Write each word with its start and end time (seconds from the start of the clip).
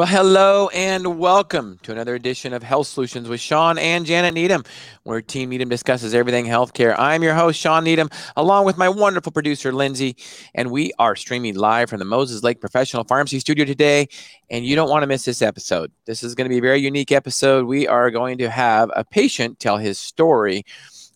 Well, 0.00 0.08
hello 0.08 0.70
and 0.70 1.18
welcome 1.18 1.78
to 1.82 1.92
another 1.92 2.14
edition 2.14 2.54
of 2.54 2.62
Health 2.62 2.86
Solutions 2.86 3.28
with 3.28 3.38
Sean 3.38 3.76
and 3.76 4.06
Janet 4.06 4.32
Needham, 4.32 4.64
where 5.02 5.20
Team 5.20 5.50
Needham 5.50 5.68
discusses 5.68 6.14
everything 6.14 6.46
healthcare. 6.46 6.94
I'm 6.98 7.22
your 7.22 7.34
host, 7.34 7.60
Sean 7.60 7.84
Needham, 7.84 8.08
along 8.34 8.64
with 8.64 8.78
my 8.78 8.88
wonderful 8.88 9.30
producer, 9.30 9.72
Lindsay, 9.72 10.16
and 10.54 10.70
we 10.70 10.90
are 10.98 11.14
streaming 11.16 11.54
live 11.54 11.90
from 11.90 11.98
the 11.98 12.06
Moses 12.06 12.42
Lake 12.42 12.62
Professional 12.62 13.04
Pharmacy 13.04 13.40
Studio 13.40 13.66
today. 13.66 14.08
And 14.48 14.64
you 14.64 14.74
don't 14.74 14.88
want 14.88 15.02
to 15.02 15.06
miss 15.06 15.26
this 15.26 15.42
episode. 15.42 15.92
This 16.06 16.22
is 16.22 16.34
going 16.34 16.46
to 16.46 16.48
be 16.48 16.56
a 16.56 16.62
very 16.62 16.80
unique 16.80 17.12
episode. 17.12 17.66
We 17.66 17.86
are 17.86 18.10
going 18.10 18.38
to 18.38 18.48
have 18.48 18.90
a 18.96 19.04
patient 19.04 19.60
tell 19.60 19.76
his 19.76 19.98
story 19.98 20.64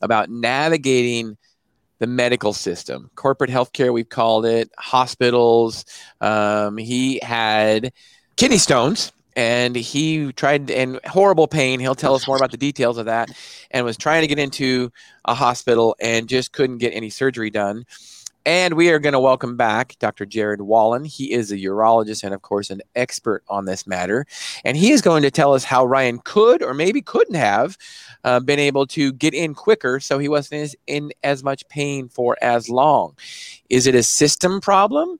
about 0.02 0.29
navigating 0.29 1.38
the 2.01 2.07
medical 2.07 2.52
system, 2.52 3.10
corporate 3.15 3.48
healthcare, 3.48 3.95
we've 3.95 4.10
called 4.10 4.45
it, 4.45 4.71
hospitals. 4.77 5.87
Um, 6.21 6.77
he 6.77 7.19
had 7.23 7.91
kidney 8.37 8.59
stones 8.59 9.12
and 9.37 9.74
he 9.74 10.33
tried 10.33 10.70
in 10.70 10.98
horrible 11.06 11.48
pain 11.48 11.80
he'll 11.80 11.95
tell 11.95 12.15
us 12.15 12.27
more 12.27 12.37
about 12.37 12.51
the 12.51 12.57
details 12.57 12.98
of 12.98 13.07
that 13.07 13.30
and 13.70 13.84
was 13.84 13.97
trying 13.97 14.20
to 14.20 14.27
get 14.27 14.38
into 14.38 14.91
a 15.24 15.34
hospital 15.34 15.97
and 16.01 16.29
just 16.29 16.52
couldn't 16.52 16.79
get 16.79 16.91
any 16.91 17.10
surgery 17.10 17.51
done 17.51 17.84
and 18.47 18.74
we 18.74 18.91
are 18.91 18.98
going 18.98 19.15
to 19.15 19.20
welcome 19.20 19.57
back 19.57 19.97
Dr. 19.98 20.27
Jared 20.27 20.60
Wallen. 20.60 21.05
He 21.05 21.32
is 21.32 21.51
a 21.51 21.57
urologist 21.57 22.24
and, 22.24 22.35
of 22.35 22.43
course, 22.43 22.68
an 22.68 22.82
expert 22.95 23.43
on 23.49 23.65
this 23.65 23.87
matter. 23.87 24.27
And 24.65 24.77
he 24.77 24.93
is 24.93 25.01
going 25.01 25.23
to 25.23 25.30
tell 25.30 25.55
us 25.55 25.65
how 25.65 25.87
Ryan 25.87 26.18
could 26.18 26.62
or 26.62 26.74
maybe 26.74 27.01
couldn't 27.01 27.37
have 27.37 27.79
uh, 28.23 28.40
been 28.40 28.59
able 28.59 28.87
to 28.88 29.12
get 29.12 29.32
in 29.32 29.55
quicker 29.55 29.99
so 29.99 30.18
he 30.18 30.29
wasn't 30.29 30.74
in 30.87 31.10
as 31.23 31.43
much 31.43 31.66
pain 31.68 32.09
for 32.09 32.37
as 32.43 32.68
long. 32.68 33.16
Is 33.71 33.87
it 33.87 33.95
a 33.95 34.02
system 34.02 34.60
problem? 34.60 35.18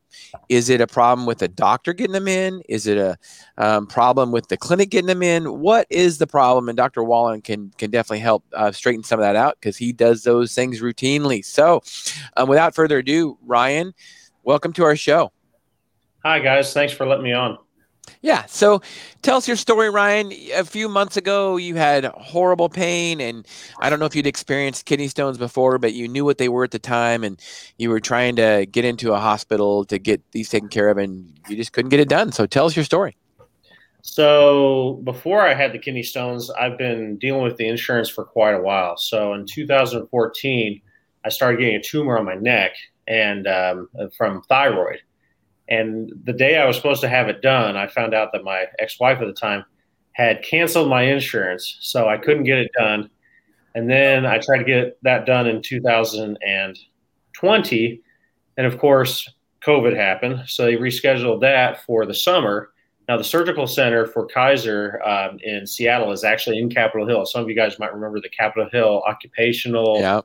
Is 0.49 0.69
it 0.69 0.81
a 0.81 0.87
problem 0.87 1.27
with 1.27 1.39
the 1.39 1.49
doctor 1.49 1.93
getting 1.93 2.13
them 2.13 2.29
in? 2.29 2.63
Is 2.69 2.87
it 2.87 2.99
a 2.99 3.17
um, 3.59 3.87
problem 3.87 4.33
with 4.33 4.49
the 4.49 4.57
clinic 4.57 4.91
getting 4.91 5.07
them 5.07 5.23
in? 5.23 5.61
What 5.61 5.87
is 5.91 6.19
the 6.19 6.27
problem? 6.27 6.69
And 6.69 6.77
Dr. 6.77 7.03
Wallen 7.03 7.43
can 7.43 7.73
can 7.79 7.91
definitely 7.91 8.21
help 8.21 8.45
uh, 8.53 8.73
straighten 8.73 9.05
some 9.05 9.19
of 9.19 9.25
that 9.25 9.37
out 9.37 9.57
because 9.61 9.77
he 9.77 9.93
does 9.93 10.23
those 10.23 10.55
things 10.55 10.81
routinely. 10.81 11.45
So, 11.45 11.83
um, 12.37 12.49
without 12.49 12.75
further 12.75 12.99
ado, 12.99 13.39
Ryan, 13.45 13.95
welcome 14.43 14.73
to 14.75 14.85
our 14.85 14.97
show. 14.97 15.33
Hi 16.25 16.39
guys, 16.39 16.73
thanks 16.73 16.93
for 16.93 17.07
letting 17.07 17.25
me 17.25 17.33
on. 17.33 17.59
Yeah. 18.23 18.45
So 18.47 18.81
tell 19.23 19.37
us 19.37 19.47
your 19.47 19.57
story, 19.57 19.91
Ryan. 19.91 20.33
A 20.55 20.65
few 20.65 20.89
months 20.89 21.17
ago, 21.17 21.57
you 21.57 21.75
had 21.75 22.05
horrible 22.07 22.69
pain, 22.69 23.21
and 23.21 23.47
I 23.81 23.91
don't 23.91 23.99
know 23.99 24.07
if 24.07 24.17
you'd 24.17 24.27
experienced 24.27 24.87
kidney 24.87 25.09
stones 25.09 25.39
before, 25.39 25.79
but 25.79 25.95
you 25.95 26.09
knew 26.09 26.25
what 26.25 26.39
they 26.39 26.49
were 26.49 26.65
at 26.65 26.71
the 26.71 26.79
time, 26.79 27.25
and 27.25 27.41
you 27.79 27.91
were 27.91 28.01
trying 28.01 28.37
to 28.37 28.67
get 28.71 28.85
into 28.85 29.13
a 29.13 29.19
hospital 29.19 29.85
to 29.87 29.99
get 29.99 30.23
these 30.33 30.49
taken 30.49 30.69
care 30.69 30.89
of, 30.89 30.99
and 30.99 31.33
you 31.49 31.57
just 31.57 31.73
couldn't 31.73 31.91
get 31.91 32.01
it 32.01 32.09
done. 32.09 32.33
So 32.33 32.47
tell 32.47 32.67
us 32.67 32.77
your 32.77 32.85
story. 32.85 33.17
So 34.03 35.01
before 35.05 35.41
I 35.41 35.55
had 35.55 35.73
the 35.73 35.79
kidney 35.79 36.03
stones, 36.03 36.51
I've 36.51 36.77
been 36.77 37.17
dealing 37.17 37.43
with 37.43 37.57
the 37.57 37.67
insurance 37.67 38.11
for 38.11 38.25
quite 38.25 38.55
a 38.55 38.61
while. 38.61 38.99
So 38.99 39.33
in 39.33 39.47
2014, 39.47 40.81
I 41.25 41.29
started 41.31 41.59
getting 41.59 41.77
a 41.77 41.83
tumor 41.83 42.19
on 42.19 42.27
my 42.27 42.35
neck 42.35 42.73
and 43.09 43.47
um, 43.47 43.89
from 44.17 44.43
thyroid 44.43 45.01
and 45.69 46.11
the 46.25 46.33
day 46.33 46.57
I 46.59 46.67
was 46.67 46.75
supposed 46.77 47.03
to 47.03 47.09
have 47.09 47.29
it 47.29 47.43
done, 47.43 47.77
I 47.77 47.87
found 47.87 48.15
out 48.15 48.31
that 48.33 48.43
my 48.45 48.67
ex 48.79 48.99
wife 49.01 49.21
at 49.21 49.27
the 49.27 49.33
time 49.33 49.65
had 50.13 50.43
canceled 50.43 50.89
my 50.89 51.03
insurance. 51.03 51.77
So 51.81 52.09
I 52.09 52.17
couldn't 52.19 52.45
get 52.45 52.59
it 52.59 52.71
done. 52.79 53.11
And 53.75 53.91
then 53.91 54.25
I 54.27 54.39
tried 54.39 54.59
to 54.59 54.65
get 54.65 54.97
that 55.03 55.27
done 55.27 55.49
in 55.49 55.61
2020. 55.63 58.01
And 58.57 58.67
of 58.67 58.79
course, 58.79 59.29
COVID 59.67 59.97
happened. 59.97 60.45
So 60.47 60.67
they 60.67 60.77
rescheduled 60.77 61.41
that 61.41 61.83
for 61.85 62.07
the 62.07 62.15
summer. 62.15 62.71
Now, 63.09 63.17
the 63.19 63.25
surgical 63.25 63.67
center 63.67 64.07
for 64.07 64.27
Kaiser 64.27 65.03
um, 65.05 65.41
in 65.43 65.67
Seattle 65.67 66.13
is 66.13 66.23
actually 66.25 66.59
in 66.59 66.71
Capitol 66.71 67.07
Hill. 67.07 67.27
Some 67.27 67.43
of 67.43 67.51
you 67.51 67.57
guys 67.57 67.79
might 67.79 67.93
remember 67.93 68.19
the 68.21 68.31
Capitol 68.31 68.71
Hill 68.71 69.03
Occupational 69.07 70.01
yep 70.01 70.25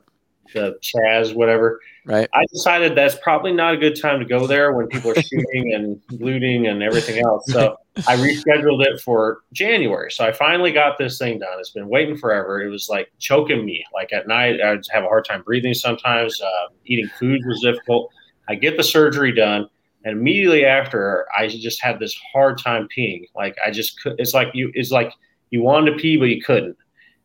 the 0.52 0.78
Chaz, 0.82 1.34
whatever. 1.34 1.80
Right. 2.06 2.28
I 2.34 2.44
decided 2.52 2.96
that's 2.96 3.16
probably 3.16 3.52
not 3.52 3.74
a 3.74 3.76
good 3.76 4.00
time 4.00 4.18
to 4.20 4.24
go 4.24 4.46
there 4.46 4.72
when 4.72 4.86
people 4.88 5.10
are 5.10 5.22
shooting 5.22 5.74
and 5.74 6.00
looting 6.20 6.66
and 6.66 6.82
everything 6.82 7.22
else. 7.24 7.44
So 7.46 7.76
I 8.08 8.16
rescheduled 8.16 8.84
it 8.84 9.00
for 9.00 9.40
January. 9.52 10.10
So 10.10 10.24
I 10.24 10.32
finally 10.32 10.72
got 10.72 10.98
this 10.98 11.18
thing 11.18 11.38
done. 11.38 11.58
It's 11.58 11.70
been 11.70 11.88
waiting 11.88 12.16
forever. 12.16 12.62
It 12.62 12.68
was 12.68 12.88
like 12.88 13.12
choking 13.18 13.64
me. 13.64 13.84
Like 13.92 14.12
at 14.12 14.26
night, 14.26 14.60
I'd 14.60 14.82
have 14.90 15.04
a 15.04 15.08
hard 15.08 15.24
time 15.24 15.42
breathing 15.42 15.74
sometimes. 15.74 16.40
Uh, 16.40 16.68
eating 16.86 17.08
food 17.18 17.40
was 17.46 17.60
difficult. 17.60 18.10
I 18.48 18.54
get 18.54 18.76
the 18.76 18.84
surgery 18.84 19.32
done. 19.32 19.68
And 20.04 20.18
immediately 20.18 20.64
after, 20.64 21.26
I 21.36 21.46
just 21.46 21.82
had 21.82 21.98
this 21.98 22.18
hard 22.32 22.58
time 22.58 22.88
peeing. 22.96 23.26
Like 23.34 23.56
I 23.64 23.70
just 23.70 24.00
could. 24.00 24.14
It's 24.18 24.32
like 24.32 24.48
you. 24.54 24.72
It's 24.74 24.90
like 24.90 25.12
you 25.50 25.62
wanted 25.62 25.90
to 25.90 25.96
pee, 25.98 26.16
but 26.16 26.30
you 26.30 26.40
couldn't. 26.40 26.76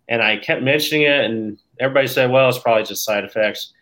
And 0.08 0.22
I 0.22 0.38
kept 0.38 0.62
mentioning 0.62 1.04
it, 1.04 1.26
and 1.26 1.58
everybody 1.80 2.08
said, 2.08 2.32
well, 2.32 2.48
it's 2.50 2.60
probably 2.60 2.84
just 2.84 3.04
side 3.06 3.24
effects. 3.24 3.74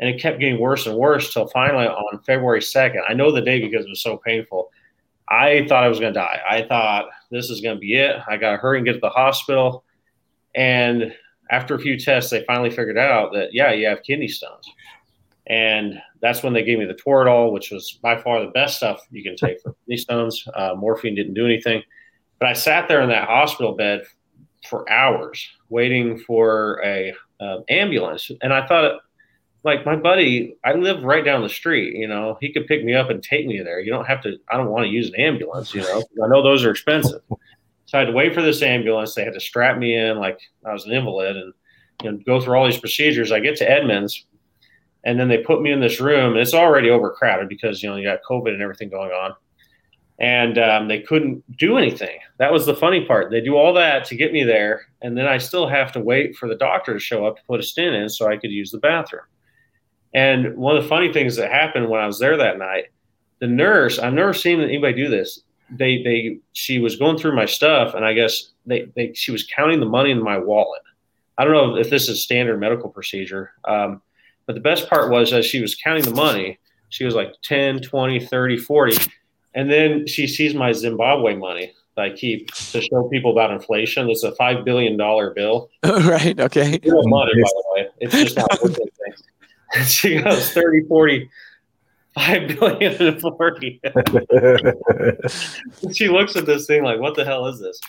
And 0.00 0.08
it 0.08 0.20
kept 0.20 0.40
getting 0.40 0.60
worse 0.60 0.86
and 0.86 0.96
worse 0.96 1.32
till 1.32 1.48
finally 1.48 1.86
on 1.86 2.22
February 2.22 2.60
2nd, 2.60 3.00
I 3.08 3.14
know 3.14 3.32
the 3.32 3.40
day 3.40 3.60
because 3.60 3.86
it 3.86 3.88
was 3.88 4.02
so 4.02 4.16
painful. 4.18 4.70
I 5.28 5.66
thought 5.68 5.84
I 5.84 5.88
was 5.88 6.00
going 6.00 6.12
to 6.12 6.20
die. 6.20 6.40
I 6.48 6.62
thought 6.62 7.06
this 7.30 7.48
is 7.48 7.60
going 7.60 7.76
to 7.76 7.80
be 7.80 7.94
it. 7.94 8.16
I 8.28 8.36
got 8.36 8.52
to 8.52 8.56
hurry 8.56 8.78
and 8.78 8.86
get 8.86 8.94
to 8.94 9.00
the 9.00 9.08
hospital. 9.08 9.84
And 10.54 11.14
after 11.50 11.74
a 11.74 11.78
few 11.78 11.98
tests, 11.98 12.30
they 12.30 12.44
finally 12.44 12.70
figured 12.70 12.98
out 12.98 13.32
that, 13.32 13.50
yeah, 13.52 13.72
you 13.72 13.86
have 13.86 14.02
kidney 14.02 14.28
stones. 14.28 14.66
And 15.46 16.00
that's 16.20 16.42
when 16.42 16.52
they 16.52 16.62
gave 16.62 16.78
me 16.78 16.86
the 16.86 16.94
Toradol, 16.94 17.52
which 17.52 17.70
was 17.70 17.98
by 18.02 18.20
far 18.20 18.40
the 18.40 18.50
best 18.50 18.76
stuff 18.76 19.00
you 19.10 19.22
can 19.22 19.36
take 19.36 19.60
for 19.60 19.74
kidney 19.84 19.98
stones. 19.98 20.46
Uh, 20.54 20.74
morphine 20.76 21.14
didn't 21.14 21.34
do 21.34 21.44
anything. 21.44 21.82
But 22.38 22.48
I 22.48 22.52
sat 22.54 22.88
there 22.88 23.02
in 23.02 23.08
that 23.10 23.28
hospital 23.28 23.74
bed 23.74 24.02
for 24.68 24.90
hours 24.90 25.46
waiting 25.74 26.16
for 26.16 26.80
a 26.84 27.12
uh, 27.40 27.58
ambulance. 27.68 28.30
And 28.42 28.52
I 28.52 28.64
thought, 28.66 29.00
like 29.64 29.84
my 29.84 29.96
buddy, 29.96 30.56
I 30.64 30.74
live 30.74 31.02
right 31.02 31.24
down 31.24 31.42
the 31.42 31.48
street. 31.48 31.96
You 31.96 32.06
know, 32.06 32.38
he 32.40 32.52
could 32.52 32.68
pick 32.68 32.84
me 32.84 32.94
up 32.94 33.10
and 33.10 33.20
take 33.20 33.46
me 33.46 33.60
there. 33.60 33.80
You 33.80 33.90
don't 33.90 34.06
have 34.06 34.22
to. 34.22 34.38
I 34.48 34.56
don't 34.56 34.70
want 34.70 34.84
to 34.84 34.90
use 34.90 35.08
an 35.08 35.16
ambulance. 35.16 35.74
You 35.74 35.80
know, 35.80 36.04
I 36.22 36.28
know 36.28 36.42
those 36.42 36.64
are 36.64 36.70
expensive. 36.70 37.20
So 37.86 37.98
I 37.98 38.00
had 38.00 38.06
to 38.06 38.12
wait 38.12 38.32
for 38.32 38.40
this 38.40 38.62
ambulance. 38.62 39.14
They 39.14 39.24
had 39.24 39.34
to 39.34 39.40
strap 39.40 39.76
me 39.76 39.94
in 39.94 40.18
like 40.18 40.40
I 40.64 40.72
was 40.72 40.86
an 40.86 40.92
invalid 40.92 41.36
and 41.36 41.52
you 42.02 42.12
know, 42.12 42.18
go 42.24 42.40
through 42.40 42.56
all 42.56 42.64
these 42.64 42.80
procedures. 42.80 43.30
I 43.30 43.40
get 43.40 43.56
to 43.56 43.70
Edmonds, 43.70 44.24
and 45.04 45.20
then 45.20 45.28
they 45.28 45.36
put 45.36 45.60
me 45.60 45.70
in 45.70 45.80
this 45.80 46.00
room. 46.00 46.32
And 46.32 46.40
it's 46.40 46.54
already 46.54 46.88
overcrowded 46.88 47.46
because 47.46 47.82
you 47.82 47.90
know 47.90 47.96
you 47.96 48.08
got 48.08 48.20
COVID 48.28 48.54
and 48.54 48.62
everything 48.62 48.88
going 48.88 49.10
on 49.10 49.34
and 50.18 50.58
um, 50.58 50.88
they 50.88 51.00
couldn't 51.00 51.42
do 51.56 51.76
anything. 51.76 52.18
That 52.38 52.52
was 52.52 52.66
the 52.66 52.76
funny 52.76 53.04
part. 53.04 53.30
They 53.30 53.40
do 53.40 53.56
all 53.56 53.72
that 53.74 54.04
to 54.06 54.16
get 54.16 54.32
me 54.32 54.44
there, 54.44 54.86
and 55.02 55.16
then 55.16 55.26
I 55.26 55.38
still 55.38 55.68
have 55.68 55.92
to 55.92 56.00
wait 56.00 56.36
for 56.36 56.48
the 56.48 56.54
doctor 56.54 56.92
to 56.92 57.00
show 57.00 57.26
up 57.26 57.36
to 57.36 57.42
put 57.44 57.60
a 57.60 57.62
stent 57.62 57.94
in 57.94 58.08
so 58.08 58.28
I 58.28 58.36
could 58.36 58.50
use 58.50 58.70
the 58.70 58.78
bathroom. 58.78 59.24
And 60.14 60.56
one 60.56 60.76
of 60.76 60.82
the 60.82 60.88
funny 60.88 61.12
things 61.12 61.36
that 61.36 61.50
happened 61.50 61.88
when 61.88 62.00
I 62.00 62.06
was 62.06 62.20
there 62.20 62.36
that 62.36 62.58
night, 62.58 62.86
the 63.40 63.48
nurse, 63.48 63.98
I've 63.98 64.12
never 64.12 64.32
seen 64.32 64.60
anybody 64.60 64.94
do 64.94 65.08
this. 65.08 65.40
They, 65.70 66.02
they, 66.02 66.38
she 66.52 66.78
was 66.78 66.96
going 66.96 67.18
through 67.18 67.34
my 67.34 67.46
stuff, 67.46 67.94
and 67.94 68.04
I 68.04 68.12
guess 68.12 68.52
they, 68.66 68.86
they, 68.94 69.12
she 69.14 69.32
was 69.32 69.44
counting 69.44 69.80
the 69.80 69.86
money 69.86 70.12
in 70.12 70.22
my 70.22 70.38
wallet. 70.38 70.82
I 71.36 71.44
don't 71.44 71.52
know 71.52 71.76
if 71.76 71.90
this 71.90 72.08
is 72.08 72.22
standard 72.22 72.60
medical 72.60 72.88
procedure, 72.88 73.52
um, 73.64 74.00
but 74.46 74.54
the 74.54 74.60
best 74.60 74.88
part 74.88 75.10
was 75.10 75.32
as 75.32 75.44
she 75.44 75.60
was 75.60 75.74
counting 75.74 76.04
the 76.04 76.14
money, 76.14 76.60
she 76.90 77.04
was 77.04 77.16
like 77.16 77.34
10, 77.42 77.80
20, 77.80 78.20
30, 78.20 78.56
40 78.58 78.96
and 79.54 79.70
then 79.70 80.06
she 80.06 80.26
sees 80.26 80.54
my 80.54 80.72
Zimbabwe 80.72 81.36
money 81.36 81.72
that 81.96 82.02
I 82.02 82.10
keep 82.10 82.52
to 82.52 82.80
show 82.80 83.08
people 83.08 83.30
about 83.30 83.52
inflation. 83.52 84.10
It's 84.10 84.24
a 84.24 84.34
five 84.34 84.64
billion 84.64 84.96
dollar 84.96 85.32
bill. 85.32 85.70
right. 85.84 86.38
Okay. 86.38 86.80
It's 86.82 87.06
money, 87.06 87.32
by 87.34 87.48
the 87.48 87.64
way. 87.70 87.88
It's 88.00 88.12
just 88.12 88.36
not 88.36 88.50
worth 88.62 88.78
anything. 88.78 89.14
And 89.74 89.86
she 89.86 90.20
goes 90.20 90.52
30, 90.52 90.88
40, 90.88 91.30
5 92.14 92.48
billion 92.48 93.02
and 93.02 93.20
40. 93.20 93.80
she 95.92 96.08
looks 96.08 96.36
at 96.36 96.46
this 96.46 96.66
thing 96.66 96.82
like, 96.82 97.00
what 97.00 97.14
the 97.14 97.24
hell 97.24 97.46
is 97.46 97.60
this? 97.60 97.80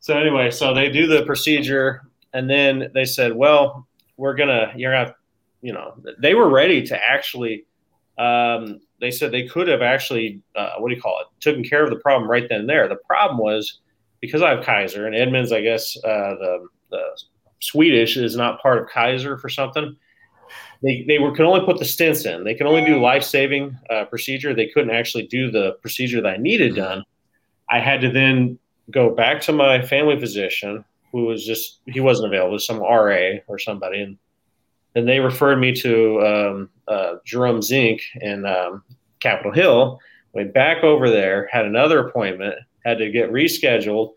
So 0.00 0.16
anyway, 0.16 0.50
so 0.50 0.72
they 0.72 0.88
do 0.88 1.06
the 1.06 1.24
procedure 1.24 2.02
and 2.32 2.48
then 2.48 2.90
they 2.94 3.04
said, 3.04 3.34
well, 3.34 3.86
we're 4.16 4.34
gonna, 4.34 4.72
you're 4.76 4.92
gonna, 4.92 5.14
you 5.62 5.72
know, 5.72 5.94
they 6.20 6.34
were 6.34 6.48
ready 6.48 6.86
to 6.86 6.96
actually 6.96 7.64
um, 8.16 8.80
they 9.00 9.10
said 9.10 9.32
they 9.32 9.46
could 9.46 9.68
have 9.68 9.82
actually, 9.82 10.40
uh, 10.56 10.74
what 10.78 10.90
do 10.90 10.94
you 10.94 11.00
call 11.00 11.20
it, 11.20 11.26
taken 11.40 11.64
care 11.64 11.82
of 11.82 11.90
the 11.90 11.96
problem 11.96 12.30
right 12.30 12.46
then 12.48 12.60
and 12.60 12.68
there. 12.68 12.88
The 12.88 12.96
problem 12.96 13.38
was 13.38 13.80
because 14.20 14.42
I 14.42 14.50
have 14.50 14.64
Kaiser 14.64 15.06
and 15.06 15.14
Edmonds, 15.14 15.52
I 15.52 15.62
guess 15.62 15.96
uh, 16.04 16.34
the, 16.38 16.66
the 16.90 17.02
Swedish 17.60 18.16
is 18.16 18.36
not 18.36 18.60
part 18.60 18.78
of 18.78 18.88
Kaiser 18.88 19.38
for 19.38 19.48
something. 19.48 19.96
They, 20.82 21.04
they 21.06 21.18
were 21.18 21.32
could 21.32 21.46
only 21.46 21.64
put 21.64 21.78
the 21.78 21.84
stents 21.84 22.26
in. 22.26 22.44
They 22.44 22.54
could 22.54 22.66
only 22.66 22.84
do 22.84 23.00
life 23.00 23.22
saving 23.22 23.76
uh, 23.90 24.04
procedure. 24.06 24.54
They 24.54 24.68
couldn't 24.68 24.94
actually 24.94 25.26
do 25.26 25.50
the 25.50 25.72
procedure 25.82 26.20
that 26.22 26.34
I 26.34 26.36
needed 26.36 26.74
done. 26.74 27.04
I 27.68 27.80
had 27.80 28.00
to 28.00 28.10
then 28.10 28.58
go 28.90 29.14
back 29.14 29.40
to 29.42 29.52
my 29.52 29.82
family 29.82 30.18
physician, 30.18 30.84
who 31.12 31.26
was 31.26 31.44
just 31.44 31.80
he 31.86 32.00
wasn't 32.00 32.32
available, 32.32 32.58
some 32.58 32.80
RA 32.80 33.38
or 33.46 33.58
somebody, 33.58 34.00
and 34.00 34.18
and 34.94 35.08
they 35.08 35.20
referred 35.20 35.56
me 35.56 35.74
to 35.74 36.20
um, 36.20 36.70
uh, 36.88 37.14
Jerome 37.24 37.62
Zink 37.62 38.02
in 38.20 38.44
um, 38.46 38.82
Capitol 39.20 39.52
Hill. 39.52 39.98
Went 40.32 40.54
back 40.54 40.84
over 40.84 41.10
there, 41.10 41.48
had 41.50 41.66
another 41.66 42.06
appointment, 42.06 42.54
had 42.84 42.98
to 42.98 43.10
get 43.10 43.32
rescheduled 43.32 44.12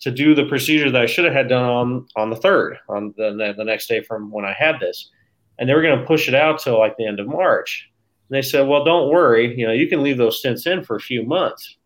to 0.00 0.10
do 0.10 0.34
the 0.34 0.46
procedure 0.46 0.90
that 0.90 1.00
I 1.00 1.06
should 1.06 1.24
have 1.24 1.32
had 1.32 1.48
done 1.48 1.64
on 1.64 2.06
on 2.16 2.30
the 2.30 2.36
third, 2.36 2.76
on 2.88 3.14
the 3.16 3.54
the 3.56 3.64
next 3.64 3.86
day 3.88 4.02
from 4.02 4.30
when 4.30 4.44
I 4.44 4.52
had 4.52 4.78
this, 4.80 5.10
and 5.58 5.68
they 5.68 5.74
were 5.74 5.82
going 5.82 5.98
to 5.98 6.06
push 6.06 6.28
it 6.28 6.34
out 6.34 6.58
till 6.58 6.78
like 6.78 6.96
the 6.96 7.06
end 7.06 7.20
of 7.20 7.26
March. 7.26 7.90
And 8.28 8.36
they 8.36 8.42
said, 8.42 8.68
"Well, 8.68 8.84
don't 8.84 9.10
worry, 9.10 9.56
you 9.58 9.66
know, 9.66 9.72
you 9.72 9.88
can 9.88 10.02
leave 10.02 10.18
those 10.18 10.42
stents 10.42 10.66
in 10.66 10.84
for 10.84 10.96
a 10.96 11.00
few 11.00 11.22
months." 11.22 11.76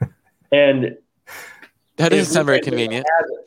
and 0.52 0.96
that 1.96 2.10
doesn't 2.10 2.32
sound 2.32 2.46
very 2.46 2.60
convenient. 2.60 3.06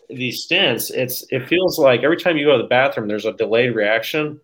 These 0.09 0.47
stents, 0.47 0.91
it's 0.91 1.23
it 1.29 1.47
feels 1.47 1.77
like 1.77 2.01
every 2.01 2.17
time 2.17 2.37
you 2.37 2.45
go 2.45 2.57
to 2.57 2.63
the 2.63 2.69
bathroom, 2.69 3.07
there's 3.07 3.25
a 3.25 3.33
delayed 3.33 3.75
reaction, 3.75 4.39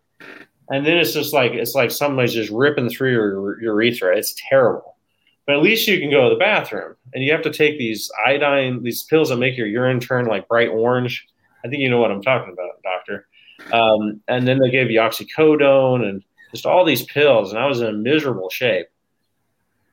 and 0.69 0.85
then 0.85 0.97
it's 0.97 1.13
just 1.13 1.33
like 1.33 1.53
it's 1.53 1.73
like 1.73 1.89
somebody's 1.89 2.33
just 2.33 2.51
ripping 2.51 2.89
through 2.89 3.11
your 3.11 3.61
urethra. 3.61 4.15
It's 4.15 4.35
terrible, 4.49 4.95
but 5.47 5.55
at 5.55 5.63
least 5.63 5.87
you 5.87 5.99
can 5.99 6.11
go 6.11 6.29
to 6.29 6.35
the 6.35 6.39
bathroom, 6.39 6.95
and 7.13 7.23
you 7.23 7.31
have 7.31 7.41
to 7.43 7.51
take 7.51 7.79
these 7.79 8.11
iodine, 8.25 8.83
these 8.83 9.03
pills 9.03 9.29
that 9.29 9.37
make 9.37 9.57
your 9.57 9.67
urine 9.67 9.99
turn 9.99 10.25
like 10.25 10.47
bright 10.47 10.69
orange. 10.69 11.25
I 11.63 11.67
think 11.67 11.81
you 11.81 11.89
know 11.89 11.99
what 11.99 12.11
I'm 12.11 12.21
talking 12.21 12.53
about, 12.53 12.83
doctor. 12.83 13.27
Um, 13.73 14.21
and 14.27 14.47
then 14.47 14.59
they 14.59 14.69
gave 14.69 14.91
you 14.91 14.99
oxycodone 14.99 16.07
and 16.07 16.23
just 16.51 16.67
all 16.67 16.85
these 16.85 17.03
pills, 17.03 17.51
and 17.51 17.59
I 17.59 17.65
was 17.65 17.81
in 17.81 17.87
a 17.87 17.93
miserable 17.93 18.51
shape. 18.51 18.87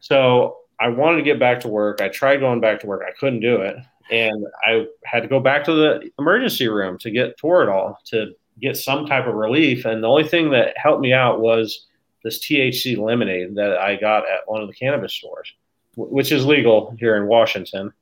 So 0.00 0.58
I 0.78 0.88
wanted 0.88 1.18
to 1.18 1.22
get 1.22 1.38
back 1.38 1.60
to 1.60 1.68
work. 1.68 2.02
I 2.02 2.08
tried 2.08 2.40
going 2.40 2.60
back 2.60 2.80
to 2.80 2.86
work. 2.86 3.02
I 3.08 3.12
couldn't 3.18 3.40
do 3.40 3.62
it 3.62 3.76
and 4.10 4.46
I 4.64 4.86
had 5.04 5.20
to 5.20 5.28
go 5.28 5.40
back 5.40 5.64
to 5.64 5.72
the 5.72 6.10
emergency 6.18 6.68
room 6.68 6.98
to 6.98 7.10
get 7.10 7.38
Toradol 7.38 7.96
to 8.06 8.34
get 8.60 8.76
some 8.76 9.06
type 9.06 9.26
of 9.26 9.34
relief. 9.34 9.84
And 9.84 10.02
the 10.02 10.08
only 10.08 10.26
thing 10.26 10.50
that 10.50 10.76
helped 10.76 11.00
me 11.00 11.12
out 11.12 11.40
was 11.40 11.86
this 12.22 12.38
THC 12.38 12.96
lemonade 12.98 13.56
that 13.56 13.78
I 13.78 13.96
got 13.96 14.28
at 14.28 14.40
one 14.46 14.62
of 14.62 14.68
the 14.68 14.74
cannabis 14.74 15.12
stores, 15.12 15.52
which 15.96 16.32
is 16.32 16.46
legal 16.46 16.94
here 16.98 17.16
in 17.16 17.26
Washington. 17.26 17.92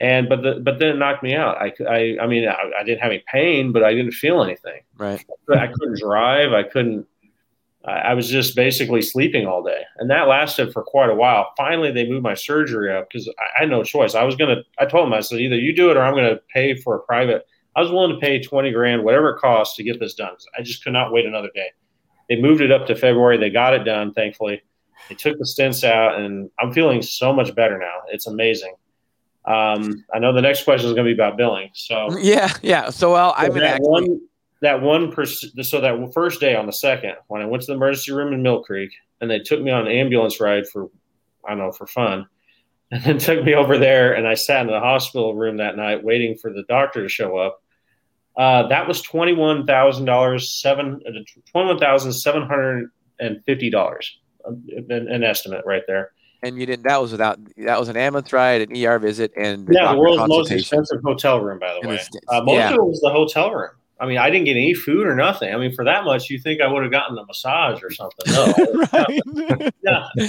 And 0.00 0.28
but 0.28 0.42
the, 0.42 0.60
but 0.60 0.78
then 0.78 0.90
it 0.90 0.98
knocked 0.98 1.24
me 1.24 1.34
out. 1.34 1.56
I, 1.56 1.72
I, 1.88 2.16
I 2.22 2.26
mean 2.28 2.46
I, 2.48 2.70
I 2.78 2.84
didn't 2.84 3.00
have 3.00 3.10
any 3.10 3.24
pain, 3.32 3.72
but 3.72 3.82
I 3.82 3.94
didn't 3.94 4.12
feel 4.12 4.42
anything. 4.42 4.82
Right. 4.96 5.24
I 5.50 5.66
couldn't 5.66 5.98
drive. 5.98 6.52
I 6.52 6.62
couldn't 6.62 7.06
I 7.84 8.14
was 8.14 8.28
just 8.28 8.56
basically 8.56 9.02
sleeping 9.02 9.46
all 9.46 9.62
day. 9.62 9.82
And 9.98 10.10
that 10.10 10.28
lasted 10.28 10.72
for 10.72 10.82
quite 10.82 11.10
a 11.10 11.14
while. 11.14 11.52
Finally, 11.56 11.92
they 11.92 12.08
moved 12.08 12.22
my 12.22 12.34
surgery 12.34 12.94
up 12.94 13.08
because 13.08 13.28
I 13.28 13.60
had 13.60 13.70
no 13.70 13.82
choice. 13.82 14.14
I 14.14 14.24
was 14.24 14.36
going 14.36 14.54
to, 14.54 14.62
I 14.78 14.84
told 14.84 15.06
them, 15.06 15.14
I 15.14 15.20
said, 15.20 15.40
either 15.40 15.56
you 15.56 15.74
do 15.74 15.90
it 15.90 15.96
or 15.96 16.02
I'm 16.02 16.14
going 16.14 16.28
to 16.28 16.40
pay 16.52 16.74
for 16.74 16.96
a 16.96 17.00
private. 17.00 17.46
I 17.76 17.80
was 17.80 17.90
willing 17.90 18.14
to 18.14 18.20
pay 18.20 18.42
20 18.42 18.72
grand, 18.72 19.04
whatever 19.04 19.30
it 19.30 19.38
costs 19.38 19.76
to 19.76 19.84
get 19.84 20.00
this 20.00 20.14
done. 20.14 20.34
I 20.58 20.62
just 20.62 20.82
could 20.82 20.92
not 20.92 21.12
wait 21.12 21.24
another 21.24 21.50
day. 21.54 21.68
They 22.28 22.36
moved 22.36 22.60
it 22.60 22.72
up 22.72 22.86
to 22.88 22.94
February. 22.94 23.38
They 23.38 23.50
got 23.50 23.74
it 23.74 23.84
done, 23.84 24.12
thankfully. 24.12 24.60
They 25.08 25.14
took 25.14 25.38
the 25.38 25.44
stents 25.44 25.84
out, 25.84 26.18
and 26.18 26.50
I'm 26.58 26.72
feeling 26.72 27.00
so 27.00 27.32
much 27.32 27.54
better 27.54 27.78
now. 27.78 28.02
It's 28.08 28.26
amazing. 28.26 28.74
Um, 29.46 30.04
I 30.12 30.18
know 30.18 30.34
the 30.34 30.42
next 30.42 30.64
question 30.64 30.88
is 30.88 30.94
going 30.94 31.06
to 31.06 31.14
be 31.14 31.18
about 31.18 31.38
billing. 31.38 31.70
So 31.72 32.18
yeah, 32.18 32.52
yeah. 32.62 32.90
So 32.90 33.12
well, 33.12 33.32
I'm 33.36 33.48
going 33.48 33.62
to 33.62 33.68
actually. 33.68 33.88
One, 33.88 34.27
that 34.60 34.82
one 34.82 35.12
person, 35.12 35.62
so 35.62 35.80
that 35.80 36.12
first 36.12 36.40
day 36.40 36.56
on 36.56 36.66
the 36.66 36.72
second, 36.72 37.14
when 37.28 37.42
I 37.42 37.46
went 37.46 37.62
to 37.62 37.66
the 37.66 37.74
emergency 37.74 38.12
room 38.12 38.32
in 38.32 38.42
Mill 38.42 38.62
Creek, 38.62 38.90
and 39.20 39.30
they 39.30 39.38
took 39.38 39.60
me 39.60 39.70
on 39.70 39.86
an 39.86 39.92
ambulance 39.92 40.40
ride 40.40 40.66
for, 40.68 40.90
I 41.46 41.50
don't 41.50 41.58
know, 41.58 41.72
for 41.72 41.86
fun, 41.86 42.26
and 42.90 43.02
then 43.04 43.18
took 43.18 43.44
me 43.44 43.54
over 43.54 43.78
there, 43.78 44.14
and 44.14 44.26
I 44.26 44.34
sat 44.34 44.62
in 44.62 44.68
the 44.68 44.80
hospital 44.80 45.34
room 45.34 45.58
that 45.58 45.76
night 45.76 46.02
waiting 46.02 46.36
for 46.36 46.52
the 46.52 46.64
doctor 46.68 47.02
to 47.02 47.08
show 47.08 47.36
up. 47.36 47.62
Uh, 48.36 48.68
that 48.68 48.86
was 48.86 49.02
twenty 49.02 49.32
one 49.32 49.66
thousand 49.66 50.04
dollars, 50.04 50.52
seven 50.52 51.00
twenty 51.50 51.66
one 51.66 51.78
thousand 51.78 52.12
seven 52.12 52.42
hundred 52.42 52.88
and 53.18 53.42
fifty 53.44 53.68
dollars, 53.68 54.20
an, 54.44 55.08
an 55.08 55.24
estimate 55.24 55.64
right 55.66 55.82
there. 55.88 56.12
And 56.42 56.56
you 56.56 56.66
didn't. 56.66 56.86
That 56.86 57.02
was 57.02 57.10
without. 57.10 57.40
That 57.56 57.80
was 57.80 57.88
an 57.88 57.96
ambulance 57.96 58.32
ride, 58.32 58.62
an 58.62 58.86
ER 58.86 58.98
visit, 59.00 59.32
and 59.36 59.68
yeah, 59.70 59.92
the 59.92 59.98
world's 59.98 60.28
most 60.28 60.52
expensive 60.52 60.98
hotel 61.02 61.40
room, 61.40 61.58
by 61.58 61.74
the 61.74 61.88
way. 61.88 62.00
Uh, 62.28 62.42
most 62.42 62.54
yeah. 62.54 62.68
of 62.68 62.74
it 62.74 62.84
was 62.84 63.00
the 63.00 63.10
hotel 63.10 63.52
room. 63.52 63.72
I 64.00 64.06
mean, 64.06 64.18
I 64.18 64.30
didn't 64.30 64.44
get 64.44 64.52
any 64.52 64.74
food 64.74 65.06
or 65.06 65.14
nothing. 65.14 65.52
I 65.52 65.56
mean, 65.56 65.72
for 65.72 65.84
that 65.84 66.04
much, 66.04 66.30
you 66.30 66.38
think 66.38 66.60
I 66.60 66.68
would 66.68 66.82
have 66.82 66.92
gotten 66.92 67.18
a 67.18 67.24
massage 67.26 67.82
or 67.82 67.90
something? 67.90 68.32
No, 68.32 68.54
right? 68.92 69.74
yeah. 69.82 70.08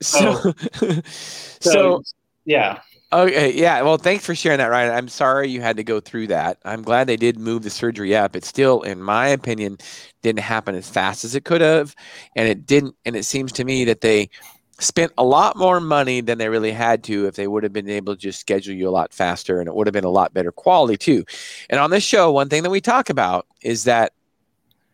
So, 0.00 0.40
oh. 0.44 0.54
so, 0.80 1.02
so, 1.60 2.02
yeah. 2.44 2.80
Okay, 3.12 3.52
yeah. 3.52 3.82
Well, 3.82 3.96
thanks 3.96 4.24
for 4.24 4.34
sharing 4.34 4.58
that, 4.58 4.66
Ryan. 4.66 4.94
I'm 4.94 5.08
sorry 5.08 5.48
you 5.48 5.60
had 5.60 5.76
to 5.78 5.82
go 5.82 5.98
through 5.98 6.28
that. 6.28 6.58
I'm 6.64 6.82
glad 6.82 7.06
they 7.06 7.16
did 7.16 7.36
move 7.38 7.62
the 7.62 7.70
surgery 7.70 8.14
up. 8.14 8.36
It 8.36 8.44
still, 8.44 8.82
in 8.82 9.02
my 9.02 9.26
opinion, 9.28 9.78
didn't 10.22 10.40
happen 10.40 10.76
as 10.76 10.88
fast 10.88 11.24
as 11.24 11.34
it 11.34 11.44
could 11.44 11.62
have, 11.62 11.96
and 12.36 12.48
it 12.48 12.64
didn't. 12.64 12.94
And 13.04 13.16
it 13.16 13.24
seems 13.24 13.50
to 13.52 13.64
me 13.64 13.84
that 13.86 14.02
they 14.02 14.28
spent 14.80 15.12
a 15.18 15.24
lot 15.24 15.56
more 15.56 15.80
money 15.80 16.20
than 16.20 16.38
they 16.38 16.48
really 16.48 16.70
had 16.70 17.02
to 17.04 17.26
if 17.26 17.34
they 17.34 17.48
would 17.48 17.64
have 17.64 17.72
been 17.72 17.88
able 17.88 18.14
to 18.14 18.20
just 18.20 18.40
schedule 18.40 18.74
you 18.74 18.88
a 18.88 18.90
lot 18.90 19.12
faster 19.12 19.58
and 19.58 19.68
it 19.68 19.74
would 19.74 19.86
have 19.86 19.92
been 19.92 20.04
a 20.04 20.10
lot 20.10 20.32
better 20.32 20.52
quality 20.52 20.96
too. 20.96 21.24
And 21.68 21.80
on 21.80 21.90
this 21.90 22.04
show, 22.04 22.30
one 22.30 22.48
thing 22.48 22.62
that 22.62 22.70
we 22.70 22.80
talk 22.80 23.10
about 23.10 23.46
is 23.60 23.84
that 23.84 24.12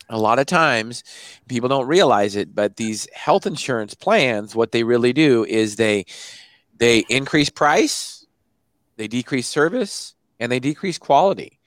a 0.09 0.19
lot 0.19 0.39
of 0.39 0.47
times 0.47 1.05
people 1.49 1.69
don't 1.69 1.87
realize 1.87 2.37
it, 2.37 2.55
but 2.55 2.77
these 2.77 3.09
health 3.15 3.47
insurance 3.47 3.95
plans, 3.95 4.55
what 4.55 4.73
they 4.73 4.85
really 4.85 5.13
do 5.13 5.45
is 5.45 5.77
they 5.77 6.07
they 6.77 7.05
increase 7.09 7.51
price, 7.51 8.27
they 8.97 9.09
decrease 9.09 9.47
service, 9.47 10.15
and 10.41 10.51
they 10.51 10.61
decrease 10.61 10.99
quality. 10.99 11.59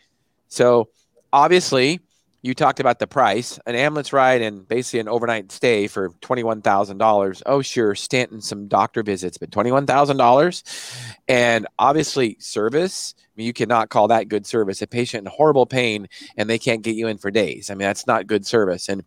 So 0.50 0.90
obviously 1.34 2.00
you 2.48 2.54
talked 2.54 2.80
about 2.80 2.98
the 3.00 3.08
price. 3.08 3.60
An 3.66 3.76
ambulance 3.76 4.14
ride 4.14 4.42
and 4.42 4.66
basically 4.66 5.02
an 5.02 5.10
overnight 5.10 5.52
stay 5.52 5.88
for 5.88 6.10
$21000 6.22 7.44
oh 7.46 7.62
sure 7.62 7.94
stanton 7.94 8.40
some 8.40 8.68
doctor 8.68 9.04
visits 9.04 9.38
but 9.38 9.52
$21000 9.52 11.18
and 11.28 11.68
obviously 11.78 12.38
service 12.40 13.14
I 13.18 13.30
mean, 13.36 13.48
you 13.48 13.54
cannot 13.54 13.90
call 13.90 14.08
that 14.08 14.30
good 14.30 14.48
service. 14.48 14.82
A 14.82 14.88
patient 14.88 15.28
in 15.28 15.32
horrible 15.32 15.68
pain 15.68 16.08
and 16.38 16.50
they 16.50 16.58
can't 16.58 16.82
get 16.82 16.96
you 16.96 17.08
in 17.08 17.18
for 17.18 17.30
days. 17.30 17.70
I 17.70 17.74
mean 17.74 17.86
that's 17.86 18.08
not 18.08 18.28
good 18.28 18.46
service. 18.46 18.88
And 18.88 19.04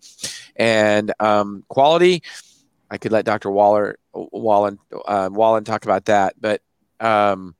and 0.57 1.13
um, 1.19 1.65
quality 1.69 2.23
i 2.91 2.99
could 2.99 3.13
let 3.13 3.25
dr 3.25 3.49
waller 3.51 3.97
wallen 4.13 4.79
uh, 5.07 5.31
wallen 5.33 5.65
talk 5.65 5.85
about 5.85 6.05
that 6.07 6.35
but 6.41 6.61
um, 6.99 7.55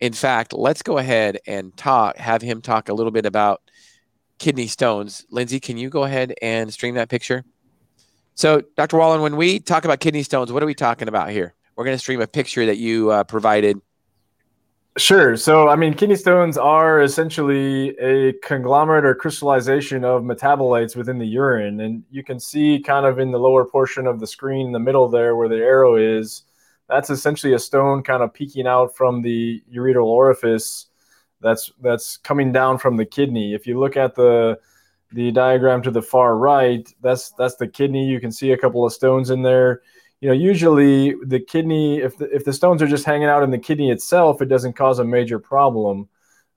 in 0.00 0.12
fact 0.12 0.52
let's 0.52 0.82
go 0.82 0.98
ahead 0.98 1.38
and 1.46 1.76
talk 1.76 2.16
have 2.18 2.42
him 2.42 2.60
talk 2.60 2.88
a 2.88 2.94
little 2.94 3.10
bit 3.10 3.26
about 3.26 3.62
kidney 4.38 4.66
stones. 4.66 5.26
Lindsay, 5.30 5.60
can 5.60 5.76
you 5.76 5.88
go 5.88 6.04
ahead 6.04 6.34
and 6.42 6.72
stream 6.72 6.94
that 6.94 7.08
picture? 7.08 7.44
So, 8.34 8.62
Dr. 8.76 8.98
Wallen, 8.98 9.22
when 9.22 9.36
we 9.36 9.58
talk 9.58 9.84
about 9.84 10.00
kidney 10.00 10.22
stones, 10.22 10.52
what 10.52 10.62
are 10.62 10.66
we 10.66 10.74
talking 10.74 11.08
about 11.08 11.30
here? 11.30 11.54
We're 11.74 11.84
going 11.84 11.94
to 11.94 11.98
stream 11.98 12.20
a 12.20 12.26
picture 12.26 12.66
that 12.66 12.76
you 12.76 13.10
uh, 13.10 13.24
provided. 13.24 13.80
Sure. 14.98 15.36
So, 15.36 15.68
I 15.68 15.76
mean, 15.76 15.92
kidney 15.92 16.16
stones 16.16 16.56
are 16.56 17.02
essentially 17.02 17.90
a 17.98 18.32
conglomerate 18.42 19.04
or 19.04 19.14
crystallization 19.14 20.04
of 20.04 20.22
metabolites 20.22 20.96
within 20.96 21.18
the 21.18 21.26
urine. 21.26 21.80
And 21.80 22.02
you 22.10 22.24
can 22.24 22.40
see 22.40 22.80
kind 22.80 23.04
of 23.04 23.18
in 23.18 23.30
the 23.30 23.38
lower 23.38 23.66
portion 23.66 24.06
of 24.06 24.20
the 24.20 24.26
screen 24.26 24.66
in 24.66 24.72
the 24.72 24.78
middle 24.78 25.08
there 25.08 25.36
where 25.36 25.48
the 25.48 25.56
arrow 25.56 25.96
is, 25.96 26.42
that's 26.88 27.10
essentially 27.10 27.52
a 27.52 27.58
stone 27.58 28.02
kind 28.02 28.22
of 28.22 28.32
peeking 28.32 28.66
out 28.66 28.96
from 28.96 29.20
the 29.20 29.62
ureteral 29.74 30.06
orifice 30.06 30.86
that's 31.46 31.72
that's 31.80 32.16
coming 32.18 32.52
down 32.52 32.78
from 32.78 32.96
the 32.96 33.04
kidney. 33.04 33.54
If 33.54 33.66
you 33.66 33.78
look 33.78 33.96
at 33.96 34.14
the 34.14 34.58
the 35.12 35.30
diagram 35.30 35.80
to 35.82 35.90
the 35.92 36.02
far 36.02 36.36
right, 36.36 36.92
that's 37.00 37.30
that's 37.38 37.54
the 37.54 37.68
kidney. 37.68 38.04
You 38.04 38.20
can 38.20 38.32
see 38.32 38.52
a 38.52 38.58
couple 38.58 38.84
of 38.84 38.92
stones 38.92 39.30
in 39.30 39.42
there. 39.42 39.82
You 40.20 40.28
know, 40.28 40.34
usually 40.34 41.14
the 41.24 41.38
kidney, 41.38 41.98
if 41.98 42.16
the, 42.18 42.34
if 42.34 42.44
the 42.44 42.52
stones 42.52 42.82
are 42.82 42.86
just 42.86 43.04
hanging 43.04 43.28
out 43.28 43.42
in 43.42 43.50
the 43.50 43.58
kidney 43.58 43.90
itself, 43.90 44.42
it 44.42 44.46
doesn't 44.46 44.72
cause 44.72 44.98
a 44.98 45.04
major 45.04 45.38
problem. 45.38 46.08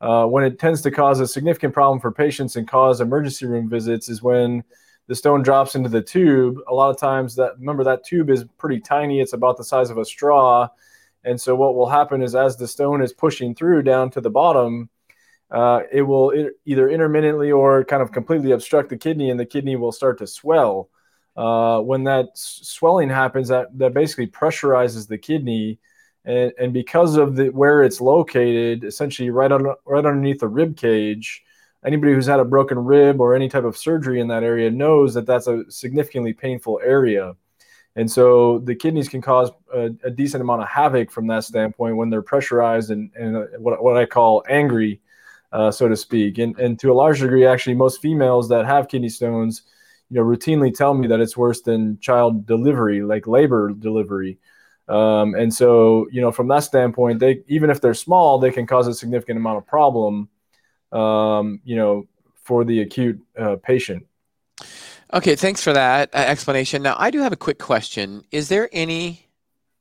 Uh, 0.02 0.26
when 0.26 0.46
it 0.46 0.58
tends 0.58 0.82
to 0.82 0.92
cause 0.92 1.20
a 1.20 1.28
significant 1.28 1.74
problem 1.74 2.00
for 2.00 2.10
patients 2.10 2.56
and 2.56 2.70
cause 2.70 3.02
emergency 3.02 3.46
room 3.46 3.70
visits 3.70 4.08
is 4.08 4.24
when 4.24 4.64
the 5.08 5.16
stone 5.16 5.44
drops 5.44 5.76
into 5.76 5.90
the 5.90 6.02
tube. 6.02 6.58
A 6.68 6.74
lot 6.74 6.90
of 6.90 6.98
times, 6.98 7.36
that 7.36 7.60
remember 7.60 7.84
that 7.84 8.06
tube 8.06 8.30
is 8.30 8.46
pretty 8.58 8.80
tiny; 8.80 9.20
it's 9.20 9.34
about 9.34 9.58
the 9.58 9.64
size 9.64 9.90
of 9.92 9.98
a 10.00 10.06
straw 10.06 10.70
and 11.30 11.40
so 11.40 11.56
what 11.56 11.76
will 11.76 11.90
happen 11.90 12.24
is 12.24 12.34
as 12.34 12.58
the 12.58 12.68
stone 12.68 13.02
is 13.02 13.14
pushing 13.14 13.54
through 13.54 13.84
down 13.84 14.10
to 14.12 14.22
the 14.22 14.32
bottom, 14.32 14.90
uh, 15.52 15.82
it 15.92 16.02
will 16.02 16.34
either 16.66 16.90
intermittently 16.90 17.52
or 17.52 17.86
kind 17.86 18.02
of 18.02 18.12
completely 18.12 18.52
obstruct 18.52 18.90
the 18.90 18.98
kidney, 18.98 19.30
and 19.30 19.40
the 19.40 19.46
kidney 19.46 19.76
will 19.76 19.92
start 19.92 20.18
to 20.18 20.28
swell. 20.28 20.90
Uh, 21.38 21.80
when 21.82 22.04
that 22.04 22.26
swelling 22.34 23.10
happens, 23.10 23.48
that, 23.48 23.68
that 23.78 23.94
basically 23.94 24.28
pressurizes 24.28 25.08
the 25.08 25.18
kidney, 25.18 25.80
and, 26.26 26.52
and 26.60 26.74
because 26.74 27.16
of 27.16 27.36
the 27.36 27.50
where 27.50 27.84
it's 27.84 28.02
located, 28.02 28.84
essentially 28.84 29.30
right 29.30 29.52
on 29.52 29.64
right 29.86 30.06
underneath 30.06 30.40
the 30.40 30.48
rib 30.48 30.76
cage, 30.78 31.44
anybody 31.86 32.14
who's 32.14 32.26
had 32.26 32.40
a 32.40 32.46
broken 32.46 32.80
rib 32.80 33.22
or 33.22 33.36
any 33.36 33.50
type 33.50 33.64
of 33.64 33.78
surgery 33.78 34.20
in 34.20 34.28
that 34.28 34.44
area 34.44 34.70
knows 34.70 35.14
that 35.14 35.26
that's 35.28 35.48
a 35.48 35.64
significantly 35.70 36.34
painful 36.34 36.80
area. 36.84 37.36
And 37.96 38.10
so 38.10 38.60
the 38.60 38.76
kidneys 38.76 39.10
can 39.10 39.22
cause 39.22 39.52
a, 39.74 39.90
a, 40.04 40.12
decent 40.12 40.42
amount 40.42 40.62
of 40.62 40.68
havoc 40.68 41.12
from 41.12 41.28
that 41.28 41.44
standpoint 41.44 41.98
when 41.98 42.10
they're 42.10 42.22
pressurized 42.22 42.92
and, 42.92 43.12
and 43.16 43.36
uh, 43.36 43.46
what, 43.58 43.84
what 43.84 43.98
I 43.98 44.06
call 44.06 44.44
angry, 44.48 45.02
uh, 45.52 45.72
so 45.72 45.88
to 45.88 45.98
speak. 45.98 46.38
And, 46.38 46.58
and 46.60 46.80
to 46.80 46.92
a 46.92 46.94
large 46.94 47.20
degree, 47.20 47.46
actually, 47.46 47.74
most 47.74 48.02
females 48.02 48.48
that 48.50 48.66
have 48.66 48.88
kidney 48.88 49.10
stones, 49.10 49.64
you 50.10 50.18
know, 50.18 50.24
routinely 50.24 50.74
tell 50.74 50.94
me 50.94 51.08
that 51.08 51.20
it's 51.20 51.36
worse 51.36 51.62
than 51.62 52.00
child 52.00 52.46
delivery, 52.46 53.02
like 53.02 53.28
labor 53.28 53.72
delivery. 53.72 54.38
Um, 54.88 55.36
and 55.36 55.54
so, 55.54 56.08
you 56.12 56.22
know, 56.22 56.32
from 56.32 56.48
that 56.48 56.64
standpoint, 56.64 57.20
they 57.20 57.44
even 57.48 57.70
if 57.70 57.80
they're 57.80 57.94
small, 57.94 58.40
they 58.40 58.52
can 58.52 58.66
cause 58.66 58.88
a 58.88 58.94
significant 58.94 59.38
amount 59.38 59.58
of 59.58 59.68
problem, 59.68 60.30
um, 60.92 61.60
you 61.64 61.76
know, 61.76 62.08
for 62.44 62.64
the 62.64 62.82
acute 62.82 63.20
uh, 63.38 63.58
patient. 63.62 64.06
Okay, 65.12 65.36
thanks 65.36 65.64
for 65.64 65.74
that 65.74 66.14
uh, 66.14 66.18
explanation. 66.18 66.84
Now, 66.84 66.96
I 67.00 67.10
do 67.10 67.20
have 67.22 67.34
a 67.34 67.38
quick 67.38 67.58
question. 67.58 68.24
Is 68.32 68.48
there 68.48 68.70
any, 68.72 69.26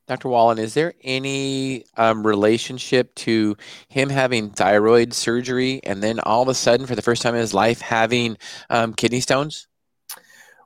Dr. 0.07 0.29
Wallen, 0.31 0.59
is 0.59 0.73
there 0.73 0.95
any 1.03 1.85
um, 1.99 2.27
relationship 2.27 3.15
to 3.17 3.55
him 3.89 4.09
having 4.09 4.49
thyroid 4.49 5.13
surgery 5.13 5.81
and 5.85 6.03
then 6.03 6.19
all 6.21 6.41
of 6.41 6.49
a 6.49 6.55
sudden, 6.55 6.87
for 6.87 6.95
the 6.95 7.03
first 7.03 7.21
time 7.21 7.35
in 7.35 7.43
his 7.43 7.53
life, 7.53 7.83
having 7.83 8.39
um, 8.71 8.95
kidney 8.95 9.21
stones? 9.21 9.69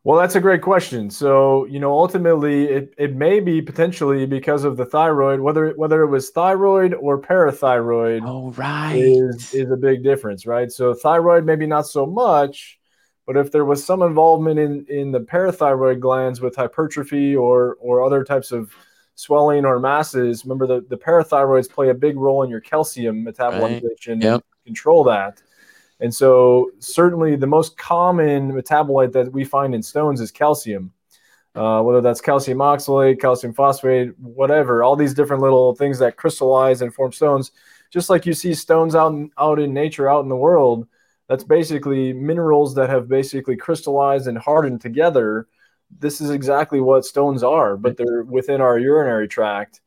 Well, 0.05 0.19
that's 0.19 0.37
a 0.37 0.41
great 0.41 0.63
question. 0.63 1.11
So, 1.11 1.65
you 1.67 1.81
know, 1.81 1.93
ultimately, 1.93 2.65
it, 2.65 2.95
it 2.99 3.17
may 3.17 3.41
be 3.41 3.63
potentially 3.63 4.27
because 4.27 4.63
of 4.63 4.77
the 4.77 4.85
thyroid, 4.85 5.41
whether 5.41 5.71
whether 5.71 6.03
it 6.03 6.09
was 6.09 6.31
thyroid 6.31 6.95
or 6.95 7.21
parathyroid. 7.21 8.23
Oh, 8.25 8.51
right. 8.53 8.97
Is, 8.97 9.55
is 9.55 9.71
a 9.71 9.77
big 9.77 10.03
difference, 10.03 10.45
right? 10.45 10.73
So, 10.73 10.93
thyroid, 10.93 11.45
maybe 11.45 11.67
not 11.67 11.87
so 11.87 12.05
much, 12.05 12.81
but 13.27 13.37
if 13.37 13.53
there 13.53 13.65
was 13.65 13.85
some 13.85 14.03
involvement 14.03 14.59
in, 14.59 14.85
in 14.87 15.13
the 15.13 15.21
parathyroid 15.21 16.01
glands 16.01 16.41
with 16.41 16.57
hypertrophy 16.57 17.37
or, 17.37 17.77
or 17.81 18.05
other 18.05 18.25
types 18.25 18.51
of 18.53 18.73
swelling 19.15 19.65
or 19.65 19.79
masses, 19.79 20.45
remember 20.45 20.67
the, 20.67 20.87
the 20.89 20.97
parathyroids 20.97 21.71
play 21.71 21.91
a 21.91 21.95
big 21.95 22.17
role 22.17 22.43
in 22.43 22.51
your 22.51 22.61
calcium 22.61 23.25
metabolization 23.25 24.15
right. 24.15 24.23
yep. 24.23 24.35
and 24.35 24.65
control 24.65 25.05
that. 25.05 25.43
And 26.01 26.13
so, 26.13 26.73
certainly, 26.81 27.37
the 27.37 27.47
most 27.47 27.79
common 27.79 28.51
metabolite 28.51 29.13
that 29.13 29.33
we 29.33 29.45
find 29.45 29.73
in 29.73 29.83
stones 29.85 30.21
is 30.21 30.33
calcium, 30.33 30.93
uh, 31.55 31.81
whether 31.83 32.01
that's 32.01 32.21
calcium 32.21 32.59
oxalate, 32.59 33.21
calcium 33.21 33.53
phosphate, 33.55 34.19
whatever. 34.19 34.83
All 34.83 34.97
these 34.97 35.15
different 35.15 35.43
little 35.43 35.77
things 35.77 36.01
that 36.01 36.17
crystallize 36.17 36.83
and 36.83 36.93
form 36.93 37.13
stones, 37.13 37.53
just 37.93 38.11
like 38.11 38.27
you 38.27 38.33
see 38.33 38.53
stones 38.53 38.97
out 38.97 39.13
in, 39.13 39.31
out 39.39 39.61
in 39.61 39.73
nature, 39.73 40.11
out 40.11 40.25
in 40.25 40.29
the 40.29 40.35
world. 40.35 40.89
That's 41.29 41.45
basically 41.45 42.13
minerals 42.13 42.75
that 42.75 42.91
have 42.91 43.09
basically 43.09 43.57
crystallized 43.57 44.27
and 44.27 44.37
hardened 44.37 44.81
together. 44.81 45.47
This 45.99 46.21
is 46.21 46.31
exactly 46.31 46.81
what 46.81 47.05
stones 47.05 47.43
are, 47.43 47.77
but 47.77 47.97
they're 47.97 48.23
within 48.23 48.61
our 48.61 48.79
urinary 48.79 49.29
tract. 49.29 49.81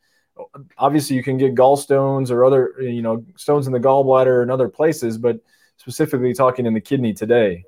Obviously, 0.78 1.16
you 1.16 1.24
can 1.24 1.38
get 1.38 1.56
gallstones 1.56 2.30
or 2.32 2.44
other, 2.46 2.74
you 2.80 3.02
know, 3.02 3.26
stones 3.38 3.68
in 3.68 3.74
the 3.74 3.80
gallbladder 3.80 4.42
and 4.42 4.52
other 4.52 4.70
places, 4.70 5.18
but 5.18 5.40
specifically 5.78 6.34
talking 6.34 6.66
in 6.66 6.74
the 6.74 6.82
kidney 6.82 7.14
today. 7.14 7.64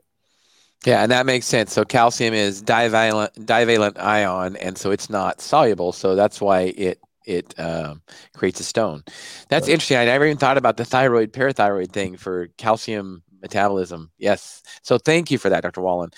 Yeah, 0.86 1.02
and 1.02 1.12
that 1.12 1.26
makes 1.26 1.46
sense. 1.46 1.74
So 1.74 1.84
calcium 1.84 2.34
is 2.34 2.62
divalent 2.62 3.46
divalent 3.46 3.98
ion, 3.98 4.56
and 4.58 4.78
so 4.78 4.92
it's 4.92 5.10
not 5.10 5.42
soluble. 5.42 5.92
So 5.92 6.16
that's 6.16 6.40
why 6.40 6.74
it 6.78 7.00
it 7.26 7.54
um, 7.60 8.02
creates 8.36 8.60
a 8.60 8.64
stone. 8.64 9.04
That's 9.50 9.68
right. 9.68 9.74
interesting. 9.74 9.98
I 9.98 10.06
never 10.06 10.26
even 10.26 10.38
thought 10.38 10.58
about 10.58 10.78
the 10.78 10.86
thyroid 10.86 11.34
parathyroid 11.34 11.92
thing 11.92 12.16
for 12.16 12.48
calcium 12.58 13.24
metabolism. 13.42 14.12
Yes. 14.18 14.64
So 14.82 14.98
thank 14.98 15.32
you 15.32 15.38
for 15.38 15.50
that, 15.50 15.64
Dr. 15.64 15.82
Wallen. 15.82 16.12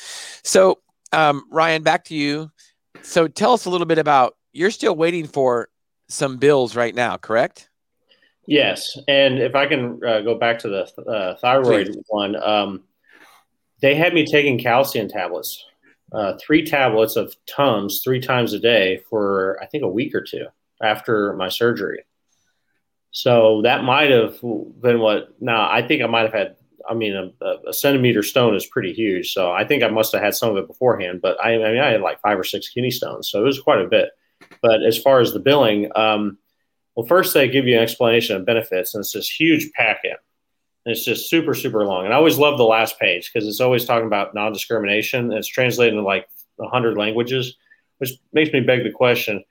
So 0.43 0.79
um, 1.11 1.45
Ryan, 1.51 1.83
back 1.83 2.05
to 2.05 2.15
you. 2.15 2.51
So 3.01 3.27
tell 3.27 3.53
us 3.53 3.65
a 3.65 3.69
little 3.69 3.87
bit 3.87 3.97
about. 3.97 4.35
You're 4.51 4.71
still 4.71 4.95
waiting 4.95 5.27
for 5.27 5.69
some 6.07 6.37
bills 6.37 6.75
right 6.75 6.93
now, 6.93 7.17
correct? 7.17 7.69
Yes, 8.47 8.97
and 9.07 9.37
if 9.37 9.53
I 9.53 9.67
can 9.67 9.99
uh, 10.03 10.21
go 10.21 10.35
back 10.35 10.57
to 10.59 10.69
the 10.69 11.01
uh, 11.03 11.35
thyroid 11.37 11.87
Please. 11.87 12.03
one, 12.07 12.35
um, 12.35 12.83
they 13.79 13.93
had 13.93 14.13
me 14.13 14.25
taking 14.25 14.57
calcium 14.57 15.07
tablets, 15.07 15.63
uh, 16.11 16.33
three 16.41 16.65
tablets 16.65 17.15
of 17.15 17.35
Tums 17.45 18.01
three 18.03 18.19
times 18.19 18.53
a 18.53 18.59
day 18.59 19.03
for 19.07 19.59
I 19.61 19.67
think 19.67 19.83
a 19.83 19.87
week 19.87 20.15
or 20.15 20.21
two 20.21 20.47
after 20.81 21.33
my 21.33 21.49
surgery. 21.49 22.03
So 23.11 23.61
that 23.63 23.83
might 23.83 24.09
have 24.09 24.41
been 24.41 24.99
what. 24.99 25.29
Now 25.39 25.69
I 25.69 25.87
think 25.87 26.01
I 26.01 26.07
might 26.07 26.23
have 26.23 26.33
had. 26.33 26.55
I 26.87 26.93
mean, 26.93 27.33
a, 27.41 27.45
a, 27.67 27.73
centimeter 27.73 28.23
stone 28.23 28.55
is 28.55 28.65
pretty 28.65 28.93
huge, 28.93 29.33
so 29.33 29.51
I 29.51 29.65
think 29.65 29.83
I 29.83 29.87
must 29.87 30.13
have 30.13 30.21
had 30.21 30.35
some 30.35 30.51
of 30.51 30.57
it 30.57 30.67
beforehand. 30.67 31.21
But 31.21 31.43
I, 31.43 31.53
I 31.55 31.71
mean, 31.71 31.81
I 31.81 31.91
had 31.91 32.01
like 32.01 32.21
five 32.21 32.39
or 32.39 32.43
six 32.43 32.69
kidney 32.69 32.91
stones, 32.91 33.29
so 33.29 33.41
it 33.41 33.45
was 33.45 33.59
quite 33.59 33.81
a 33.81 33.87
bit. 33.87 34.09
But 34.61 34.83
as 34.83 34.97
far 34.97 35.19
as 35.19 35.33
the 35.33 35.39
billing, 35.39 35.89
um, 35.95 36.37
well, 36.95 37.05
first 37.05 37.33
they 37.33 37.47
give 37.47 37.65
you 37.65 37.77
an 37.77 37.83
explanation 37.83 38.35
of 38.35 38.45
benefits, 38.45 38.93
and 38.93 39.01
it's 39.01 39.13
this 39.13 39.29
huge 39.29 39.71
packet. 39.73 40.17
And 40.85 40.95
it's 40.95 41.05
just 41.05 41.29
super, 41.29 41.53
super 41.53 41.85
long. 41.85 42.05
And 42.05 42.13
I 42.13 42.17
always 42.17 42.37
love 42.37 42.57
the 42.57 42.63
last 42.63 42.99
page 42.99 43.31
because 43.31 43.47
it's 43.47 43.59
always 43.59 43.85
talking 43.85 44.07
about 44.07 44.33
non 44.33 44.53
discrimination. 44.53 45.31
It's 45.31 45.47
translated 45.47 45.93
into 45.93 46.05
like 46.05 46.27
100 46.57 46.97
languages, 46.97 47.55
which 47.97 48.11
makes 48.33 48.51
me 48.53 48.61
beg 48.61 48.83
the 48.83 48.91
question 48.91 49.43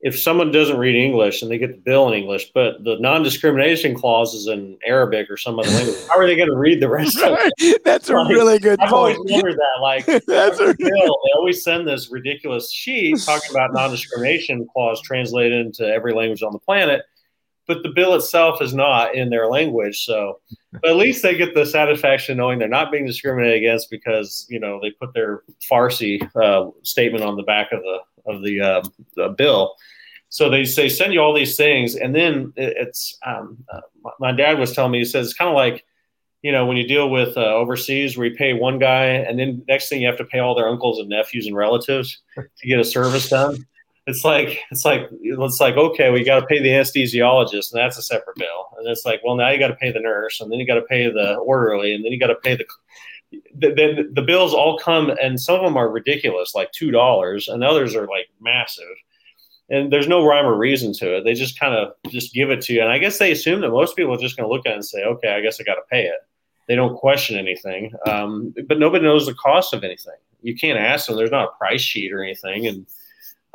if 0.00 0.18
someone 0.18 0.52
doesn't 0.52 0.76
read 0.76 0.94
English 0.94 1.42
and 1.42 1.50
they 1.50 1.58
get 1.58 1.72
the 1.72 1.78
bill 1.78 2.08
in 2.08 2.14
English, 2.14 2.50
but 2.54 2.84
the 2.84 2.98
non-discrimination 3.00 3.94
clause 3.94 4.34
is 4.34 4.46
in 4.46 4.76
Arabic 4.84 5.30
or 5.30 5.36
some 5.36 5.58
other 5.58 5.70
language, 5.70 5.96
how 6.08 6.18
are 6.18 6.26
they 6.26 6.36
going 6.36 6.50
to 6.50 6.56
read 6.56 6.80
the 6.80 6.88
rest 6.88 7.16
of 7.22 7.38
it? 7.40 7.82
That's 7.84 8.08
like, 8.10 8.26
a 8.26 8.28
really 8.28 8.58
good 8.58 8.78
I've 8.80 8.90
point. 8.90 9.16
always 9.16 9.32
wondered 9.32 9.56
that. 9.56 9.80
Like, 9.80 10.06
That's 10.26 10.60
a 10.60 10.74
bill, 10.78 11.18
they 11.24 11.32
always 11.34 11.64
send 11.64 11.88
this 11.88 12.10
ridiculous 12.10 12.70
sheet 12.70 13.18
talking 13.24 13.50
about 13.50 13.72
non-discrimination 13.72 14.68
clause 14.72 15.00
translated 15.00 15.64
into 15.64 15.86
every 15.86 16.12
language 16.12 16.42
on 16.42 16.52
the 16.52 16.58
planet, 16.58 17.02
but 17.66 17.82
the 17.82 17.88
bill 17.88 18.14
itself 18.14 18.62
is 18.62 18.74
not 18.74 19.14
in 19.14 19.30
their 19.30 19.48
language. 19.48 20.04
So, 20.04 20.40
but 20.72 20.90
at 20.90 20.96
least 20.96 21.22
they 21.22 21.36
get 21.36 21.54
the 21.54 21.66
satisfaction 21.66 22.36
knowing 22.36 22.58
they're 22.58 22.68
not 22.68 22.92
being 22.92 23.06
discriminated 23.06 23.58
against 23.58 23.90
because 23.90 24.46
you 24.48 24.60
know 24.60 24.80
they 24.80 24.90
put 24.92 25.14
their 25.14 25.42
Farsi 25.70 26.22
uh, 26.36 26.70
statement 26.82 27.24
on 27.24 27.36
the 27.36 27.42
back 27.42 27.72
of 27.72 27.80
the 27.82 27.98
of 28.26 28.42
the, 28.42 28.60
uh, 28.60 28.82
the 29.14 29.28
bill. 29.28 29.74
So 30.28 30.50
they 30.50 30.64
say 30.64 30.88
send 30.88 31.12
you 31.12 31.20
all 31.20 31.34
these 31.34 31.56
things, 31.56 31.94
and 31.94 32.14
then 32.14 32.52
it's 32.56 33.18
um, 33.24 33.58
uh, 33.72 33.80
my 34.18 34.32
dad 34.32 34.58
was 34.58 34.72
telling 34.72 34.92
me 34.92 34.98
he 34.98 35.04
says 35.04 35.26
it's 35.26 35.36
kind 35.36 35.48
of 35.48 35.54
like 35.54 35.84
you 36.42 36.52
know 36.52 36.66
when 36.66 36.76
you 36.76 36.86
deal 36.86 37.10
with 37.10 37.36
uh, 37.36 37.40
overseas 37.40 38.16
where 38.16 38.26
you 38.26 38.36
pay 38.36 38.52
one 38.52 38.78
guy, 38.78 39.06
and 39.06 39.38
then 39.38 39.64
next 39.68 39.88
thing 39.88 40.00
you 40.00 40.08
have 40.08 40.18
to 40.18 40.24
pay 40.24 40.38
all 40.38 40.54
their 40.54 40.68
uncles 40.68 40.98
and 40.98 41.08
nephews 41.08 41.46
and 41.46 41.56
relatives 41.56 42.22
to 42.36 42.68
get 42.68 42.78
a 42.78 42.84
service 42.84 43.28
done. 43.28 43.66
It's 44.06 44.24
like 44.24 44.60
it's 44.70 44.84
like 44.84 45.08
it's 45.20 45.60
like 45.60 45.76
okay, 45.76 46.10
we 46.10 46.22
got 46.22 46.40
to 46.40 46.46
pay 46.46 46.62
the 46.62 46.68
anesthesiologist, 46.68 47.72
and 47.72 47.80
that's 47.80 47.98
a 47.98 48.02
separate 48.02 48.36
bill. 48.36 48.68
And 48.78 48.88
it's 48.88 49.04
like, 49.04 49.20
well, 49.24 49.34
now 49.34 49.50
you 49.50 49.58
got 49.58 49.68
to 49.68 49.74
pay 49.74 49.90
the 49.90 50.00
nurse, 50.00 50.40
and 50.40 50.50
then 50.50 50.60
you 50.60 50.66
got 50.66 50.76
to 50.76 50.82
pay 50.82 51.10
the 51.10 51.34
orderly, 51.34 51.92
and 51.92 52.04
then 52.04 52.12
you 52.12 52.20
got 52.20 52.28
to 52.28 52.36
pay 52.36 52.54
the 52.54 52.64
then 53.54 54.10
the 54.12 54.22
bills 54.22 54.54
all 54.54 54.78
come 54.78 55.10
and 55.20 55.40
some 55.40 55.56
of 55.56 55.62
them 55.62 55.76
are 55.76 55.90
ridiculous 55.90 56.54
like 56.54 56.70
two 56.72 56.90
dollars 56.90 57.48
and 57.48 57.64
others 57.64 57.94
are 57.94 58.06
like 58.06 58.28
massive. 58.40 58.84
And 59.68 59.92
there's 59.92 60.06
no 60.06 60.24
rhyme 60.24 60.46
or 60.46 60.56
reason 60.56 60.92
to 60.94 61.16
it. 61.16 61.24
They 61.24 61.34
just 61.34 61.58
kind 61.58 61.74
of 61.74 61.92
just 62.08 62.32
give 62.32 62.50
it 62.50 62.60
to 62.62 62.72
you. 62.72 62.82
And 62.82 62.90
i 62.90 62.98
guess 62.98 63.18
they 63.18 63.32
assume 63.32 63.60
that 63.62 63.70
most 63.70 63.96
people 63.96 64.14
are 64.14 64.18
just 64.18 64.36
going 64.36 64.48
to 64.48 64.54
look 64.54 64.66
at 64.66 64.72
it 64.72 64.76
and 64.76 64.84
say 64.84 65.02
okay 65.04 65.28
i 65.30 65.40
guess 65.40 65.60
i 65.60 65.64
got 65.64 65.74
to 65.74 65.82
pay 65.90 66.04
it. 66.04 66.20
They 66.68 66.74
don't 66.74 66.96
question 66.96 67.36
anything 67.36 67.92
um, 68.06 68.54
but 68.68 68.78
nobody 68.78 69.04
knows 69.04 69.26
the 69.26 69.34
cost 69.34 69.74
of 69.74 69.84
anything. 69.84 70.14
You 70.42 70.54
can't 70.54 70.78
ask 70.78 71.06
them. 71.06 71.16
There's 71.16 71.30
not 71.30 71.48
a 71.48 71.58
price 71.58 71.80
sheet 71.80 72.12
or 72.12 72.22
anything 72.22 72.66
and 72.66 72.86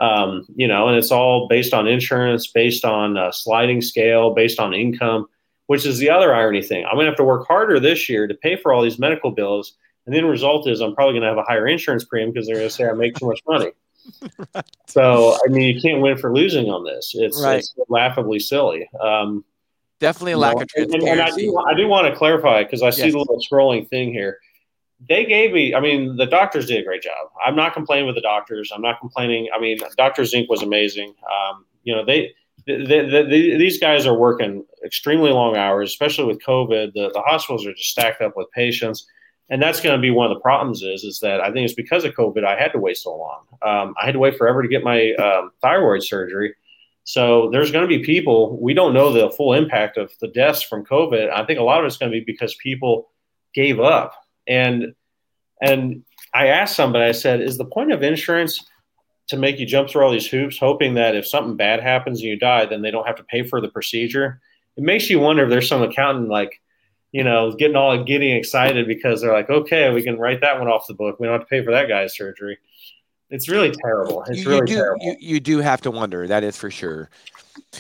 um, 0.02 0.46
you 0.56 0.68
know 0.68 0.90
and 0.90 0.98
it's 0.98 1.12
all 1.12 1.48
based 1.48 1.74
on 1.74 1.88
insurance 1.88 2.48
based 2.48 2.84
on 2.84 3.16
a 3.16 3.32
sliding 3.32 3.82
scale 3.82 4.34
based 4.34 4.60
on 4.60 4.74
income 4.74 5.28
which 5.72 5.86
is 5.86 6.00
the 6.00 6.10
other 6.10 6.36
irony 6.36 6.62
thing. 6.62 6.84
I'm 6.84 6.96
going 6.96 7.06
to 7.06 7.12
have 7.12 7.18
to 7.18 7.24
work 7.24 7.48
harder 7.48 7.80
this 7.80 8.10
year 8.10 8.28
to 8.28 8.34
pay 8.34 8.58
for 8.58 8.74
all 8.74 8.82
these 8.82 9.00
medical 9.00 9.32
bills. 9.32 9.78
And 10.06 10.14
then 10.14 10.24
the 10.24 10.30
result 10.30 10.68
is 10.68 10.82
I'm 10.82 10.94
probably 10.94 11.14
going 11.14 11.22
to 11.22 11.30
have 11.30 11.38
a 11.38 11.44
higher 11.44 11.66
insurance 11.66 12.04
premium 12.04 12.34
because 12.34 12.46
they're 12.46 12.58
going 12.58 12.68
to 12.68 12.76
say 12.76 12.90
I 12.90 12.92
make 12.92 13.16
too 13.16 13.28
much 13.28 13.40
money. 13.48 13.72
right. 14.54 14.66
So, 14.88 15.38
I 15.46 15.48
mean, 15.48 15.74
you 15.74 15.82
can't 15.82 16.02
win 16.02 16.18
for 16.18 16.34
losing 16.34 16.70
on 16.70 16.84
this. 16.84 17.14
It's, 17.14 17.42
right. 17.42 17.60
it's 17.60 17.74
laughably 17.88 18.40
silly. 18.40 18.90
Um, 19.00 19.46
Definitely 20.02 20.34
a 20.34 20.38
lack 20.40 20.58
know, 20.58 20.64
of 20.64 20.68
transparency. 20.68 21.10
And, 21.10 21.22
and 21.22 21.32
I, 21.32 21.34
do, 21.38 21.58
I 21.60 21.74
do 21.74 21.88
want 21.88 22.08
to 22.08 22.18
clarify 22.18 22.64
because 22.64 22.84
I 22.84 22.90
see 22.90 23.04
yes. 23.04 23.14
the 23.14 23.20
little 23.20 23.40
scrolling 23.40 23.88
thing 23.88 24.12
here. 24.12 24.40
They 25.10 25.26
gave 25.26 25.52
me, 25.52 25.74
I 25.74 25.80
mean, 25.80 26.16
the 26.16 26.26
doctors 26.26 26.68
did 26.68 26.80
a 26.80 26.84
great 26.84 27.02
job. 27.02 27.30
I'm 27.44 27.56
not 27.56 27.74
complaining 27.74 28.06
with 28.06 28.16
the 28.16 28.22
doctors. 28.22 28.72
I'm 28.74 28.82
not 28.82 29.00
complaining. 29.00 29.50
I 29.56 29.60
mean, 29.60 29.80
Dr. 29.98 30.26
Zink 30.26 30.50
was 30.50 30.62
amazing. 30.62 31.16
Um, 31.26 31.66
you 31.84 31.96
know, 31.96 32.06
they, 32.06 32.34
the, 32.66 32.78
the, 32.86 33.26
the, 33.28 33.58
these 33.58 33.80
guys 33.80 34.06
are 34.06 34.14
working 34.14 34.66
extremely 34.86 35.32
long 35.32 35.56
hours, 35.58 35.90
especially 35.90 36.26
with 36.26 36.44
COVID. 36.44 36.94
The, 36.94 37.10
the 37.14 37.22
hospitals 37.22 37.66
are 37.66 37.74
just 37.74 37.90
stacked 37.90 38.22
up 38.22 38.34
with 38.36 38.52
patients, 38.52 39.08
and 39.50 39.62
that's 39.62 39.82
going 39.82 39.96
to 39.96 40.02
be 40.02 40.12
one 40.12 40.30
of 40.30 40.36
the 40.36 40.42
problems. 40.42 40.84
Is 40.84 41.04
is 41.04 41.20
that 41.22 41.42
I 41.42 41.52
think 41.52 41.66
it's 41.66 41.74
because 41.74 42.06
of 42.06 42.14
COVID 42.14 42.46
I 42.46 42.60
had 42.60 42.72
to 42.74 42.80
wait 42.80 42.98
so 42.98 43.16
long. 43.16 43.44
Um, 43.62 43.96
I 44.02 44.06
had 44.06 44.14
to 44.14 44.20
wait 44.20 44.38
forever 44.38 44.62
to 44.62 44.68
get 44.68 44.84
my 44.84 45.14
um, 45.14 45.52
thyroid 45.62 46.04
surgery. 46.04 46.56
So 47.04 47.50
there's 47.50 47.72
going 47.72 47.88
to 47.88 47.98
be 47.98 48.04
people 48.04 48.60
we 48.62 48.74
don't 48.74 48.94
know 48.94 49.12
the 49.12 49.32
full 49.32 49.54
impact 49.54 49.98
of 49.98 50.12
the 50.22 50.28
deaths 50.28 50.62
from 50.62 50.86
COVID. 50.86 51.32
I 51.32 51.46
think 51.46 51.60
a 51.60 51.64
lot 51.64 51.80
of 51.80 51.86
it's 51.86 51.98
going 51.98 52.12
to 52.12 52.18
be 52.18 52.24
because 52.24 52.56
people 52.56 53.10
gave 53.54 53.80
up 53.80 54.14
and 54.48 54.94
and 55.62 56.04
I 56.34 56.48
asked 56.48 56.76
somebody. 56.76 57.06
I 57.06 57.12
said, 57.12 57.42
"Is 57.42 57.58
the 57.58 57.66
point 57.66 57.92
of 57.92 58.04
insurance?" 58.04 58.64
to 59.32 59.38
make 59.38 59.60
you 59.60 59.66
jump 59.66 59.90
through 59.90 60.04
all 60.04 60.12
these 60.12 60.28
hoops, 60.28 60.58
hoping 60.58 60.96
that 60.96 61.16
if 61.16 61.26
something 61.26 61.56
bad 61.56 61.80
happens 61.80 62.20
and 62.20 62.28
you 62.28 62.38
die, 62.38 62.66
then 62.66 62.82
they 62.82 62.92
don't 62.92 63.08
have 63.08 63.16
to 63.16 63.24
pay 63.24 63.44
for 63.44 63.62
the 63.62 63.70
procedure. 63.70 64.42
It 64.76 64.84
makes 64.84 65.10
you 65.10 65.22
wonder 65.22 65.44
if 65.44 65.50
there's 65.50 65.70
some 65.70 65.82
accountant 65.82 66.28
like, 66.28 66.60
you 67.14 67.24
know, 67.24 67.54
getting 67.54 67.78
all 67.78 68.04
getting 68.04 68.36
excited 68.36 68.88
because 68.88 69.22
they're 69.22 69.32
like, 69.32 69.50
okay, 69.50 69.90
we 69.94 70.04
can 70.04 70.20
write 70.20 70.42
that 70.42 70.60
one 70.60 70.68
off 70.68 70.86
the 70.86 70.94
book. 70.94 71.18
We 71.18 71.28
don't 71.28 71.40
have 71.40 71.48
to 71.48 71.48
pay 71.48 71.64
for 71.64 71.72
that 71.72 71.88
guy's 71.88 72.14
surgery. 72.14 72.58
it's 73.30 73.48
really 73.48 73.72
terrible. 73.72 74.22
It's 74.28 74.40
you, 74.40 74.50
really 74.50 74.60
you 74.60 74.66
do, 74.66 74.76
terrible. 74.76 75.06
You, 75.06 75.16
you 75.20 75.40
do 75.40 75.60
have 75.60 75.80
to 75.82 75.92
wonder. 75.92 76.28
That 76.28 76.44
is 76.44 76.58
for 76.58 76.70
sure. 76.70 77.10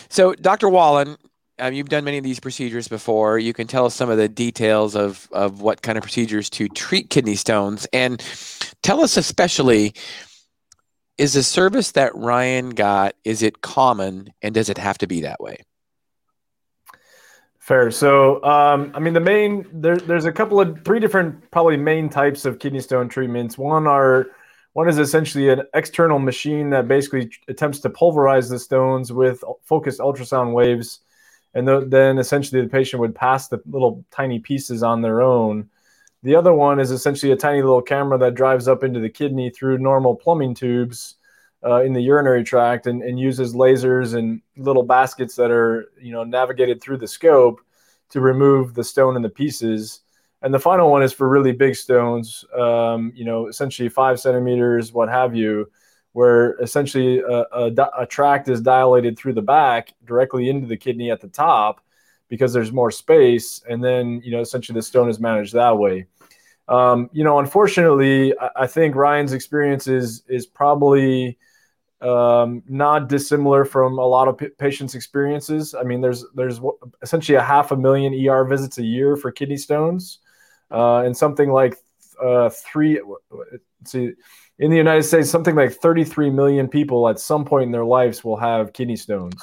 So, 0.08 0.34
Dr. 0.36 0.70
Wallen, 0.70 1.18
um, 1.62 1.74
you've 1.74 1.90
done 1.90 2.04
many 2.04 2.18
of 2.18 2.24
these 2.24 2.40
procedures 2.40 2.88
before. 2.88 3.38
You 3.38 3.54
can 3.54 3.68
tell 3.68 3.86
us 3.86 3.94
some 3.94 4.10
of 4.10 4.18
the 4.18 4.28
details 4.28 4.96
of, 4.96 5.30
of 5.32 5.62
what 5.62 5.82
kind 5.82 5.98
of 5.98 6.02
procedures 6.02 6.50
to 6.52 6.68
treat 6.68 7.10
kidney 7.10 7.36
stones. 7.36 7.88
And 7.94 8.22
tell 8.82 9.02
us 9.02 9.16
especially, 9.16 9.94
is 11.18 11.34
the 11.34 11.44
service 11.44 11.92
that 11.92 12.16
Ryan 12.16 12.72
got, 12.72 13.14
is 13.24 13.44
it 13.44 13.62
common 13.62 14.34
and 14.42 14.56
does 14.56 14.70
it 14.70 14.80
have 14.80 14.98
to 14.98 15.08
be 15.08 15.22
that 15.22 15.40
way? 15.40 15.58
Fair. 17.60 17.92
So, 17.92 18.44
um, 18.44 18.92
I 18.96 19.00
mean, 19.00 19.14
the 19.14 19.20
main 19.20 19.68
there, 19.72 19.96
there's 19.96 20.26
a 20.26 20.32
couple 20.32 20.60
of 20.60 20.84
three 20.84 21.00
different 21.00 21.52
probably 21.52 21.78
main 21.78 22.10
types 22.10 22.44
of 22.44 22.58
kidney 22.58 22.80
stone 22.80 23.08
treatments. 23.08 23.56
One 23.56 23.86
are 23.86 24.32
one 24.74 24.90
is 24.90 24.98
essentially 24.98 25.50
an 25.50 25.62
external 25.76 26.18
machine 26.18 26.72
that 26.72 26.88
basically 26.88 27.30
attempts 27.48 27.80
to 27.82 27.90
pulverize 27.92 28.50
the 28.50 28.58
stones 28.58 29.14
with 29.14 29.44
focused 29.64 30.00
ultrasound 30.00 30.54
waves. 30.54 31.02
And 31.54 31.68
the, 31.68 31.86
then 31.86 32.18
essentially 32.18 32.62
the 32.62 32.70
patient 32.70 33.02
would 33.02 33.16
pass 33.16 33.48
the 33.48 33.62
little 33.66 34.06
tiny 34.12 34.40
pieces 34.40 34.84
on 34.84 35.02
their 35.02 35.22
own. 35.22 35.70
The 36.24 36.36
other 36.36 36.54
one 36.54 36.80
is 36.80 36.92
essentially 36.92 37.32
a 37.32 37.38
tiny 37.38 37.62
little 37.62 37.82
camera 37.82 38.18
that 38.20 38.36
drives 38.36 38.68
up 38.68 38.84
into 38.84 39.00
the 39.00 39.10
kidney 39.10 39.50
through 39.50 39.80
normal 39.80 40.16
plumbing 40.16 40.54
tubes 40.54 41.16
uh, 41.64 41.82
in 41.84 41.94
the 41.94 42.02
urinary 42.02 42.44
tract 42.44 42.88
and, 42.88 43.02
and 43.02 43.20
uses 43.20 43.54
lasers 43.54 44.16
and 44.16 44.42
little 44.58 44.84
baskets 44.84 45.36
that 45.36 45.52
are 45.52 45.92
you 46.00 46.12
know 46.12 46.24
navigated 46.24 46.82
through 46.82 46.98
the 46.98 47.08
scope 47.08 47.62
to 48.10 48.20
remove 48.20 48.74
the 48.74 48.84
stone 48.84 49.16
and 49.16 49.26
the 49.26 49.30
pieces 49.30 50.02
and 50.42 50.54
the 50.54 50.60
final 50.60 50.90
one 50.90 51.04
is 51.04 51.14
for 51.14 51.30
really 51.30 51.52
big 51.52 51.76
stones, 51.76 52.44
um, 52.58 53.12
you 53.16 53.26
know, 53.26 53.48
essentially 53.48 53.90
five 53.90 54.20
centimeters, 54.20 54.92
what 54.92 55.08
have 55.10 55.36
you, 55.36 55.70
where 56.14 56.54
essentially 56.62 57.20
a, 57.20 57.46
a, 57.52 57.72
a, 58.00 58.06
tract 58.06 58.50
is 58.50 58.62
dilated 58.62 59.18
through 59.18 59.34
the 59.34 59.42
back 59.42 59.94
directly 60.06 60.50
into 60.50 60.68
the 60.68 60.76
kidney 60.76 61.10
at 61.10 61.22
the 61.22 61.28
top 61.28 61.82
because 62.28 62.52
there's 62.52 62.72
more 62.72 62.92
space. 62.92 63.62
And 63.70 63.84
then, 63.84 64.22
you 64.24 64.32
know, 64.32 64.42
essentially 64.42 64.78
the 64.78 64.82
stone 64.82 65.10
is 65.10 65.20
managed 65.20 65.54
that 65.54 65.78
way. 65.78 66.08
Um, 66.68 67.10
you 67.14 67.24
know, 67.24 67.40
unfortunately, 67.40 68.38
I, 68.38 68.50
I, 68.58 68.68
think 68.68 68.96
Ryan's 68.96 69.34
experience 69.34 69.88
is, 69.88 70.24
is 70.28 70.46
probably 70.46 71.38
um, 72.02 72.64
not 72.68 73.10
dissimilar 73.10 73.66
from 73.66 73.98
a 73.98 74.06
lot 74.06 74.28
of 74.28 74.38
p- 74.38 74.50
patients' 74.50 74.96
experiences. 74.96 75.76
I 75.76 75.84
mean, 75.84 76.02
there's 76.02 76.26
there's 76.34 76.60
essentially 77.02 77.36
a 77.36 77.44
half 77.44 77.72
a 77.72 77.78
million 77.78 78.14
ER 78.28 78.44
visits 78.46 78.78
a 78.78 78.84
year 78.84 79.16
for 79.16 79.32
kidney 79.32 79.58
stones 79.58 80.20
uh, 80.72 81.00
and 81.00 81.16
something 81.16 81.52
like 81.52 81.78
uh, 82.24 82.50
three. 82.50 83.02
See, 83.86 84.14
in 84.60 84.70
the 84.70 84.78
United 84.78 85.04
States, 85.04 85.30
something 85.30 85.56
like 85.56 85.74
33 85.74 86.30
million 86.30 86.68
people 86.68 87.10
at 87.10 87.20
some 87.20 87.46
point 87.46 87.66
in 87.66 87.72
their 87.72 87.86
lives 87.86 88.24
will 88.24 88.38
have 88.38 88.74
kidney 88.74 88.96
stones. 88.96 89.42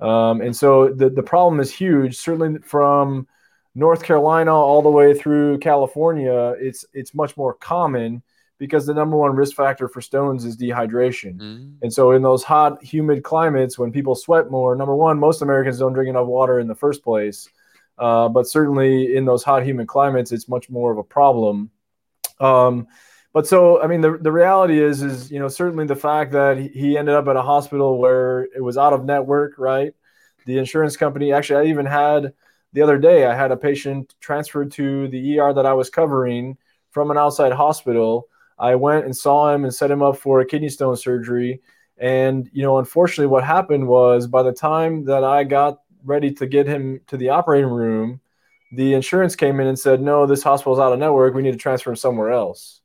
Um, 0.00 0.40
and 0.40 0.54
so 0.54 0.88
the, 0.88 1.10
the 1.10 1.22
problem 1.22 1.60
is 1.60 1.72
huge, 1.72 2.16
certainly 2.16 2.60
from 2.60 3.26
North 3.74 4.02
Carolina 4.02 4.54
all 4.54 4.82
the 4.82 4.90
way 4.90 5.14
through 5.14 5.58
California. 5.58 6.54
It's, 6.58 6.84
it's 6.92 7.14
much 7.14 7.36
more 7.36 7.54
common 7.54 8.22
because 8.58 8.86
the 8.86 8.94
number 8.94 9.16
one 9.16 9.36
risk 9.36 9.54
factor 9.54 9.88
for 9.88 10.00
stones 10.00 10.44
is 10.44 10.56
dehydration. 10.56 11.36
Mm. 11.36 11.74
And 11.82 11.92
so 11.92 12.12
in 12.12 12.22
those 12.22 12.42
hot, 12.42 12.82
humid 12.82 13.22
climates, 13.22 13.78
when 13.78 13.92
people 13.92 14.14
sweat 14.14 14.50
more, 14.50 14.74
number 14.76 14.96
one, 14.96 15.18
most 15.18 15.42
Americans 15.42 15.78
don't 15.78 15.92
drink 15.92 16.08
enough 16.08 16.26
water 16.26 16.58
in 16.58 16.66
the 16.66 16.74
first 16.74 17.04
place. 17.04 17.48
Uh, 17.98 18.28
but 18.28 18.46
certainly 18.46 19.14
in 19.14 19.24
those 19.24 19.42
hot, 19.42 19.64
humid 19.64 19.88
climates, 19.88 20.32
it's 20.32 20.48
much 20.48 20.68
more 20.70 20.92
of 20.92 20.98
a 20.98 21.02
problem. 21.02 21.70
Um, 22.40 22.86
but 23.36 23.46
so, 23.46 23.82
I 23.82 23.86
mean, 23.86 24.00
the, 24.00 24.16
the 24.16 24.32
reality 24.32 24.82
is, 24.82 25.02
is, 25.02 25.30
you 25.30 25.38
know, 25.38 25.48
certainly 25.48 25.84
the 25.84 25.94
fact 25.94 26.32
that 26.32 26.56
he 26.56 26.96
ended 26.96 27.14
up 27.14 27.28
at 27.28 27.36
a 27.36 27.42
hospital 27.42 27.98
where 27.98 28.44
it 28.56 28.62
was 28.62 28.78
out 28.78 28.94
of 28.94 29.04
network, 29.04 29.58
right? 29.58 29.92
The 30.46 30.56
insurance 30.56 30.96
company, 30.96 31.34
actually, 31.34 31.68
I 31.68 31.70
even 31.70 31.84
had 31.84 32.32
the 32.72 32.80
other 32.80 32.96
day, 32.96 33.26
I 33.26 33.34
had 33.34 33.52
a 33.52 33.56
patient 33.58 34.14
transferred 34.20 34.72
to 34.72 35.08
the 35.08 35.38
ER 35.38 35.52
that 35.52 35.66
I 35.66 35.74
was 35.74 35.90
covering 35.90 36.56
from 36.92 37.10
an 37.10 37.18
outside 37.18 37.52
hospital. 37.52 38.26
I 38.58 38.74
went 38.74 39.04
and 39.04 39.14
saw 39.14 39.52
him 39.52 39.64
and 39.64 39.74
set 39.74 39.90
him 39.90 40.02
up 40.02 40.16
for 40.16 40.40
a 40.40 40.46
kidney 40.46 40.70
stone 40.70 40.96
surgery. 40.96 41.60
And, 41.98 42.48
you 42.54 42.62
know, 42.62 42.78
unfortunately, 42.78 43.26
what 43.26 43.44
happened 43.44 43.86
was 43.86 44.26
by 44.26 44.44
the 44.44 44.52
time 44.52 45.04
that 45.04 45.24
I 45.24 45.44
got 45.44 45.80
ready 46.06 46.32
to 46.32 46.46
get 46.46 46.66
him 46.66 47.02
to 47.08 47.18
the 47.18 47.28
operating 47.28 47.68
room, 47.68 48.22
the 48.72 48.94
insurance 48.94 49.36
came 49.36 49.60
in 49.60 49.66
and 49.66 49.78
said, 49.78 50.00
"No, 50.00 50.24
this 50.24 50.42
hospital's 50.42 50.78
out 50.78 50.94
of 50.94 50.98
network. 50.98 51.34
We 51.34 51.42
need 51.42 51.52
to 51.52 51.58
transfer 51.58 51.90
him 51.90 51.96
somewhere 51.96 52.30
else." 52.30 52.80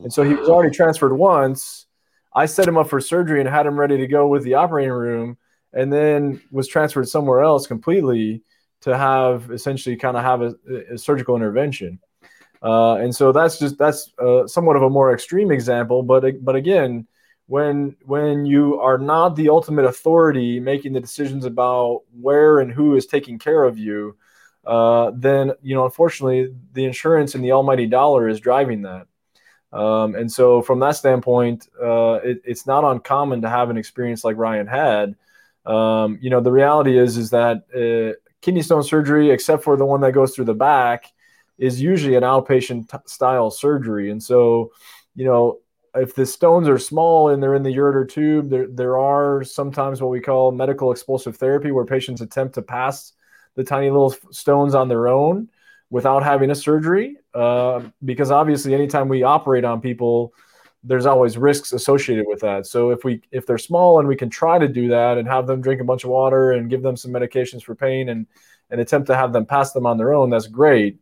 And 0.00 0.12
so 0.12 0.22
he 0.22 0.34
was 0.34 0.48
already 0.48 0.74
transferred 0.74 1.14
once. 1.14 1.86
I 2.34 2.46
set 2.46 2.68
him 2.68 2.76
up 2.76 2.88
for 2.88 3.00
surgery 3.00 3.40
and 3.40 3.48
had 3.48 3.66
him 3.66 3.78
ready 3.78 3.96
to 3.98 4.06
go 4.06 4.28
with 4.28 4.44
the 4.44 4.54
operating 4.54 4.92
room, 4.92 5.38
and 5.72 5.92
then 5.92 6.40
was 6.50 6.68
transferred 6.68 7.08
somewhere 7.08 7.42
else 7.42 7.66
completely 7.66 8.42
to 8.82 8.96
have 8.96 9.50
essentially 9.50 9.96
kind 9.96 10.16
of 10.16 10.22
have 10.22 10.42
a, 10.42 10.54
a 10.94 10.98
surgical 10.98 11.34
intervention. 11.34 11.98
Uh, 12.62 12.94
and 12.94 13.14
so 13.14 13.32
that's 13.32 13.58
just 13.58 13.78
that's 13.78 14.12
uh, 14.18 14.46
somewhat 14.46 14.76
of 14.76 14.82
a 14.82 14.90
more 14.90 15.12
extreme 15.12 15.50
example, 15.50 16.02
but 16.02 16.44
but 16.44 16.56
again, 16.56 17.06
when 17.48 17.96
when 18.02 18.44
you 18.46 18.78
are 18.78 18.98
not 18.98 19.34
the 19.34 19.48
ultimate 19.48 19.84
authority 19.84 20.60
making 20.60 20.92
the 20.92 21.00
decisions 21.00 21.44
about 21.44 22.02
where 22.20 22.60
and 22.60 22.70
who 22.70 22.94
is 22.94 23.06
taking 23.06 23.38
care 23.38 23.64
of 23.64 23.78
you 23.78 24.16
uh, 24.66 25.10
then 25.14 25.52
you 25.62 25.74
know 25.74 25.84
unfortunately 25.84 26.54
the 26.72 26.84
insurance 26.84 27.34
and 27.34 27.42
the 27.42 27.52
almighty 27.52 27.86
dollar 27.86 28.28
is 28.28 28.38
driving 28.38 28.82
that 28.82 29.06
um, 29.72 30.14
and 30.14 30.30
so 30.30 30.62
from 30.62 30.80
that 30.80 30.96
standpoint 30.96 31.68
uh, 31.82 32.14
it, 32.24 32.40
it's 32.44 32.66
not 32.66 32.84
uncommon 32.84 33.42
to 33.42 33.48
have 33.48 33.70
an 33.70 33.76
experience 33.76 34.24
like 34.24 34.36
ryan 34.36 34.66
had. 34.66 35.14
Um, 35.66 36.18
you 36.20 36.30
know 36.30 36.40
the 36.40 36.52
reality 36.52 36.98
is 36.98 37.16
is 37.16 37.30
that 37.30 37.64
uh, 37.74 38.16
kidney 38.40 38.62
stone 38.62 38.82
surgery 38.82 39.30
except 39.30 39.62
for 39.62 39.76
the 39.76 39.84
one 39.84 40.00
that 40.00 40.12
goes 40.12 40.34
through 40.34 40.46
the 40.46 40.54
back 40.54 41.12
is 41.58 41.80
usually 41.80 42.14
an 42.14 42.22
outpatient 42.22 42.88
t- 42.88 42.98
style 43.06 43.50
surgery. 43.50 44.10
And 44.10 44.22
so 44.22 44.72
you 45.14 45.24
know 45.24 45.58
if 45.94 46.14
the 46.14 46.24
stones 46.26 46.68
are 46.68 46.78
small 46.78 47.30
and 47.30 47.42
they're 47.42 47.54
in 47.54 47.62
the 47.62 47.74
ureter 47.74 48.08
tube, 48.08 48.50
there, 48.50 48.66
there 48.68 48.98
are 48.98 49.42
sometimes 49.42 50.00
what 50.00 50.10
we 50.10 50.20
call 50.20 50.52
medical 50.52 50.92
expulsive 50.92 51.36
therapy 51.36 51.72
where 51.72 51.84
patients 51.84 52.20
attempt 52.20 52.54
to 52.54 52.62
pass 52.62 53.12
the 53.54 53.64
tiny 53.64 53.90
little 53.90 54.14
stones 54.30 54.74
on 54.74 54.88
their 54.88 55.08
own 55.08 55.48
without 55.90 56.22
having 56.22 56.50
a 56.50 56.54
surgery. 56.54 57.16
Uh, 57.34 57.82
because 58.04 58.30
obviously, 58.30 58.74
anytime 58.74 59.08
we 59.08 59.22
operate 59.22 59.64
on 59.64 59.80
people, 59.80 60.32
there's 60.84 61.06
always 61.06 61.36
risks 61.36 61.72
associated 61.72 62.26
with 62.26 62.40
that. 62.40 62.66
So 62.66 62.90
if 62.90 63.04
we 63.04 63.20
if 63.30 63.46
they're 63.46 63.58
small 63.58 63.98
and 63.98 64.08
we 64.08 64.16
can 64.16 64.30
try 64.30 64.58
to 64.58 64.68
do 64.68 64.88
that 64.88 65.18
and 65.18 65.26
have 65.26 65.46
them 65.46 65.60
drink 65.60 65.80
a 65.80 65.84
bunch 65.84 66.04
of 66.04 66.10
water 66.10 66.52
and 66.52 66.70
give 66.70 66.82
them 66.82 66.96
some 66.96 67.10
medications 67.10 67.62
for 67.62 67.74
pain 67.74 68.08
and 68.10 68.26
and 68.70 68.80
attempt 68.80 69.06
to 69.06 69.16
have 69.16 69.32
them 69.32 69.46
pass 69.46 69.72
them 69.72 69.86
on 69.86 69.96
their 69.96 70.12
own, 70.14 70.30
that's 70.30 70.46
great. 70.46 70.98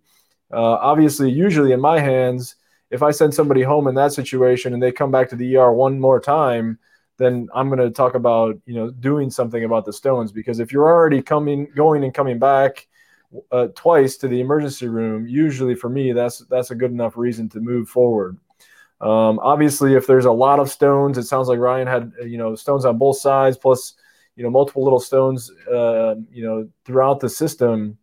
Uh, 0.53 0.75
obviously, 0.75 1.31
usually 1.31 1.73
in 1.73 1.81
my 1.81 1.99
hands 1.99 2.57
if 2.91 3.03
I 3.03 3.11
send 3.11 3.35
somebody 3.35 3.63
home 3.63 3.89
in 3.89 3.95
that 3.97 4.13
situation 4.13 4.73
and 4.73 4.83
they 4.83 4.93
come 4.93 5.11
back 5.11 5.29
to 5.31 5.37
the 5.37 5.57
ER 5.57 5.73
one 5.73 5.99
more 5.99 6.21
time, 6.21 6.79
then 7.19 7.49
I'm 7.55 7.69
going 7.69 7.81
to 7.81 7.91
talk 7.91 8.15
about 8.15 8.57
you 8.67 8.75
know 8.75 8.91
doing 8.91 9.31
something 9.31 9.65
about 9.65 9.85
the 9.85 9.93
stones 9.93 10.33
because 10.33 10.61
if 10.61 10.73
you're 10.73 10.89
already 10.89 11.23
coming, 11.23 11.69
going 11.75 12.05
and 12.05 12.15
coming 12.15 12.39
back 12.39 12.87
uh, 13.53 13.69
twice 13.75 14.17
to 14.19 14.29
the 14.29 14.41
emergency 14.41 14.89
room, 14.89 15.27
usually 15.27 15.75
for 15.75 15.89
me 15.89 16.13
that's 16.13 16.39
that's 16.51 16.71
a 16.71 16.75
good 16.75 16.91
enough 16.91 17.17
reason 17.17 17.49
to 17.51 17.61
move 17.61 17.89
forward. 17.89 18.39
Um, 19.01 19.39
obviously, 19.41 19.95
if 19.95 20.07
there's 20.07 20.25
a 20.25 20.33
lot 20.33 20.59
of 20.59 20.71
stones, 20.71 21.19
it 21.19 21.25
sounds 21.25 21.49
like 21.49 21.59
Ryan 21.59 21.87
had 21.87 22.13
you 22.25 22.39
know 22.39 22.55
stones 22.55 22.85
on 22.85 22.99
both 22.99 23.19
sides 23.19 23.57
plus 23.57 23.95
you 24.37 24.43
know 24.43 24.51
multiple 24.51 24.85
little 24.85 25.01
stones 25.01 25.51
uh, 25.71 26.15
you 26.31 26.45
know 26.45 26.69
throughout 26.85 27.21
the 27.21 27.29
system 27.29 27.99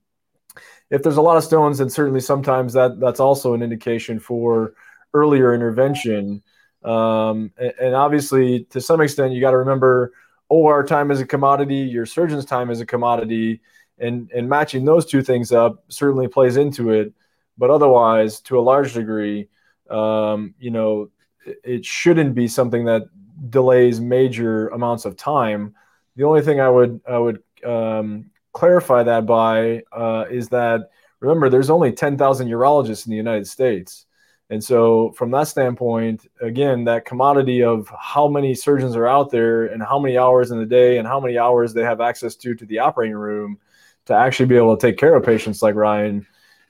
if 0.93 1.01
there's 1.01 1.17
a 1.17 1.21
lot 1.21 1.37
of 1.37 1.43
stones, 1.43 1.79
then 1.79 1.89
certainly 1.89 2.19
sometimes 2.19 2.73
that 2.73 2.99
that's 2.99 3.19
also 3.19 3.55
an 3.55 3.63
indication 3.63 4.19
for 4.19 4.75
earlier 5.15 5.53
intervention. 5.53 6.43
Um, 6.83 7.51
and, 7.57 7.73
and, 7.81 7.95
obviously, 7.95 8.65
to 8.65 8.79
some 8.79 9.01
extent, 9.01 9.33
you 9.33 9.41
got 9.41 9.51
to 9.51 9.57
remember 9.57 10.13
OR 10.49 10.83
time 10.83 11.09
is 11.09 11.19
a 11.19 11.25
commodity, 11.25 11.77
your 11.77 12.05
surgeon's 12.05 12.45
time 12.45 12.69
is 12.69 12.79
a 12.79 12.85
commodity, 12.85 13.61
and 13.99 14.31
and 14.31 14.49
matching 14.49 14.85
those 14.85 15.05
two 15.05 15.21
things 15.21 15.51
up 15.51 15.83
certainly 15.89 16.27
plays 16.27 16.57
into 16.57 16.91
it. 16.91 17.13
But 17.57 17.69
otherwise, 17.69 18.39
to 18.41 18.59
a 18.59 18.61
large 18.61 18.93
degree, 18.93 19.47
um, 19.89 20.55
you 20.59 20.71
know, 20.71 21.09
it, 21.45 21.59
it 21.63 21.85
shouldn't 21.85 22.35
be 22.35 22.47
something 22.47 22.85
that 22.85 23.03
delays 23.49 23.99
major 23.99 24.69
amounts 24.69 25.05
of 25.05 25.15
time. 25.15 25.75
The 26.15 26.23
only 26.23 26.41
thing 26.41 26.59
I 26.59 26.69
would 26.69 27.01
I 27.07 27.17
would 27.17 27.43
um, 27.63 28.31
clarify 28.53 29.03
that 29.03 29.25
by 29.25 29.83
uh, 29.91 30.25
is 30.29 30.49
that 30.49 30.89
remember 31.19 31.49
there's 31.49 31.69
only 31.69 31.91
10,000 31.91 32.47
urologists 32.47 33.05
in 33.05 33.11
the 33.11 33.17
United 33.17 33.47
States. 33.47 34.05
And 34.49 34.63
so 34.63 35.11
from 35.13 35.31
that 35.31 35.47
standpoint, 35.47 36.27
again, 36.41 36.83
that 36.83 37.05
commodity 37.05 37.63
of 37.63 37.91
how 37.97 38.27
many 38.27 38.53
surgeons 38.53 38.95
are 38.95 39.07
out 39.07 39.31
there 39.31 39.65
and 39.65 39.81
how 39.81 39.97
many 39.97 40.17
hours 40.17 40.51
in 40.51 40.59
the 40.59 40.65
day 40.65 40.97
and 40.97 41.07
how 41.07 41.19
many 41.19 41.37
hours 41.37 41.73
they 41.73 41.81
have 41.81 42.01
access 42.01 42.35
to 42.35 42.53
to 42.55 42.65
the 42.65 42.79
operating 42.79 43.15
room 43.15 43.57
to 44.05 44.13
actually 44.13 44.47
be 44.47 44.57
able 44.57 44.75
to 44.75 44.87
take 44.87 44.97
care 44.97 45.15
of 45.15 45.25
patients 45.25 45.61
like 45.61 45.75
Ryan 45.75 46.25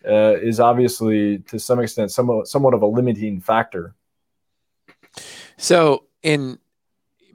uh, 0.08 0.36
is 0.42 0.60
obviously 0.60 1.40
to 1.40 1.60
some 1.60 1.80
extent 1.80 2.12
somewhat, 2.12 2.48
somewhat 2.48 2.74
of 2.74 2.82
a 2.82 2.88
limiting 2.88 3.40
factor. 3.40 3.96
So 5.58 6.06
in 6.22 6.60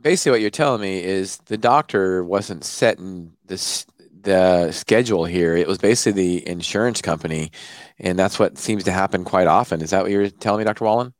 basically 0.00 0.32
what 0.32 0.40
you're 0.40 0.50
telling 0.50 0.80
me 0.80 1.02
is 1.02 1.38
the 1.46 1.58
doctor 1.58 2.24
wasn't 2.24 2.64
setting 2.64 3.32
this 3.46 3.86
the 4.22 4.72
schedule 4.72 5.24
here. 5.24 5.56
It 5.56 5.66
was 5.66 5.78
basically 5.78 6.22
the 6.40 6.48
insurance 6.48 7.00
company, 7.00 7.50
and 7.98 8.18
that's 8.18 8.38
what 8.38 8.58
seems 8.58 8.84
to 8.84 8.92
happen 8.92 9.24
quite 9.24 9.46
often. 9.46 9.80
Is 9.80 9.90
that 9.90 10.02
what 10.02 10.10
you're 10.10 10.28
telling 10.28 10.58
me, 10.58 10.64
Dr. 10.64 10.84
Wallen? 10.84 11.14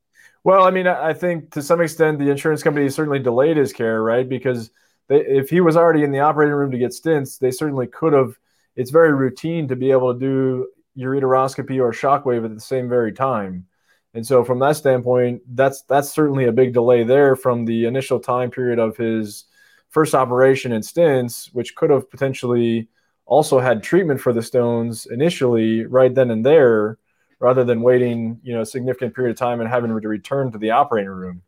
Well, 0.44 0.64
I 0.64 0.70
mean, 0.70 0.86
I 0.86 1.12
think 1.12 1.52
to 1.52 1.62
some 1.62 1.80
extent 1.80 2.18
the 2.18 2.30
insurance 2.30 2.62
company 2.62 2.88
certainly 2.88 3.18
delayed 3.18 3.56
his 3.56 3.72
care, 3.72 4.02
right? 4.02 4.28
Because 4.28 4.70
they, 5.08 5.24
if 5.24 5.50
he 5.50 5.60
was 5.60 5.76
already 5.76 6.04
in 6.04 6.12
the 6.12 6.20
operating 6.20 6.54
room 6.54 6.70
to 6.70 6.78
get 6.78 6.92
stents, 6.92 7.38
they 7.38 7.50
certainly 7.50 7.86
could 7.86 8.12
have. 8.12 8.38
It's 8.78 8.92
very 8.92 9.12
routine 9.12 9.66
to 9.68 9.76
be 9.76 9.90
able 9.90 10.14
to 10.14 10.20
do 10.20 10.68
ureteroscopy 10.96 11.80
or 11.80 11.92
shockwave 11.92 12.44
at 12.44 12.54
the 12.54 12.60
same 12.60 12.88
very 12.88 13.12
time. 13.12 13.66
And 14.14 14.24
so 14.24 14.44
from 14.44 14.60
that 14.60 14.76
standpoint, 14.76 15.42
that's 15.54 15.82
that's 15.82 16.10
certainly 16.10 16.44
a 16.44 16.52
big 16.52 16.72
delay 16.72 17.02
there 17.02 17.34
from 17.34 17.64
the 17.64 17.86
initial 17.86 18.20
time 18.20 18.52
period 18.52 18.78
of 18.78 18.96
his 18.96 19.46
first 19.90 20.14
operation 20.14 20.70
and 20.70 20.84
stents, 20.84 21.52
which 21.52 21.74
could 21.74 21.90
have 21.90 22.08
potentially 22.08 22.88
also 23.26 23.58
had 23.58 23.82
treatment 23.82 24.20
for 24.20 24.32
the 24.32 24.42
stones 24.42 25.06
initially 25.06 25.84
right 25.84 26.14
then 26.14 26.30
and 26.30 26.46
there, 26.46 26.98
rather 27.40 27.64
than 27.64 27.82
waiting, 27.82 28.38
you 28.44 28.54
know, 28.54 28.60
a 28.60 28.66
significant 28.66 29.12
period 29.12 29.32
of 29.32 29.36
time 29.36 29.60
and 29.60 29.68
having 29.68 29.90
to 29.90 30.08
return 30.08 30.52
to 30.52 30.58
the 30.58 30.70
operating 30.70 31.10
room. 31.10 31.42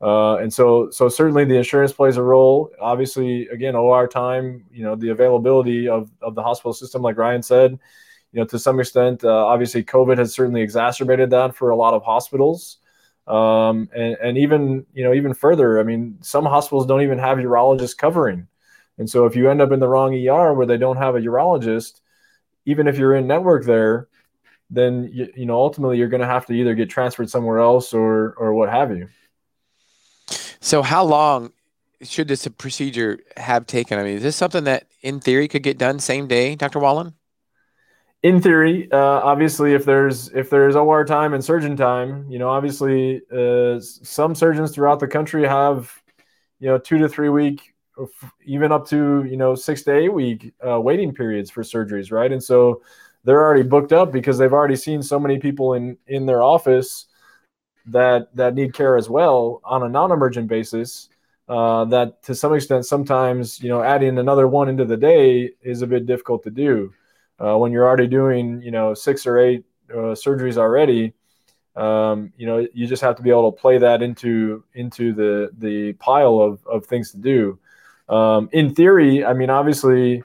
Uh, 0.00 0.36
and 0.36 0.52
so, 0.52 0.90
so 0.90 1.08
certainly 1.08 1.44
the 1.44 1.56
insurance 1.56 1.92
plays 1.92 2.16
a 2.16 2.22
role. 2.22 2.70
Obviously, 2.80 3.48
again, 3.48 3.74
OR 3.74 4.06
time, 4.06 4.64
you 4.70 4.82
know, 4.82 4.94
the 4.94 5.08
availability 5.08 5.88
of, 5.88 6.10
of 6.20 6.34
the 6.34 6.42
hospital 6.42 6.72
system, 6.72 7.02
like 7.02 7.16
Ryan 7.16 7.42
said, 7.42 7.78
you 8.32 8.40
know, 8.40 8.46
to 8.46 8.58
some 8.58 8.78
extent, 8.78 9.24
uh, 9.24 9.46
obviously, 9.46 9.82
COVID 9.82 10.18
has 10.18 10.34
certainly 10.34 10.60
exacerbated 10.60 11.30
that 11.30 11.54
for 11.54 11.70
a 11.70 11.76
lot 11.76 11.94
of 11.94 12.02
hospitals. 12.02 12.78
Um, 13.26 13.88
and, 13.96 14.16
and 14.22 14.38
even, 14.38 14.86
you 14.92 15.02
know, 15.02 15.14
even 15.14 15.32
further, 15.32 15.80
I 15.80 15.82
mean, 15.82 16.18
some 16.20 16.44
hospitals 16.44 16.86
don't 16.86 17.02
even 17.02 17.18
have 17.18 17.38
urologists 17.38 17.96
covering. 17.96 18.46
And 18.98 19.08
so 19.08 19.26
if 19.26 19.34
you 19.34 19.50
end 19.50 19.60
up 19.60 19.72
in 19.72 19.80
the 19.80 19.88
wrong 19.88 20.14
ER 20.14 20.54
where 20.54 20.66
they 20.66 20.76
don't 20.76 20.96
have 20.96 21.16
a 21.16 21.20
urologist, 21.20 22.00
even 22.66 22.86
if 22.86 22.98
you're 22.98 23.14
in 23.14 23.26
network 23.26 23.64
there, 23.64 24.08
then 24.70 25.08
you, 25.12 25.28
you 25.36 25.46
know 25.46 25.54
ultimately 25.54 25.96
you're 25.96 26.08
going 26.08 26.20
to 26.20 26.26
have 26.26 26.46
to 26.46 26.52
either 26.52 26.74
get 26.74 26.90
transferred 26.90 27.30
somewhere 27.30 27.58
else 27.58 27.94
or 27.94 28.34
or 28.36 28.52
what 28.52 28.68
have 28.68 28.96
you. 28.96 29.08
So 30.60 30.82
how 30.82 31.04
long 31.04 31.52
should 32.02 32.28
this 32.28 32.46
procedure 32.58 33.18
have 33.36 33.66
taken? 33.66 33.98
I 33.98 34.02
mean, 34.02 34.16
is 34.16 34.22
this 34.22 34.36
something 34.36 34.64
that 34.64 34.86
in 35.02 35.20
theory 35.20 35.48
could 35.48 35.62
get 35.62 35.78
done 35.78 35.98
same 35.98 36.26
day, 36.26 36.54
Dr. 36.54 36.78
Wallen? 36.78 37.14
in 38.26 38.40
theory, 38.40 38.88
uh, 38.90 38.98
obviously, 38.98 39.74
if 39.74 39.84
there's 39.84 40.28
if 40.30 40.50
there's 40.50 40.74
OR 40.74 41.04
time 41.04 41.32
and 41.32 41.44
surgeon 41.44 41.76
time, 41.76 42.26
you 42.28 42.40
know, 42.40 42.48
obviously, 42.48 43.22
uh, 43.32 43.78
some 43.80 44.34
surgeons 44.34 44.74
throughout 44.74 44.98
the 44.98 45.06
country 45.06 45.46
have, 45.46 45.92
you 46.58 46.66
know, 46.66 46.76
two 46.76 46.98
to 46.98 47.08
three 47.08 47.28
week, 47.28 47.74
even 48.44 48.72
up 48.72 48.88
to 48.88 49.24
you 49.24 49.36
know 49.36 49.54
six 49.54 49.82
to 49.82 49.94
eight 49.94 50.12
week 50.12 50.52
uh, 50.66 50.80
waiting 50.80 51.14
periods 51.14 51.50
for 51.50 51.62
surgeries, 51.62 52.10
right? 52.10 52.32
And 52.32 52.42
so 52.42 52.82
they're 53.22 53.44
already 53.44 53.62
booked 53.62 53.92
up 53.92 54.10
because 54.12 54.38
they've 54.38 54.52
already 54.52 54.76
seen 54.76 55.02
so 55.02 55.20
many 55.20 55.38
people 55.38 55.74
in 55.74 55.96
in 56.08 56.26
their 56.26 56.42
office 56.42 57.06
that 57.86 58.34
that 58.34 58.54
need 58.54 58.74
care 58.74 58.96
as 58.96 59.08
well 59.08 59.60
on 59.64 59.82
a 59.82 59.88
non-emergent 59.88 60.48
basis. 60.48 61.08
Uh, 61.48 61.84
that 61.84 62.22
to 62.24 62.34
some 62.34 62.54
extent, 62.54 62.84
sometimes 62.84 63.62
you 63.62 63.68
know, 63.68 63.82
adding 63.82 64.18
another 64.18 64.48
one 64.48 64.68
into 64.68 64.84
the 64.84 64.96
day 64.96 65.50
is 65.62 65.82
a 65.82 65.86
bit 65.86 66.04
difficult 66.04 66.42
to 66.42 66.50
do 66.50 66.92
uh, 67.38 67.56
when 67.56 67.72
you're 67.72 67.86
already 67.86 68.06
doing 68.06 68.60
you 68.62 68.70
know 68.70 68.94
six 68.94 69.26
or 69.26 69.38
eight 69.38 69.64
uh, 69.90 70.14
surgeries 70.14 70.56
already 70.56 71.12
um, 71.76 72.32
you 72.36 72.46
know 72.46 72.66
you 72.72 72.86
just 72.86 73.02
have 73.02 73.16
to 73.16 73.22
be 73.22 73.30
able 73.30 73.50
to 73.52 73.60
play 73.60 73.78
that 73.78 74.02
into 74.02 74.64
into 74.74 75.12
the 75.12 75.50
the 75.58 75.92
pile 75.94 76.40
of, 76.40 76.64
of 76.66 76.86
things 76.86 77.10
to 77.10 77.18
do 77.18 77.58
um, 78.08 78.48
in 78.52 78.74
theory 78.74 79.24
i 79.24 79.32
mean 79.32 79.50
obviously 79.50 80.22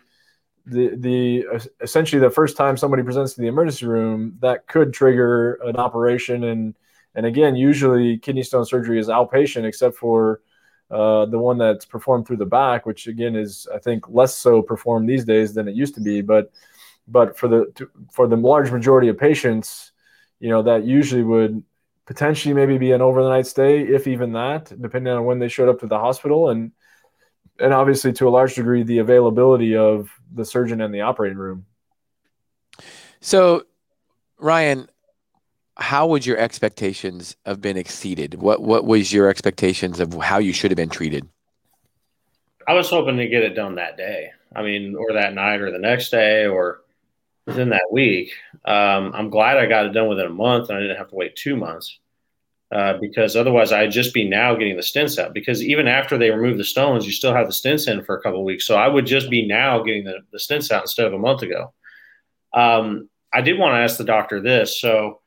the 0.65 0.95
the 0.97 1.45
essentially 1.81 2.19
the 2.19 2.29
first 2.29 2.55
time 2.55 2.77
somebody 2.77 3.03
presents 3.03 3.33
to 3.33 3.41
the 3.41 3.47
emergency 3.47 3.85
room 3.85 4.37
that 4.39 4.67
could 4.67 4.93
trigger 4.93 5.55
an 5.65 5.75
operation 5.75 6.43
and 6.45 6.75
and 7.15 7.25
again 7.25 7.55
usually 7.55 8.17
kidney 8.17 8.43
stone 8.43 8.65
surgery 8.65 8.99
is 8.99 9.07
outpatient 9.07 9.65
except 9.65 9.95
for 9.95 10.41
uh, 10.89 11.25
the 11.27 11.39
one 11.39 11.57
that's 11.57 11.85
performed 11.85 12.27
through 12.27 12.37
the 12.37 12.45
back 12.45 12.85
which 12.85 13.07
again 13.07 13.35
is 13.35 13.67
i 13.73 13.79
think 13.79 14.09
less 14.09 14.37
so 14.37 14.61
performed 14.61 15.07
these 15.07 15.25
days 15.25 15.53
than 15.53 15.67
it 15.67 15.75
used 15.75 15.95
to 15.95 16.01
be 16.01 16.21
but 16.21 16.51
but 17.07 17.37
for 17.37 17.47
the 17.47 17.71
to, 17.75 17.89
for 18.11 18.27
the 18.27 18.35
large 18.35 18.71
majority 18.71 19.09
of 19.09 19.17
patients, 19.17 19.91
you 20.39 20.49
know, 20.49 20.61
that 20.63 20.85
usually 20.85 21.23
would 21.23 21.63
potentially 22.05 22.53
maybe 22.53 22.77
be 22.77 22.91
an 22.91 23.01
overnight 23.01 23.45
stay, 23.45 23.81
if 23.81 24.07
even 24.07 24.33
that, 24.33 24.71
depending 24.81 25.13
on 25.13 25.25
when 25.25 25.39
they 25.39 25.47
showed 25.47 25.69
up 25.69 25.79
to 25.79 25.87
the 25.87 25.99
hospital, 25.99 26.49
and 26.49 26.71
and 27.59 27.73
obviously 27.73 28.11
to 28.13 28.27
a 28.27 28.31
large 28.31 28.55
degree 28.55 28.83
the 28.83 28.99
availability 28.99 29.75
of 29.75 30.09
the 30.33 30.45
surgeon 30.45 30.81
and 30.81 30.93
the 30.93 31.01
operating 31.01 31.37
room. 31.37 31.65
So, 33.19 33.65
Ryan, 34.37 34.89
how 35.77 36.07
would 36.07 36.25
your 36.25 36.37
expectations 36.37 37.35
have 37.45 37.61
been 37.61 37.77
exceeded? 37.77 38.35
What 38.35 38.61
what 38.61 38.85
was 38.85 39.11
your 39.11 39.29
expectations 39.29 39.99
of 39.99 40.13
how 40.15 40.37
you 40.37 40.53
should 40.53 40.71
have 40.71 40.77
been 40.77 40.89
treated? 40.89 41.27
I 42.67 42.73
was 42.73 42.89
hoping 42.89 43.17
to 43.17 43.27
get 43.27 43.43
it 43.43 43.55
done 43.55 43.75
that 43.75 43.97
day. 43.97 44.31
I 44.55 44.63
mean, 44.63 44.95
or 44.95 45.13
that 45.13 45.33
night, 45.33 45.61
or 45.61 45.71
the 45.71 45.79
next 45.79 46.09
day, 46.09 46.45
or 46.45 46.81
within 47.45 47.69
that 47.69 47.91
week. 47.91 48.31
Um, 48.65 49.11
I'm 49.13 49.29
glad 49.29 49.57
I 49.57 49.65
got 49.65 49.85
it 49.85 49.93
done 49.93 50.07
within 50.07 50.27
a 50.27 50.29
month 50.29 50.69
and 50.69 50.77
I 50.77 50.81
didn't 50.81 50.97
have 50.97 51.09
to 51.09 51.15
wait 51.15 51.35
two 51.35 51.55
months 51.55 51.99
uh, 52.71 52.97
because 52.99 53.35
otherwise 53.35 53.71
I'd 53.71 53.91
just 53.91 54.13
be 54.13 54.27
now 54.27 54.55
getting 54.55 54.75
the 54.75 54.81
stents 54.81 55.17
out. 55.17 55.33
Because 55.33 55.63
even 55.63 55.87
after 55.87 56.17
they 56.17 56.29
remove 56.29 56.57
the 56.57 56.63
stones, 56.63 57.05
you 57.05 57.11
still 57.11 57.33
have 57.33 57.47
the 57.47 57.53
stents 57.53 57.91
in 57.91 58.03
for 58.03 58.17
a 58.17 58.21
couple 58.21 58.43
weeks. 58.43 58.65
So 58.65 58.75
I 58.75 58.87
would 58.87 59.05
just 59.05 59.29
be 59.29 59.47
now 59.47 59.81
getting 59.81 60.03
the, 60.03 60.19
the 60.31 60.37
stents 60.37 60.71
out 60.71 60.83
instead 60.83 61.07
of 61.07 61.13
a 61.13 61.19
month 61.19 61.41
ago. 61.41 61.73
Um, 62.53 63.09
I 63.33 63.41
did 63.41 63.57
want 63.57 63.73
to 63.73 63.79
ask 63.79 63.97
the 63.97 64.03
doctor 64.03 64.41
this. 64.41 64.79
So 64.79 65.20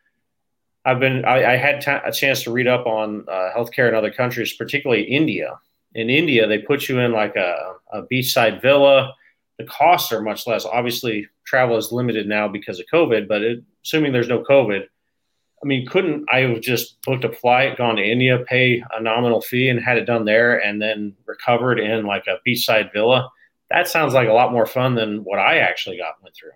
I've 0.84 1.00
been 1.00 1.24
I, 1.24 1.54
I 1.54 1.56
had 1.56 1.86
a 2.04 2.12
chance 2.12 2.42
to 2.42 2.52
read 2.52 2.66
up 2.66 2.86
on 2.86 3.24
uh, 3.28 3.50
healthcare 3.56 3.88
in 3.88 3.94
other 3.94 4.10
countries, 4.10 4.52
particularly 4.52 5.02
India. 5.02 5.58
In 5.94 6.10
India, 6.10 6.46
they 6.46 6.58
put 6.58 6.88
you 6.88 6.98
in 6.98 7.12
like 7.12 7.36
a, 7.36 7.74
a 7.92 8.02
beachside 8.02 8.60
villa 8.60 9.14
the 9.58 9.64
costs 9.64 10.12
are 10.12 10.20
much 10.20 10.46
less. 10.46 10.64
Obviously, 10.64 11.28
travel 11.46 11.76
is 11.76 11.92
limited 11.92 12.26
now 12.26 12.48
because 12.48 12.80
of 12.80 12.86
COVID, 12.92 13.28
but 13.28 13.42
it, 13.42 13.62
assuming 13.84 14.12
there's 14.12 14.28
no 14.28 14.42
COVID, 14.42 14.82
I 14.82 15.66
mean, 15.66 15.86
couldn't 15.86 16.26
I 16.30 16.40
have 16.40 16.60
just 16.60 17.00
booked 17.02 17.24
a 17.24 17.32
flight, 17.32 17.78
gone 17.78 17.96
to 17.96 18.02
India, 18.02 18.44
pay 18.46 18.82
a 18.92 19.00
nominal 19.00 19.40
fee, 19.40 19.68
and 19.68 19.80
had 19.80 19.96
it 19.96 20.04
done 20.04 20.24
there, 20.24 20.58
and 20.62 20.82
then 20.82 21.14
recovered 21.26 21.78
in 21.78 22.04
like 22.04 22.26
a 22.26 22.38
beachside 22.46 22.92
villa? 22.92 23.30
That 23.70 23.88
sounds 23.88 24.12
like 24.12 24.28
a 24.28 24.32
lot 24.32 24.52
more 24.52 24.66
fun 24.66 24.94
than 24.94 25.24
what 25.24 25.38
I 25.38 25.58
actually 25.58 25.96
got 25.96 26.22
went 26.22 26.34
through. 26.34 26.50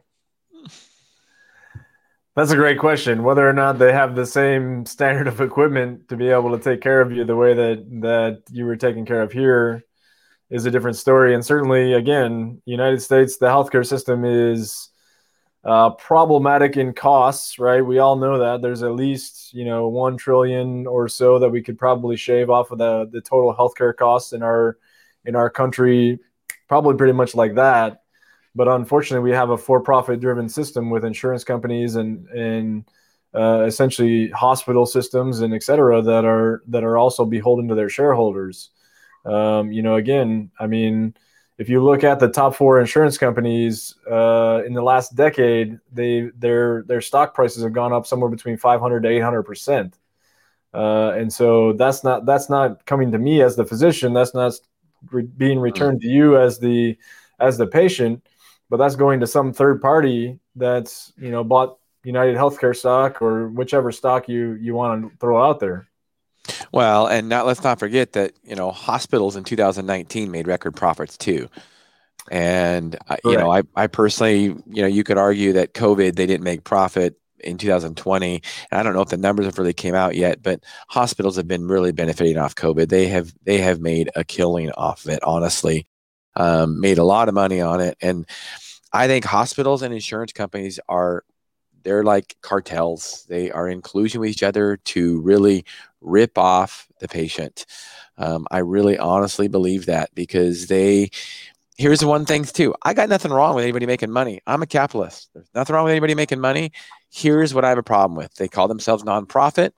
That's 2.38 2.53
a 2.53 2.57
great 2.57 2.79
question. 2.79 3.24
Whether 3.24 3.48
or 3.48 3.53
not 3.53 3.81
they 3.81 3.92
have 3.92 4.14
the 4.14 4.24
same 4.24 4.87
standard 4.87 5.27
of 5.27 5.40
equipment 5.40 6.09
to 6.09 6.16
be 6.16 6.29
able 6.29 6.57
to 6.57 6.62
take 6.62 6.81
care 6.81 7.01
of 7.01 7.11
you 7.11 7.24
the 7.24 7.35
way 7.35 7.53
that 7.53 7.85
that 8.01 8.42
you 8.53 8.64
were 8.64 8.77
taken 8.77 9.05
care 9.05 9.22
of 9.22 9.33
here 9.33 9.85
is 10.48 10.64
a 10.64 10.70
different 10.70 10.96
story. 10.96 11.35
And 11.35 11.44
certainly, 11.44 11.94
again, 11.94 12.62
United 12.64 13.03
States, 13.03 13.38
the 13.38 13.46
healthcare 13.46 13.85
system 13.85 14.24
is 14.24 14.90
uh, 15.64 15.90
problematic 15.90 16.77
in 16.77 16.92
costs, 16.92 17.59
right? 17.59 17.85
We 17.85 17.98
all 17.98 18.14
know 18.14 18.38
that 18.38 18.62
there's 18.62 18.85
at 18.85 18.94
least 18.94 19.53
you 19.53 19.64
know 19.64 19.88
one 19.88 20.16
trillion 20.16 20.87
or 20.87 21.09
so 21.09 21.40
that 21.40 21.51
we 21.51 21.61
could 21.61 21.77
probably 21.77 22.16
shave 22.16 22.51
off 22.51 22.70
of 22.70 22.79
the 22.79 23.09
the 23.11 23.20
total 23.20 23.53
healthcare 23.53 23.96
costs 23.96 24.33
in 24.33 24.44
our 24.44 24.79
in 25.24 25.35
our 25.35 25.51
country, 25.51 26.20
probably 26.68 26.94
pretty 26.94 27.14
much 27.14 27.35
like 27.35 27.57
that. 27.57 28.03
But 28.59 28.66
unfortunately, 28.66 29.31
we 29.31 29.37
have 29.37 29.51
a 29.51 29.57
for-profit 29.57 30.18
driven 30.18 30.49
system 30.49 30.90
with 30.90 31.05
insurance 31.05 31.44
companies 31.44 31.94
and 31.94 32.27
and 32.31 32.85
uh, 33.33 33.62
essentially 33.62 34.31
hospital 34.31 34.85
systems 34.85 35.40
and 35.42 35.55
et 35.55 35.62
cetera 35.62 36.03
that 36.03 36.25
are 36.25 36.62
that 36.66 36.83
are 36.83 36.97
also 36.97 37.25
beholden 37.25 37.68
to 37.68 37.77
their 37.77 37.88
shareholders. 37.88 38.71
Um, 39.25 39.71
you 39.71 39.83
know, 39.83 39.94
again, 39.94 40.51
I 40.59 40.66
mean, 40.66 41.14
if 41.59 41.68
you 41.68 41.85
look 41.85 42.03
at 42.03 42.18
the 42.18 42.29
top 42.29 42.57
four 42.57 42.81
insurance 42.81 43.16
companies 43.16 43.94
uh, 44.11 44.62
in 44.66 44.75
the 44.75 44.83
last 44.83 45.14
decade, 45.14 45.79
they 45.92 46.31
their 46.37 46.83
their 46.88 47.01
stock 47.01 47.35
prices 47.35 47.62
have 47.62 47.73
gone 47.73 47.92
up 47.92 48.07
somewhere 48.09 48.31
between 48.31 48.57
500 48.57 49.05
to 49.05 49.09
800 49.09 49.44
percent. 49.44 49.99
Uh, 50.75 51.12
and 51.16 51.33
so 51.33 51.75
that's 51.75 52.03
not 52.03 52.27
that's 52.27 52.51
not 52.51 52.85
coming 52.87 53.12
to 53.12 53.18
me 53.18 53.40
as 53.40 53.55
the 53.55 53.64
physician. 53.64 54.12
That's 54.14 54.35
not 54.35 54.53
re- 55.12 55.23
being 55.23 55.61
returned 55.61 56.01
to 56.01 56.09
you 56.09 56.37
as 56.37 56.59
the 56.59 56.99
as 57.40 57.57
the 57.57 57.66
patient, 57.66 58.27
but 58.70 58.76
that's 58.76 58.96
going 58.96 59.20
to 59.20 59.26
some 59.26 59.52
third 59.52 59.81
party 59.81 60.38
that's 60.57 61.12
you 61.18 61.31
know 61.31 61.44
bought 61.44 61.78
United 62.04 62.37
Healthcare 62.37 62.76
stock 62.76 63.20
or 63.22 63.48
whichever 63.48 63.92
stock 63.92 64.28
you 64.28 64.54
you 64.54 64.74
want 64.74 65.02
to 65.02 65.16
throw 65.18 65.42
out 65.42 65.61
there. 65.61 65.88
Well, 66.72 67.07
and 67.07 67.28
not 67.28 67.46
let's 67.46 67.62
not 67.62 67.78
forget 67.78 68.12
that 68.12 68.33
you 68.42 68.57
know 68.57 68.70
hospitals 68.70 69.37
in 69.37 69.44
2019 69.44 70.31
made 70.31 70.46
record 70.46 70.74
profits 70.74 71.16
too. 71.16 71.48
And 72.31 72.96
I, 73.09 73.18
you 73.24 73.38
know, 73.38 73.50
I, 73.50 73.62
I 73.74 73.87
personally, 73.87 74.42
you 74.42 74.83
know, 74.83 74.87
you 74.87 75.02
could 75.02 75.16
argue 75.16 75.54
that 75.54 75.72
COVID 75.72 76.14
they 76.14 76.26
didn't 76.26 76.44
make 76.44 76.62
profit 76.62 77.18
in 77.40 77.59
2020. 77.59 78.42
And 78.70 78.81
I 78.81 78.83
don't 78.83 78.94
know 78.94 79.00
if 79.00 79.09
the 79.09 79.16
numbers 79.16 79.46
have 79.46 79.59
really 79.59 79.72
came 79.72 79.94
out 79.94 80.14
yet, 80.14 80.42
but 80.42 80.62
hospitals 80.88 81.37
have 81.37 81.48
been 81.48 81.66
really 81.68 81.92
benefiting 81.92 82.38
off 82.38 82.54
COVID. 82.54 82.88
They 82.88 83.07
have 83.09 83.33
they 83.44 83.59
have 83.59 83.81
made 83.81 84.11
a 84.14 84.24
killing 84.24 84.70
off 84.72 85.04
of 85.04 85.11
it, 85.11 85.20
honestly. 85.22 85.87
Um, 86.37 86.81
made 86.81 86.99
a 86.99 87.05
lot 87.05 87.29
of 87.29 87.35
money 87.35 87.61
on 87.61 87.81
it. 87.81 87.97
And 88.01 88.27
I 88.93 89.07
think 89.07 89.25
hospitals 89.25 89.83
and 89.83 89.93
insurance 89.93 90.33
companies 90.33 90.79
are 90.88 91.25
they're 91.83 92.05
like 92.05 92.37
cartels. 92.43 93.25
They 93.29 93.51
are 93.51 93.69
in 93.69 93.83
collusion 93.83 94.21
with 94.21 94.31
each 94.31 94.43
other 94.43 94.77
to 94.77 95.21
really 95.21 95.64
rip 96.01 96.37
off 96.38 96.87
the 97.01 97.09
patient. 97.09 97.67
Um, 98.17 98.47
I 98.51 98.59
really 98.59 98.99
honestly 98.99 99.49
believe 99.49 99.87
that 99.87 100.14
because 100.14 100.67
they 100.67 101.11
here's 101.77 102.01
the 102.01 102.09
one 102.09 102.27
thing 102.27 102.45
too. 102.45 102.75
I 102.83 102.93
got 102.93 103.09
nothing 103.09 103.33
wrong 103.33 103.55
with 103.55 103.62
anybody 103.62 103.87
making 103.87 104.11
money. 104.11 104.41
I'm 104.47 104.62
a 104.62 104.67
capitalist. 104.67 105.31
There's 105.33 105.49
nothing 105.55 105.75
wrong 105.75 105.85
with 105.85 105.93
anybody 105.93 106.14
making 106.14 106.41
money. 106.41 106.73
Here's 107.11 107.55
what 107.55 107.64
I 107.64 107.69
have 107.69 107.79
a 107.79 107.83
problem 107.83 108.17
with. 108.17 108.35
They 108.35 108.49
call 108.49 108.69
themselves 108.69 109.05
nonprofit 109.05 109.71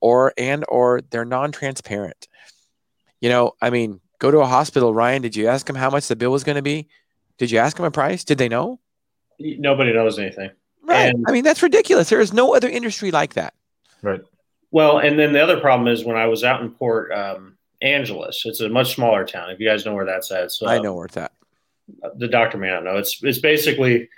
or 0.00 0.32
and 0.38 0.64
or 0.68 1.00
they're 1.10 1.24
non-transparent. 1.24 2.28
You 3.20 3.28
know, 3.28 3.52
I 3.60 3.70
mean, 3.70 4.00
go 4.20 4.30
to 4.30 4.38
a 4.38 4.46
hospital, 4.46 4.94
Ryan, 4.94 5.22
did 5.22 5.34
you 5.34 5.48
ask 5.48 5.66
them 5.66 5.74
how 5.74 5.90
much 5.90 6.06
the 6.06 6.14
bill 6.14 6.30
was 6.30 6.44
going 6.44 6.56
to 6.56 6.62
be? 6.62 6.86
Did 7.38 7.50
you 7.50 7.58
ask 7.58 7.76
them 7.76 7.86
a 7.86 7.90
price? 7.90 8.22
Did 8.22 8.38
they 8.38 8.48
know? 8.48 8.78
Nobody 9.40 9.92
knows 9.92 10.18
anything. 10.18 10.50
Right. 10.84 11.08
And, 11.08 11.24
I 11.26 11.32
mean, 11.32 11.42
that's 11.42 11.62
ridiculous. 11.62 12.08
There 12.10 12.20
is 12.20 12.32
no 12.32 12.54
other 12.54 12.68
industry 12.68 13.10
like 13.10 13.34
that. 13.34 13.54
Right. 14.02 14.20
Well, 14.70 14.98
and 14.98 15.18
then 15.18 15.32
the 15.32 15.42
other 15.42 15.58
problem 15.58 15.88
is 15.88 16.04
when 16.04 16.16
I 16.16 16.26
was 16.26 16.44
out 16.44 16.60
in 16.60 16.70
Port 16.70 17.10
um, 17.12 17.56
Angeles, 17.82 18.42
it's 18.44 18.60
a 18.60 18.68
much 18.68 18.94
smaller 18.94 19.24
town. 19.24 19.50
If 19.50 19.58
you 19.58 19.68
guys 19.68 19.84
know 19.84 19.94
where 19.94 20.04
that's 20.04 20.30
at, 20.30 20.52
so 20.52 20.68
I 20.68 20.78
know 20.78 20.94
where 20.94 21.06
it's 21.06 21.16
at. 21.16 21.32
The 22.16 22.28
doctor 22.28 22.56
may 22.56 22.68
not 22.68 22.84
know. 22.84 22.96
It's 22.96 23.20
it's 23.22 23.38
basically 23.38 24.08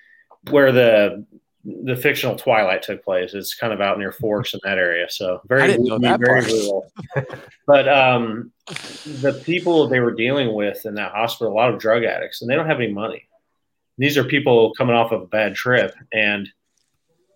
where 0.51 0.73
the 0.73 1.25
the 1.65 1.97
fictional 1.97 2.37
Twilight 2.37 2.83
took 2.83 3.05
place. 3.05 3.35
It's 3.35 3.55
kind 3.55 3.73
of 3.73 3.81
out 3.81 3.99
near 3.99 4.13
Forks 4.13 4.55
in 4.55 4.61
that 4.65 4.79
area. 4.79 5.09
So 5.09 5.41
very, 5.47 5.63
I 5.63 5.67
didn't 5.69 5.87
know 5.87 5.99
that 5.99 6.19
very 6.19 6.45
rural. 6.45 6.91
but 7.67 7.89
um, 7.89 8.53
the 8.67 9.41
people 9.45 9.87
they 9.87 10.01
were 10.01 10.15
dealing 10.15 10.55
with 10.55 10.85
in 10.87 10.95
that 10.95 11.13
hospital, 11.13 11.53
a 11.53 11.55
lot 11.55 11.73
of 11.73 11.81
drug 11.81 12.05
addicts, 12.05 12.43
and 12.43 12.51
they 12.51 12.57
don't 12.57 12.67
have 12.67 12.81
any 12.81 12.93
money. 12.93 13.29
These 13.99 14.19
are 14.19 14.25
people 14.25 14.73
coming 14.77 14.97
off 14.97 15.13
of 15.13 15.23
a 15.23 15.27
bad 15.27 15.55
trip, 15.55 15.95
and 16.13 16.49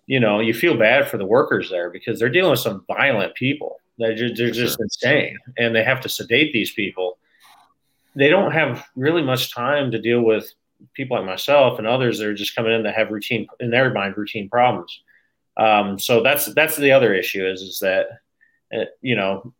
you 0.06 0.18
know 0.18 0.40
you 0.40 0.54
feel 0.54 0.76
bad 0.76 1.08
for 1.08 1.18
the 1.18 1.26
workers 1.26 1.70
there 1.70 1.90
because 1.90 2.18
they're 2.18 2.30
dealing 2.30 2.50
with 2.50 2.60
some 2.60 2.84
violent 2.88 3.34
people. 3.34 3.76
They're 3.98 4.14
just, 4.14 4.36
they're 4.36 4.50
just 4.50 4.76
sure. 4.76 4.84
insane, 4.84 5.38
and 5.56 5.74
they 5.74 5.84
have 5.84 6.00
to 6.00 6.08
sedate 6.08 6.52
these 6.52 6.72
people. 6.72 7.18
They 8.16 8.28
don't 8.28 8.52
have 8.52 8.86
really 8.96 9.22
much 9.22 9.54
time 9.54 9.90
to 9.92 10.00
deal 10.00 10.22
with 10.22 10.52
people 10.94 11.16
like 11.16 11.26
myself 11.26 11.78
and 11.78 11.86
others 11.86 12.18
that 12.18 12.26
are 12.26 12.34
just 12.34 12.54
coming 12.54 12.72
in 12.72 12.82
that 12.82 12.94
have 12.94 13.10
routine 13.10 13.46
in 13.60 13.70
their 13.70 13.92
mind 13.92 14.16
routine 14.16 14.48
problems. 14.48 15.00
Um, 15.56 15.98
so 15.98 16.22
that's 16.22 16.46
that's 16.54 16.76
the 16.76 16.92
other 16.92 17.14
issue 17.14 17.46
is 17.46 17.62
is 17.62 17.78
that 17.80 18.06
uh, 18.74 18.84
you 19.00 19.16
know 19.16 19.54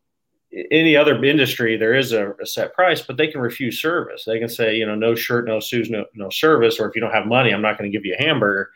any 0.71 0.97
other 0.97 1.23
industry 1.25 1.77
there 1.77 1.95
is 1.95 2.13
a, 2.13 2.33
a, 2.41 2.47
set 2.47 2.73
price, 2.75 3.03
but 3.03 3.17
they 3.17 3.27
can 3.27 3.41
refuse 3.41 3.81
service. 3.81 4.25
They 4.25 4.39
can 4.39 4.49
say 4.49 4.77
you 4.77 4.87
know 4.87 4.95
no 4.95 5.15
shirt, 5.15 5.47
no 5.47 5.61
shoes, 5.61 5.91
no 5.91 6.05
no 6.15 6.31
service, 6.31 6.79
or 6.79 6.89
if 6.89 6.95
you 6.95 7.01
don't 7.01 7.13
have 7.13 7.27
money, 7.27 7.53
I'm 7.53 7.63
not 7.63 7.79
going 7.79 7.91
to 7.91 7.97
give 7.97 8.05
you 8.05 8.17
a 8.19 8.23
hamburger. 8.23 8.71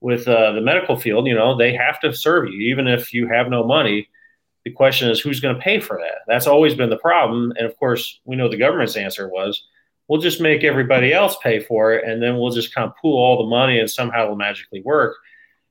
With 0.00 0.26
uh, 0.26 0.50
the 0.50 0.60
medical 0.60 0.96
field, 0.96 1.28
you 1.28 1.34
know 1.34 1.56
they 1.56 1.74
have 1.74 2.00
to 2.00 2.12
serve 2.12 2.48
you 2.48 2.60
even 2.72 2.88
if 2.88 3.12
you 3.12 3.28
have 3.28 3.48
no 3.48 3.64
money. 3.64 4.08
The 4.64 4.72
question 4.72 5.10
is 5.10 5.20
who's 5.20 5.40
going 5.40 5.56
to 5.56 5.60
pay 5.60 5.80
for 5.80 5.98
that. 5.98 6.18
That's 6.26 6.46
always 6.46 6.74
been 6.74 6.90
the 6.90 6.96
problem, 6.98 7.52
and 7.56 7.66
of 7.66 7.76
course 7.78 8.20
we 8.24 8.36
know 8.36 8.48
the 8.48 8.56
government's 8.56 8.96
answer 8.96 9.28
was 9.28 9.64
we'll 10.12 10.20
just 10.20 10.42
make 10.42 10.62
everybody 10.62 11.10
else 11.10 11.38
pay 11.42 11.58
for 11.58 11.94
it 11.94 12.04
and 12.04 12.22
then 12.22 12.36
we'll 12.36 12.50
just 12.50 12.74
kind 12.74 12.86
of 12.86 12.94
pool 13.00 13.16
all 13.16 13.38
the 13.38 13.48
money 13.48 13.78
and 13.78 13.90
somehow 13.90 14.24
it'll 14.24 14.36
magically 14.36 14.82
work. 14.82 15.16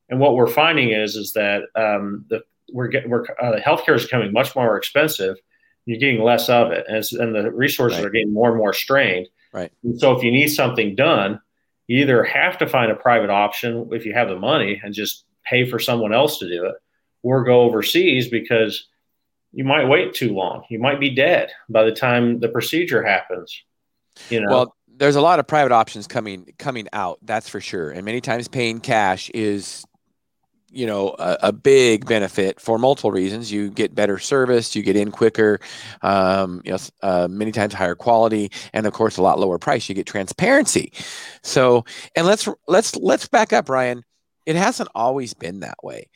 And 0.10 0.20
what 0.20 0.34
we're 0.34 0.48
finding 0.48 0.90
is 0.90 1.16
is 1.16 1.34
that 1.34 1.66
um, 1.76 2.26
the 2.28 2.42
we're 2.74 2.88
getting 2.88 3.12
we're 3.12 3.26
uh, 3.40 3.60
healthcare 3.60 3.96
is 3.96 4.06
becoming 4.06 4.34
much 4.34 4.56
more 4.56 4.76
expensive. 4.78 5.38
You're 5.86 6.00
getting 6.00 6.24
less 6.24 6.50
of 6.50 6.72
it 6.72 6.88
and, 6.88 7.06
and 7.22 7.36
the 7.36 7.52
resources 7.52 8.00
right. 8.00 8.08
are 8.08 8.10
getting 8.10 8.34
more 8.34 8.50
and 8.50 8.58
more 8.58 8.74
strained. 8.74 9.28
Right. 9.54 9.72
And 9.84 10.00
so 10.00 10.12
if 10.14 10.24
you 10.24 10.32
need 10.32 10.48
something 10.48 10.96
done 10.96 11.40
you 11.86 12.00
either 12.00 12.24
have 12.24 12.58
to 12.58 12.68
find 12.68 12.92
a 12.92 12.96
private 12.96 13.30
option 13.30 13.90
if 13.92 14.06
you 14.06 14.14
have 14.14 14.30
the 14.30 14.40
money 14.40 14.82
and 14.84 14.94
just 14.94 15.26
pay 15.46 15.70
for 15.70 15.78
someone 15.78 16.14
else 16.14 16.40
to 16.40 16.48
do 16.48 16.66
it 16.66 16.76
or 17.22 17.44
go 17.44 17.62
overseas 17.62 18.28
because 18.28 18.88
you 19.52 19.66
might 19.66 19.88
wait 19.88 20.14
too 20.14 20.34
long. 20.34 20.64
You 20.70 20.80
might 20.80 21.00
be 21.00 21.14
dead 21.14 21.52
by 21.70 21.84
the 21.84 21.92
time 21.92 22.40
the 22.40 22.50
procedure 22.50 23.04
happens 23.04 23.64
you 24.30 24.42
know? 24.42 24.50
Well, 24.50 24.76
there's 24.88 25.16
a 25.16 25.22
lot 25.22 25.40
of 25.40 25.48
private 25.48 25.72
options 25.72 26.08
coming 26.08 26.54
coming 26.60 26.88
out. 26.94 27.20
That's 27.24 27.50
for 27.50 27.60
sure. 27.60 27.90
And 27.92 28.06
many 28.06 28.22
times 28.22 28.48
paying 28.48 28.80
cash 28.80 29.30
is 29.32 29.84
you 30.72 30.86
know 30.86 31.16
a, 31.20 31.38
a, 31.44 31.52
big 31.52 32.06
benefit 32.06 32.60
for 32.60 32.80
multiple 32.80 33.12
reasons 33.12 33.52
you 33.52 33.70
get 33.70 33.94
better 33.94 34.18
service 34.18 34.76
you 34.76 34.82
get 34.82 34.96
in 34.96 35.12
quicker 35.12 35.60
um, 36.02 36.62
you 36.64 36.72
know 36.72 36.78
uh, 37.02 37.28
many 37.30 37.52
times 37.52 37.74
higher 37.74 37.96
quality 37.96 38.50
and 38.74 38.86
of 38.86 38.94
course 38.94 39.18
a 39.18 39.22
lot 39.22 39.38
lower 39.38 39.60
price 39.60 39.90
you 39.90 39.96
get 39.96 40.08
transparency 40.08 40.94
so 41.44 41.84
and 42.16 42.26
let's 42.26 42.48
let's 42.68 42.96
let's 42.96 43.28
back 43.28 43.52
up 43.54 43.70
ryan 43.70 44.04
it 44.46 44.56
hasn't 44.56 44.90
always 44.96 45.34
been 45.34 45.60
that 45.60 45.84
way 45.84 46.10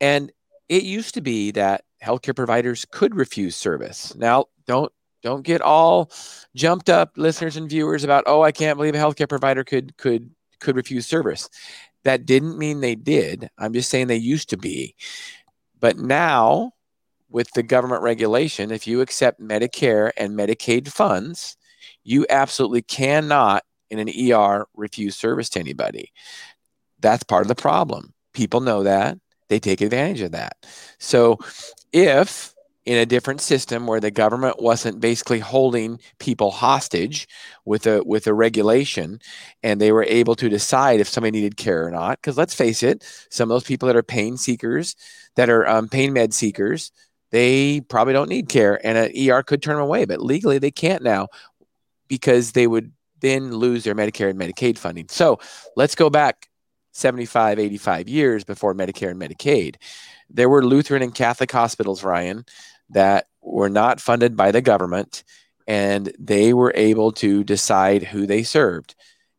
and 0.00 0.32
it 0.68 0.82
used 0.82 1.14
to 1.14 1.20
be 1.20 1.52
that 1.52 1.84
healthcare 2.02 2.34
providers 2.34 2.84
could 2.90 3.14
refuse 3.14 3.54
service 3.54 4.14
now 4.16 4.44
don't 4.66 4.92
don't 5.22 5.44
get 5.44 5.60
all 5.60 6.10
jumped 6.54 6.88
up, 6.88 7.12
listeners 7.16 7.56
and 7.56 7.68
viewers, 7.68 8.04
about 8.04 8.24
oh, 8.26 8.42
I 8.42 8.52
can't 8.52 8.76
believe 8.76 8.94
a 8.94 8.98
healthcare 8.98 9.28
provider 9.28 9.64
could 9.64 9.96
could 9.96 10.30
could 10.60 10.76
refuse 10.76 11.06
service. 11.06 11.48
That 12.04 12.26
didn't 12.26 12.58
mean 12.58 12.80
they 12.80 12.94
did. 12.94 13.50
I'm 13.58 13.72
just 13.72 13.90
saying 13.90 14.06
they 14.06 14.16
used 14.16 14.50
to 14.50 14.56
be. 14.56 14.94
But 15.78 15.98
now, 15.98 16.72
with 17.28 17.50
the 17.52 17.62
government 17.62 18.02
regulation, 18.02 18.70
if 18.70 18.86
you 18.86 19.00
accept 19.00 19.40
Medicare 19.40 20.10
and 20.16 20.36
Medicaid 20.36 20.88
funds, 20.88 21.56
you 22.02 22.26
absolutely 22.30 22.82
cannot 22.82 23.64
in 23.90 23.98
an 23.98 24.08
ER 24.08 24.66
refuse 24.74 25.16
service 25.16 25.48
to 25.50 25.60
anybody. 25.60 26.12
That's 27.00 27.24
part 27.24 27.42
of 27.42 27.48
the 27.48 27.54
problem. 27.54 28.14
People 28.32 28.60
know 28.60 28.82
that. 28.84 29.18
They 29.48 29.58
take 29.58 29.80
advantage 29.80 30.20
of 30.20 30.32
that. 30.32 30.56
So 30.98 31.38
if 31.92 32.54
in 32.86 32.96
a 32.96 33.06
different 33.06 33.40
system 33.40 33.86
where 33.86 34.00
the 34.00 34.10
government 34.10 34.60
wasn't 34.60 35.00
basically 35.00 35.38
holding 35.38 36.00
people 36.18 36.50
hostage 36.50 37.28
with 37.64 37.86
a 37.86 38.02
with 38.04 38.26
a 38.26 38.34
regulation 38.34 39.20
and 39.62 39.80
they 39.80 39.92
were 39.92 40.04
able 40.04 40.34
to 40.34 40.48
decide 40.48 40.98
if 40.98 41.08
somebody 41.08 41.38
needed 41.38 41.56
care 41.56 41.86
or 41.86 41.90
not. 41.90 42.18
Because 42.18 42.38
let's 42.38 42.54
face 42.54 42.82
it 42.82 43.04
some 43.30 43.50
of 43.50 43.54
those 43.54 43.64
people 43.64 43.86
that 43.86 43.96
are 43.96 44.02
pain 44.02 44.36
seekers 44.36 44.96
that 45.36 45.50
are 45.50 45.68
um, 45.68 45.88
pain 45.88 46.12
med 46.12 46.32
seekers 46.32 46.90
they 47.30 47.80
probably 47.82 48.12
don't 48.12 48.28
need 48.28 48.48
care 48.48 48.84
and 48.84 48.98
an 48.98 49.30
er 49.30 49.42
could 49.42 49.62
turn 49.62 49.76
them 49.76 49.84
away 49.84 50.04
but 50.04 50.20
legally 50.20 50.58
they 50.58 50.70
can't 50.70 51.02
now 51.02 51.28
because 52.08 52.52
they 52.52 52.66
would 52.66 52.92
then 53.20 53.54
lose 53.54 53.84
their 53.84 53.94
medicare 53.94 54.30
and 54.30 54.38
medicaid 54.38 54.76
funding. 54.78 55.06
So 55.08 55.38
let's 55.76 55.94
go 55.94 56.10
back 56.10 56.48
75 56.92 57.58
85 57.58 58.08
years 58.08 58.44
before 58.44 58.74
medicare 58.74 59.10
and 59.10 59.20
medicaid 59.20 59.76
there 60.32 60.48
were 60.48 60.64
Lutheran 60.64 61.02
and 61.02 61.14
Catholic 61.14 61.50
hospitals, 61.50 62.04
Ryan, 62.04 62.44
that 62.90 63.26
were 63.42 63.70
not 63.70 64.00
funded 64.00 64.36
by 64.36 64.50
the 64.50 64.62
government, 64.62 65.24
and 65.66 66.12
they 66.18 66.52
were 66.52 66.72
able 66.74 67.12
to 67.12 67.44
decide 67.44 68.02
who 68.02 68.26
they 68.26 68.42
served. 68.42 68.94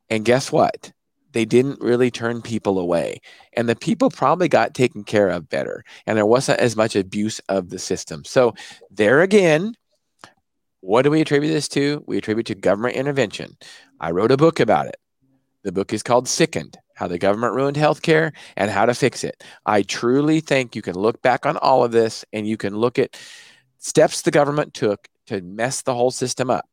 And 0.10 0.26
guess 0.26 0.52
what? 0.52 0.92
They 1.34 1.46
didn't 1.46 1.82
really 1.82 2.12
turn 2.12 2.42
people 2.42 2.78
away. 2.78 3.22
And 3.54 3.70
the 3.70 3.76
people 3.76 4.10
probably 4.10 4.50
got 4.50 4.74
taken 4.74 5.04
care 5.04 5.30
of 5.30 5.50
better. 5.50 5.84
And 6.06 6.18
there 6.18 6.26
wasn't 6.26 6.60
as 6.60 6.76
much 6.76 6.96
abuse 6.96 7.40
of 7.48 7.70
the 7.70 7.80
system. 7.80 8.26
So, 8.26 8.54
there 8.90 9.22
again, 9.22 9.76
what 10.82 11.04
do 11.04 11.12
we 11.12 11.22
attribute 11.22 11.54
this 11.54 11.70
to? 11.70 12.04
We 12.06 12.18
attribute 12.18 12.48
to 12.48 12.56
government 12.56 12.96
intervention. 12.96 13.56
I 14.00 14.12
wrote 14.12 14.32
a 14.32 14.38
book 14.38 14.60
about 14.60 14.88
it. 14.88 14.98
The 15.64 15.72
book 15.72 15.94
is 15.94 16.04
called 16.04 16.28
Sickened 16.28 16.78
how 17.02 17.08
the 17.08 17.18
government 17.18 17.56
ruined 17.56 17.78
healthcare 17.78 18.32
and 18.56 18.70
how 18.70 18.86
to 18.86 18.94
fix 18.94 19.24
it. 19.24 19.44
I 19.66 19.82
truly 19.82 20.40
think 20.40 20.76
you 20.76 20.84
can 20.84 20.94
look 20.94 21.20
back 21.24 21.48
on 21.48 21.58
all 21.58 21.84
of 21.84 21.92
this 21.92 22.24
and 22.32 22.48
you 22.48 22.58
can 22.58 22.78
look 22.78 23.00
at 23.00 23.20
steps 23.80 24.22
the 24.22 24.30
government 24.30 24.76
took 24.76 25.08
to 25.26 25.42
mess 25.42 25.82
the 25.82 25.96
whole 25.96 26.12
system 26.12 26.52
up. 26.52 26.70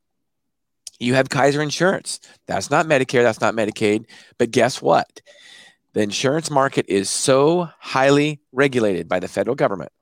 You 1.00 1.14
have 1.14 1.30
Kaiser 1.30 1.62
Insurance. 1.62 2.20
That's 2.46 2.70
not 2.70 2.84
Medicare, 2.84 3.22
that's 3.22 3.40
not 3.40 3.54
Medicaid. 3.54 4.04
But 4.36 4.50
guess 4.50 4.82
what? 4.82 5.22
The 5.94 6.02
insurance 6.02 6.50
market 6.50 6.84
is 6.90 7.08
so 7.08 7.70
highly 7.78 8.42
regulated 8.52 9.08
by 9.08 9.20
the 9.20 9.28
federal 9.28 9.56
government 9.56 9.92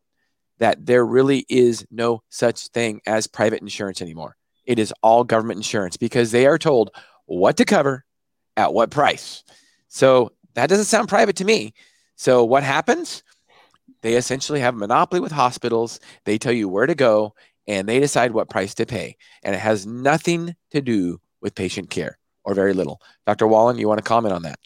that 0.58 0.84
there 0.84 1.06
really 1.06 1.46
is 1.48 1.86
no 1.88 2.24
such 2.30 2.66
thing 2.68 3.00
as 3.06 3.28
private 3.28 3.62
insurance 3.62 4.02
anymore. 4.02 4.36
It 4.64 4.80
is 4.80 4.92
all 5.04 5.22
government 5.22 5.58
insurance 5.58 5.96
because 5.96 6.32
they 6.32 6.46
are 6.46 6.58
told 6.58 6.90
what 7.26 7.58
to 7.58 7.64
cover 7.64 8.04
at 8.56 8.74
what 8.74 8.90
price. 8.90 9.44
So 9.88 10.32
that 10.54 10.68
doesn't 10.68 10.86
sound 10.86 11.08
private 11.08 11.36
to 11.36 11.44
me. 11.44 11.74
So 12.16 12.44
what 12.44 12.62
happens? 12.62 13.22
They 14.02 14.14
essentially 14.14 14.60
have 14.60 14.74
a 14.74 14.78
monopoly 14.78 15.20
with 15.20 15.32
hospitals. 15.32 16.00
They 16.24 16.38
tell 16.38 16.52
you 16.52 16.68
where 16.68 16.86
to 16.86 16.94
go 16.94 17.34
and 17.66 17.88
they 17.88 18.00
decide 18.00 18.32
what 18.32 18.48
price 18.48 18.74
to 18.74 18.86
pay. 18.86 19.16
And 19.42 19.54
it 19.54 19.58
has 19.58 19.86
nothing 19.86 20.54
to 20.70 20.80
do 20.80 21.20
with 21.40 21.54
patient 21.54 21.90
care 21.90 22.18
or 22.44 22.54
very 22.54 22.72
little. 22.72 23.00
Dr. 23.26 23.46
Wallen, 23.46 23.78
you 23.78 23.88
want 23.88 23.98
to 23.98 24.04
comment 24.04 24.34
on 24.34 24.42
that? 24.42 24.58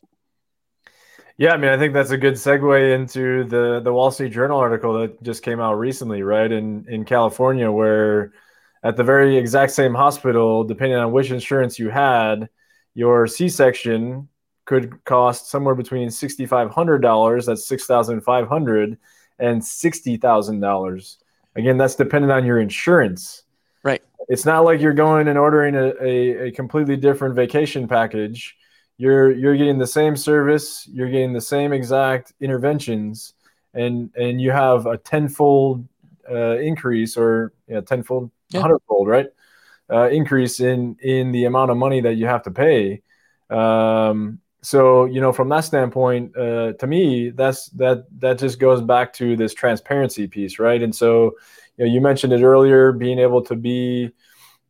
Yeah, 1.39 1.55
I 1.55 1.57
mean, 1.57 1.71
I 1.71 1.79
think 1.79 1.95
that's 1.95 2.11
a 2.11 2.19
good 2.19 2.35
segue 2.35 2.95
into 2.95 3.45
the 3.45 3.81
the 3.81 3.95
Wall 3.95 4.11
Street 4.11 4.31
Journal 4.31 4.59
article 4.59 5.01
that 5.01 5.23
just 5.23 5.43
came 5.43 5.59
out 5.59 5.79
recently, 5.79 6.23
right? 6.23 6.53
In 6.53 6.85
in 6.87 7.07
California, 7.07 7.73
where 7.73 8.35
at 8.83 8.99
the 8.99 9.05
very 9.05 9.39
exact 9.39 9.73
same 9.73 9.95
hospital, 9.95 10.65
depending 10.65 10.99
on 10.99 11.13
which 11.13 11.31
insurance 11.31 11.79
you 11.79 11.89
had, 11.89 12.51
your 12.93 13.27
C-section 13.27 14.29
could 14.71 15.05
cost 15.05 15.51
somewhere 15.51 15.75
between 15.75 16.11
sixty 16.11 16.47
five 16.47 16.71
hundred 16.71 17.01
dollars, 17.03 17.47
that's 17.47 17.67
six 17.67 17.87
thousand 17.87 18.21
five 18.23 18.47
hundred, 18.49 18.97
and 19.39 19.63
sixty 19.65 20.17
thousand 20.17 20.61
dollars. 20.61 21.19
Again, 21.57 21.77
that's 21.77 21.97
dependent 21.97 22.33
on 22.33 22.47
your 22.47 22.61
insurance. 22.61 23.43
Right. 23.83 24.03
It's 24.29 24.47
not 24.47 24.65
like 24.65 24.81
you're 24.81 24.95
going 24.95 25.27
and 25.29 25.37
ordering 25.37 25.75
a, 25.75 25.93
a, 26.01 26.47
a 26.47 26.51
completely 26.53 26.97
different 26.97 27.35
vacation 27.35 27.89
package 27.89 28.57
you're 29.01 29.33
you're 29.33 29.57
getting 29.57 29.79
the 29.79 29.87
same 29.87 30.15
service, 30.15 30.87
you're 30.87 31.09
getting 31.09 31.33
the 31.33 31.41
same 31.41 31.73
exact 31.73 32.35
interventions, 32.39 33.33
and 33.73 34.11
and 34.15 34.39
you 34.39 34.51
have 34.51 34.85
a 34.85 34.99
tenfold 34.99 35.89
uh, 36.31 36.59
increase 36.59 37.17
or 37.17 37.55
yeah, 37.67 37.81
tenfold, 37.81 38.31
yeah. 38.51 38.61
hundredfold, 38.61 39.09
right? 39.09 39.29
Uh, 39.91 40.11
increase 40.11 40.61
in 40.61 40.99
in 41.01 41.33
the 41.33 41.47
amount 41.47 41.71
of 41.71 41.79
money 41.79 42.03
that 42.03 42.17
you 42.17 42.27
have 42.27 42.43
to 42.43 42.51
pay. 42.51 43.01
Um, 43.49 44.39
so 44.63 45.07
you 45.07 45.21
know, 45.21 45.33
from 45.33 45.49
that 45.49 45.61
standpoint, 45.61 46.37
uh, 46.37 46.73
to 46.75 46.87
me, 46.87 47.31
that's 47.31 47.69
that 47.71 48.05
that 48.21 48.39
just 48.39 48.59
goes 48.59 48.83
back 48.83 49.13
to 49.15 49.37
this 49.37 49.55
transparency 49.55 50.27
piece, 50.27 50.59
right? 50.59 50.83
And 50.83 50.95
so, 50.95 51.33
you 51.77 51.87
know, 51.87 51.93
you 51.93 52.01
mentioned 52.01 52.33
it 52.33 52.43
earlier, 52.43 52.93
being 52.93 53.19
able 53.19 53.43
to 53.43 53.57
be 53.57 54.11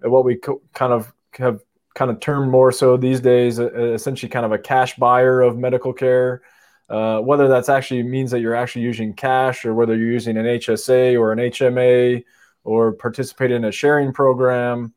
what 0.00 0.24
we 0.24 0.36
co- 0.36 0.62
kind 0.74 0.92
of 0.92 1.12
have 1.32 1.60
kind 1.94 2.10
of 2.10 2.20
termed 2.20 2.50
more 2.50 2.70
so 2.72 2.96
these 2.96 3.20
days, 3.20 3.58
uh, 3.58 3.70
essentially 3.92 4.30
kind 4.30 4.46
of 4.46 4.52
a 4.52 4.58
cash 4.58 4.96
buyer 4.96 5.40
of 5.40 5.58
medical 5.58 5.92
care. 5.92 6.42
Uh, 6.88 7.20
whether 7.20 7.46
that's 7.46 7.68
actually 7.68 8.02
means 8.02 8.32
that 8.32 8.40
you're 8.40 8.54
actually 8.54 8.82
using 8.82 9.12
cash 9.14 9.64
or 9.64 9.74
whether 9.74 9.96
you're 9.96 10.10
using 10.10 10.36
an 10.36 10.44
HSA 10.44 11.18
or 11.18 11.30
an 11.30 11.38
HMA 11.38 12.24
or 12.64 12.92
participate 12.92 13.52
in 13.52 13.64
a 13.64 13.70
sharing 13.70 14.12
program 14.12 14.92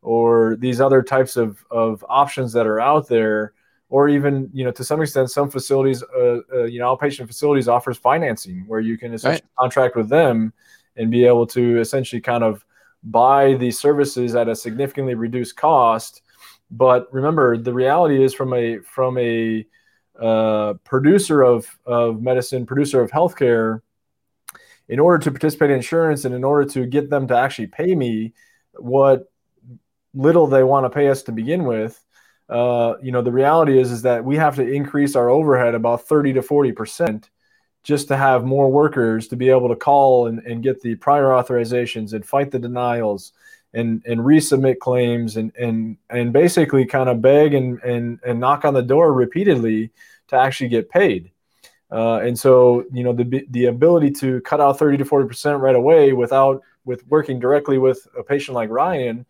or 0.00 0.56
these 0.56 0.80
other 0.80 1.02
types 1.02 1.36
of, 1.36 1.62
of 1.70 2.04
options 2.08 2.54
that 2.54 2.66
are 2.66 2.80
out 2.80 3.08
there 3.08 3.52
or 3.88 4.08
even 4.08 4.50
you 4.52 4.64
know 4.64 4.70
to 4.70 4.84
some 4.84 5.00
extent 5.00 5.30
some 5.30 5.50
facilities 5.50 6.02
uh, 6.16 6.38
uh, 6.52 6.64
you 6.64 6.78
know 6.78 6.96
outpatient 6.96 7.26
facilities 7.26 7.68
offers 7.68 7.96
financing 7.96 8.64
where 8.66 8.80
you 8.80 8.96
can 8.98 9.12
essentially 9.12 9.42
right. 9.42 9.58
contract 9.58 9.96
with 9.96 10.08
them 10.08 10.52
and 10.96 11.10
be 11.10 11.24
able 11.24 11.46
to 11.46 11.80
essentially 11.80 12.20
kind 12.20 12.44
of 12.44 12.64
buy 13.02 13.54
these 13.54 13.78
services 13.78 14.34
at 14.34 14.48
a 14.48 14.56
significantly 14.56 15.14
reduced 15.14 15.56
cost 15.56 16.22
but 16.70 17.12
remember, 17.12 17.56
the 17.56 17.72
reality 17.72 18.22
is 18.22 18.34
from 18.34 18.52
a 18.52 18.78
from 18.80 19.18
a 19.18 19.66
uh, 20.20 20.74
producer 20.84 21.42
of 21.42 21.66
of 21.86 22.22
medicine, 22.22 22.66
producer 22.66 23.00
of 23.00 23.10
healthcare, 23.10 23.82
in 24.88 24.98
order 24.98 25.18
to 25.18 25.30
participate 25.30 25.70
in 25.70 25.76
insurance 25.76 26.24
and 26.24 26.34
in 26.34 26.42
order 26.42 26.68
to 26.70 26.86
get 26.86 27.10
them 27.10 27.28
to 27.28 27.36
actually 27.36 27.68
pay 27.68 27.94
me 27.94 28.32
what 28.74 29.30
little 30.14 30.46
they 30.46 30.62
want 30.62 30.84
to 30.84 30.90
pay 30.90 31.08
us 31.08 31.22
to 31.24 31.32
begin 31.32 31.64
with, 31.64 32.02
uh, 32.54 32.96
you 33.02 33.10
know, 33.10 33.20
the 33.20 33.32
reality 33.32 33.80
is 33.80 33.90
is 33.90 34.02
that 34.02 34.24
we 34.24 34.36
have 34.36 34.54
to 34.54 34.62
increase 34.62 35.16
our 35.16 35.28
overhead 35.28 35.74
about 35.74 36.06
30 36.06 36.34
to 36.34 36.42
40 36.42 36.70
percent 36.70 37.30
just 37.82 38.06
to 38.08 38.16
have 38.16 38.44
more 38.44 38.70
workers 38.70 39.26
to 39.28 39.36
be 39.36 39.48
able 39.48 39.68
to 39.68 39.74
call 39.74 40.28
and, 40.28 40.38
and 40.46 40.62
get 40.62 40.80
the 40.80 40.94
prior 40.94 41.24
authorizations 41.24 42.12
and 42.12 42.24
fight 42.24 42.52
the 42.52 42.58
denials 42.60 43.32
and 43.74 44.04
and 44.06 44.20
resubmit 44.20 44.78
claims 44.78 45.36
and 45.36 45.50
and 45.56 45.96
and 46.10 46.32
basically 46.32 46.86
kind 46.86 47.08
of 47.08 47.20
beg 47.20 47.54
and 47.54 47.82
and 47.82 48.20
and 48.24 48.38
knock 48.38 48.64
on 48.64 48.72
the 48.72 48.82
door 48.82 49.12
repeatedly 49.12 49.90
to 50.28 50.36
actually 50.36 50.68
get 50.68 50.88
paid. 50.88 51.32
Uh, 51.90 52.18
and 52.18 52.38
so 52.38 52.84
you 52.92 53.02
know 53.02 53.12
the 53.12 53.44
the 53.50 53.64
ability 53.64 54.12
to 54.12 54.40
cut 54.42 54.60
out 54.60 54.78
30 54.78 54.98
to 54.98 55.04
40 55.04 55.26
percent 55.26 55.58
right 55.58 55.74
away 55.74 56.12
without 56.12 56.62
with 56.84 57.04
working 57.08 57.40
directly 57.40 57.78
with 57.78 58.06
a 58.16 58.22
patient 58.22 58.54
like 58.54 58.70
Ryan 58.70 59.26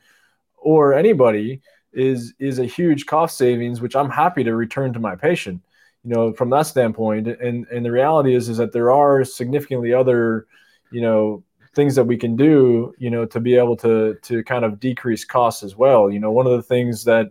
or 0.59 0.93
anybody 0.93 1.63
is 1.95 2.35
is 2.39 2.59
a 2.59 2.65
huge 2.65 3.07
cost 3.07 3.39
savings, 3.39 3.81
which 3.81 3.97
I'm 3.97 4.11
happy 4.11 4.45
to 4.45 4.55
return 4.55 4.93
to 4.93 5.01
my 5.01 5.17
patient. 5.17 5.63
You 6.05 6.11
know, 6.11 6.33
from 6.33 6.51
that 6.51 6.67
standpoint, 6.67 7.29
and 7.29 7.67
and 7.67 7.85
the 7.85 7.93
reality 7.93 8.35
is 8.35 8.49
is 8.49 8.59
that 8.59 8.73
there 8.73 8.93
are 8.93 9.25
significantly 9.25 9.93
other, 9.95 10.47
you 10.91 11.01
know, 11.01 11.43
things 11.75 11.95
that 11.95 12.05
we 12.05 12.17
can 12.17 12.37
do, 12.37 12.95
you 12.99 13.11
know, 13.11 13.25
to 13.27 13.41
be 13.41 13.57
able 13.57 13.77
to 13.79 14.15
to 14.23 14.45
kind 14.45 14.65
of 14.65 14.81
decrease 14.81 15.25
costs 15.25 15.63
as 15.63 15.77
well. 15.77 16.11
You 16.11 16.21
know, 16.21 16.31
one 16.31 16.47
of 16.47 16.53
the 16.53 16.63
things 16.63 17.05
that 17.05 17.31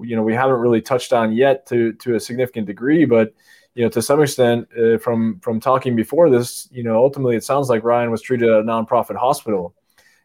you 0.00 0.16
know 0.16 0.22
we 0.22 0.34
haven't 0.34 0.60
really 0.60 0.80
touched 0.80 1.12
on 1.12 1.32
yet 1.32 1.66
to 1.66 1.92
to 1.94 2.14
a 2.16 2.20
significant 2.20 2.66
degree, 2.66 3.04
but 3.04 3.32
you 3.74 3.82
know, 3.82 3.88
to 3.90 4.02
some 4.02 4.22
extent, 4.22 4.68
uh, 4.78 4.98
from 4.98 5.40
from 5.40 5.60
talking 5.60 5.96
before 5.96 6.28
this, 6.30 6.68
you 6.70 6.82
know, 6.82 6.96
ultimately 6.96 7.36
it 7.36 7.44
sounds 7.44 7.68
like 7.68 7.84
Ryan 7.84 8.10
was 8.10 8.22
treated 8.22 8.48
at 8.48 8.60
a 8.60 8.62
nonprofit 8.62 9.16
hospital, 9.16 9.74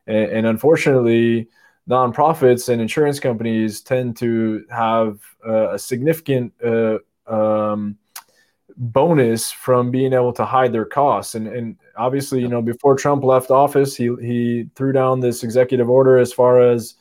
and, 0.06 0.32
and 0.32 0.48
unfortunately, 0.48 1.48
nonprofits 1.89 2.69
and 2.69 2.82
insurance 2.82 3.19
companies 3.19 3.82
tend 3.82 4.17
to 4.17 4.65
have 4.69 5.19
uh, 5.47 5.71
a 5.71 5.80
significant 5.80 6.54
uh, 6.63 6.97
um, 7.28 7.97
bonus 8.76 9.52
from 9.52 9.89
being 9.89 10.13
able 10.13 10.34
to 10.34 10.45
hide 10.45 10.71
their 10.71 10.86
costs. 10.86 11.36
And, 11.36 11.47
and 11.47 11.78
obviously, 11.97 12.41
you 12.41 12.47
know, 12.47 12.62
before 12.62 12.95
Trump 12.95 13.23
left 13.23 13.52
office, 13.52 13.95
he, 13.95 14.13
he 14.21 14.69
threw 14.76 14.91
down 14.91 15.19
this 15.19 15.43
executive 15.43 15.89
order 15.89 16.17
as 16.17 16.34
far 16.34 16.62
as 16.62 16.95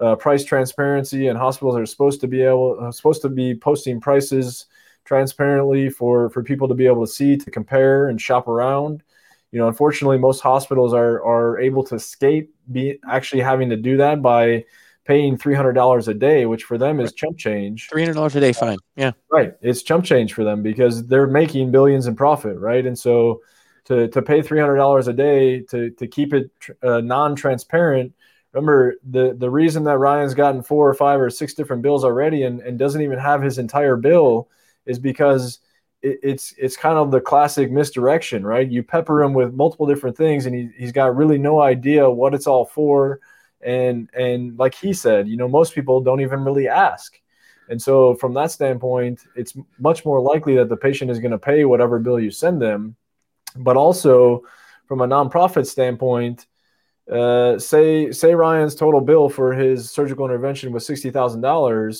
uh, 0.00 0.16
price 0.16 0.44
transparency, 0.44 1.28
and 1.28 1.38
hospitals 1.38 1.76
are 1.76 1.86
supposed 1.86 2.20
to 2.20 2.26
be 2.26 2.42
able 2.42 2.76
uh, 2.80 2.90
supposed 2.90 3.22
to 3.22 3.28
be 3.28 3.54
posting 3.54 4.00
prices 4.00 4.66
transparently 5.04 5.88
for 5.88 6.30
for 6.30 6.42
people 6.42 6.66
to 6.66 6.74
be 6.74 6.86
able 6.86 7.06
to 7.06 7.12
see, 7.12 7.36
to 7.36 7.50
compare 7.50 8.08
and 8.08 8.20
shop 8.20 8.48
around. 8.48 9.02
You 9.54 9.60
know, 9.60 9.68
unfortunately, 9.68 10.18
most 10.18 10.40
hospitals 10.40 10.92
are 10.92 11.24
are 11.24 11.60
able 11.60 11.84
to 11.84 11.94
escape 11.94 12.52
be 12.72 12.98
actually 13.08 13.40
having 13.40 13.70
to 13.70 13.76
do 13.76 13.96
that 13.98 14.20
by 14.20 14.64
paying 15.04 15.38
three 15.38 15.54
hundred 15.54 15.74
dollars 15.74 16.08
a 16.08 16.14
day, 16.14 16.44
which 16.44 16.64
for 16.64 16.76
them 16.76 16.98
is 16.98 17.12
chump 17.12 17.38
change. 17.38 17.88
Three 17.88 18.02
hundred 18.02 18.14
dollars 18.14 18.34
a 18.34 18.40
day, 18.40 18.52
fine. 18.52 18.78
Yeah, 18.96 19.12
right. 19.30 19.54
It's 19.62 19.82
chump 19.82 20.04
change 20.04 20.34
for 20.34 20.42
them 20.42 20.64
because 20.64 21.06
they're 21.06 21.28
making 21.28 21.70
billions 21.70 22.08
in 22.08 22.16
profit, 22.16 22.58
right? 22.58 22.84
And 22.84 22.98
so 22.98 23.42
to 23.84 24.08
to 24.08 24.22
pay 24.22 24.42
three 24.42 24.58
hundred 24.58 24.74
dollars 24.74 25.06
a 25.06 25.12
day 25.12 25.60
to 25.70 25.90
to 25.90 26.06
keep 26.08 26.34
it 26.34 26.50
uh, 26.82 27.00
non-transparent. 27.00 28.12
Remember 28.54 28.96
the 29.08 29.36
the 29.38 29.50
reason 29.50 29.84
that 29.84 29.98
Ryan's 29.98 30.34
gotten 30.34 30.64
four 30.64 30.88
or 30.88 30.94
five 30.94 31.20
or 31.20 31.30
six 31.30 31.54
different 31.54 31.82
bills 31.82 32.02
already 32.02 32.42
and, 32.42 32.60
and 32.60 32.76
doesn't 32.76 33.02
even 33.02 33.20
have 33.20 33.40
his 33.40 33.58
entire 33.58 33.94
bill 33.94 34.48
is 34.84 34.98
because 34.98 35.60
it, 36.04 36.20
it's 36.22 36.54
it's 36.58 36.76
kind 36.76 36.98
of 36.98 37.10
the 37.10 37.20
classic 37.20 37.72
misdirection, 37.72 38.46
right? 38.46 38.70
You 38.70 38.82
pepper 38.82 39.22
him 39.22 39.32
with 39.32 39.54
multiple 39.54 39.86
different 39.86 40.16
things 40.16 40.46
and 40.46 40.54
he, 40.54 40.68
he's 40.76 40.92
got 40.92 41.16
really 41.16 41.38
no 41.38 41.60
idea 41.60 42.08
what 42.08 42.34
it's 42.34 42.46
all 42.46 42.66
for. 42.66 43.20
And 43.62 44.10
and 44.14 44.56
like 44.58 44.74
he 44.74 44.92
said 44.92 45.26
you 45.26 45.36
know 45.36 45.48
most 45.48 45.74
people 45.74 46.02
don't 46.02 46.20
even 46.20 46.44
really 46.44 46.68
ask. 46.68 47.18
And 47.70 47.80
so 47.80 48.14
from 48.14 48.34
that 48.34 48.50
standpoint 48.50 49.22
it's 49.34 49.54
much 49.78 50.04
more 50.04 50.20
likely 50.20 50.56
that 50.56 50.68
the 50.68 50.76
patient 50.76 51.10
is 51.10 51.18
going 51.18 51.32
to 51.32 51.38
pay 51.38 51.64
whatever 51.64 51.98
bill 51.98 52.20
you 52.20 52.30
send 52.30 52.60
them. 52.60 52.96
But 53.56 53.76
also 53.76 54.42
from 54.86 55.00
a 55.00 55.08
nonprofit 55.08 55.66
standpoint 55.66 56.46
uh, 57.10 57.58
say 57.58 58.10
say 58.12 58.34
ryan's 58.34 58.74
total 58.74 59.00
bill 59.00 59.28
for 59.28 59.52
his 59.52 59.90
surgical 59.90 60.24
intervention 60.24 60.72
was 60.72 60.88
$60000 60.88 61.44
uh, 61.44 61.98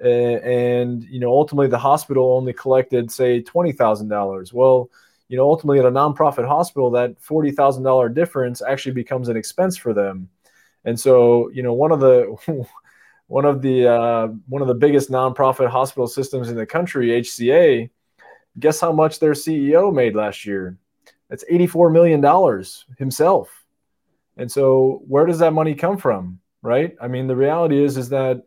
and 0.00 1.04
you 1.04 1.20
know 1.20 1.30
ultimately 1.30 1.68
the 1.68 1.78
hospital 1.78 2.32
only 2.32 2.52
collected 2.52 3.10
say 3.10 3.42
$20000 3.42 4.52
well 4.52 4.90
you 5.28 5.36
know 5.36 5.44
ultimately 5.44 5.78
at 5.78 5.84
a 5.84 5.90
nonprofit 5.90 6.46
hospital 6.46 6.90
that 6.90 7.20
$40000 7.20 8.14
difference 8.14 8.62
actually 8.62 8.92
becomes 8.92 9.28
an 9.28 9.36
expense 9.36 9.76
for 9.76 9.92
them 9.92 10.28
and 10.84 10.98
so, 10.98 11.50
you 11.50 11.62
know, 11.62 11.72
one 11.72 11.92
of 11.92 12.00
the 12.00 12.36
one 13.26 13.44
of 13.44 13.62
the 13.62 13.88
uh, 13.88 14.28
one 14.48 14.62
of 14.62 14.68
the 14.68 14.74
biggest 14.74 15.10
nonprofit 15.10 15.68
hospital 15.68 16.06
systems 16.06 16.48
in 16.48 16.56
the 16.56 16.66
country, 16.66 17.08
HCA, 17.08 17.90
guess 18.58 18.80
how 18.80 18.92
much 18.92 19.20
their 19.20 19.32
CEO 19.32 19.92
made 19.92 20.14
last 20.14 20.46
year? 20.46 20.78
That's 21.28 21.44
eighty-four 21.48 21.90
million 21.90 22.20
dollars 22.20 22.86
himself. 22.98 23.64
And 24.36 24.50
so, 24.50 25.02
where 25.06 25.26
does 25.26 25.38
that 25.40 25.52
money 25.52 25.74
come 25.74 25.98
from? 25.98 26.40
Right? 26.62 26.96
I 27.00 27.08
mean, 27.08 27.26
the 27.26 27.36
reality 27.36 27.82
is 27.82 27.96
is 27.96 28.08
that 28.10 28.42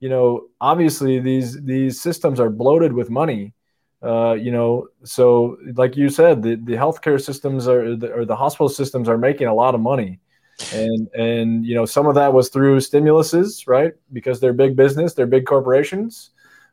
you 0.00 0.08
know 0.08 0.46
obviously 0.60 1.18
these 1.20 1.62
these 1.64 2.00
systems 2.00 2.40
are 2.40 2.50
bloated 2.50 2.92
with 2.92 3.10
money. 3.10 3.52
Uh, 4.00 4.34
you 4.34 4.52
know, 4.52 4.86
so 5.02 5.56
like 5.74 5.96
you 5.96 6.08
said, 6.08 6.40
the, 6.40 6.54
the 6.54 6.74
healthcare 6.74 7.20
systems 7.20 7.66
are 7.66 7.96
the, 7.96 8.12
or 8.12 8.24
the 8.24 8.36
hospital 8.36 8.68
systems 8.68 9.08
are 9.08 9.18
making 9.18 9.48
a 9.48 9.54
lot 9.54 9.74
of 9.74 9.80
money. 9.80 10.20
And 10.72 11.08
and 11.14 11.64
you 11.64 11.74
know 11.74 11.84
some 11.84 12.06
of 12.06 12.14
that 12.16 12.32
was 12.32 12.48
through 12.48 12.78
stimuluses 12.78 13.66
right? 13.66 13.92
Because 14.12 14.40
they're 14.40 14.52
big 14.52 14.76
business 14.76 15.14
they're 15.14 15.26
big 15.26 15.46
corporations. 15.46 16.30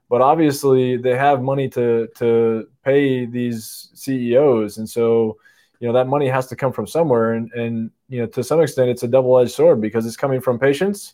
But 0.10 0.22
obviously 0.22 0.98
they 0.98 1.16
have 1.16 1.42
money 1.42 1.68
to 1.70 2.08
to 2.18 2.68
pay 2.84 3.26
these 3.26 3.90
ceos 3.94 4.78
and 4.78 4.90
so 4.90 5.38
you 5.80 5.88
know 5.88 5.94
that 5.94 6.08
money 6.08 6.28
has 6.28 6.48
to 6.48 6.56
come 6.56 6.74
from 6.74 6.88
somewhere. 6.88 7.34
And 7.34 7.52
and 7.54 7.92
you 8.10 8.22
know 8.22 8.28
to 8.28 8.44
some 8.44 8.62
extent 8.62 8.90
it's 8.90 9.04
a 9.04 9.08
double-edged 9.08 9.52
sword 9.52 9.82
because 9.82 10.06
it's 10.06 10.18
coming 10.18 10.42
from 10.42 10.60
patients 10.60 11.14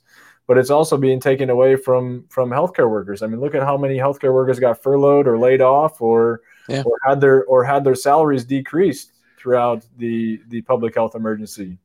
but 0.52 0.58
it's 0.58 0.70
also 0.70 0.98
being 0.98 1.22
taken 1.22 1.50
away 1.50 1.78
from 1.78 2.26
from 2.28 2.50
healthcare 2.50 2.90
workers. 2.90 3.22
I 3.24 3.28
mean, 3.28 3.40
look 3.40 3.56
at 3.56 3.64
how 3.64 3.78
many 3.78 3.96
healthcare 3.96 4.34
workers 4.34 4.60
got 4.60 4.84
furloughed 4.84 5.26
or 5.26 5.40
laid 5.40 5.62
off 5.62 6.02
or 6.02 6.42
yeah. 6.68 6.84
or 6.86 6.98
had 7.08 7.22
their 7.22 7.46
or 7.46 7.64
had 7.64 7.86
their 7.86 7.96
salaries 7.96 8.44
decreased 8.44 9.14
throughout 9.38 9.86
the 9.98 10.42
the 10.50 10.62
public 10.64 10.94
health 10.94 11.16
emergency. 11.16 11.78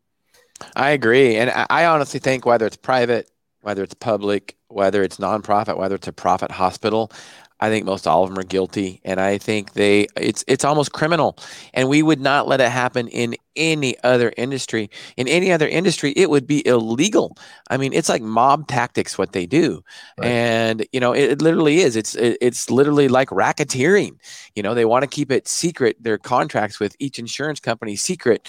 I 0.75 0.91
agree, 0.91 1.37
and 1.37 1.53
I 1.71 1.85
honestly 1.85 2.19
think 2.19 2.45
whether 2.45 2.67
it's 2.67 2.77
private, 2.77 3.31
whether 3.61 3.85
it's 3.85 3.95
public, 3.95 4.57
whether 4.67 5.05
it's 5.05 5.19
nonprofit, 5.19 5.77
whether 5.77 5.95
it's 5.95 6.09
a 6.09 6.13
profit 6.13 6.51
hospital, 6.51 7.13
I 7.59 7.71
think 7.71 7.87
most 7.87 8.07
all 8.07 8.23
of 8.23 8.29
them 8.29 8.39
are 8.39 8.47
guilty, 8.47 9.01
and 9.05 9.19
I 9.19 9.39
think 9.39 9.73
they 9.73 10.09
it's 10.17 10.45
it's 10.47 10.65
almost 10.65 10.93
criminal, 10.93 11.39
and 11.73 11.89
we 11.89 12.03
would 12.03 12.21
not 12.21 12.47
let 12.47 12.61
it 12.61 12.71
happen 12.71 13.09
in 13.09 13.35
any 13.57 13.99
other 14.05 14.33
industry. 14.37 14.91
In 15.17 15.27
any 15.27 15.51
other 15.51 15.67
industry, 15.67 16.13
it 16.17 16.29
would 16.29 16.47
be 16.47 16.67
illegal. 16.67 17.39
I 17.71 17.79
mean, 17.79 17.95
it's 17.95 18.11
like 18.11 18.21
mob 18.21 18.69
tactics 18.69 19.17
what 19.17 19.33
they 19.33 19.47
do, 19.47 19.83
right. 20.19 20.29
and 20.29 20.87
you 20.93 21.01
know 21.01 21.13
it, 21.13 21.31
it, 21.33 21.43
literally 21.43 21.81
is. 21.81 21.97
It's 21.97 22.15
it, 22.15 22.37
it's 22.43 22.71
literally 22.71 23.09
like 23.09 23.31
racketeering. 23.31 24.19
You 24.55 24.63
know, 24.63 24.75
they 24.75 24.85
want 24.85 25.05
to 25.05 25.09
keep 25.09 25.33
it 25.33 25.49
secret. 25.49 25.97
Their 25.99 26.19
contracts 26.19 26.79
with 26.79 26.95
each 26.99 27.19
insurance 27.19 27.61
company 27.61 27.97
secret 27.97 28.49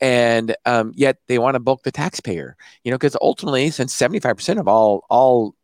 and 0.00 0.56
um, 0.66 0.92
yet 0.96 1.18
they 1.28 1.38
want 1.38 1.54
to 1.54 1.60
bulk 1.60 1.84
the 1.84 1.92
taxpayer. 1.92 2.56
You 2.82 2.90
know, 2.90 2.98
because 2.98 3.16
ultimately, 3.22 3.70
since 3.70 3.94
seventy 3.94 4.18
five 4.18 4.36
percent 4.36 4.58
of 4.58 4.66
all 4.66 5.06
all 5.08 5.54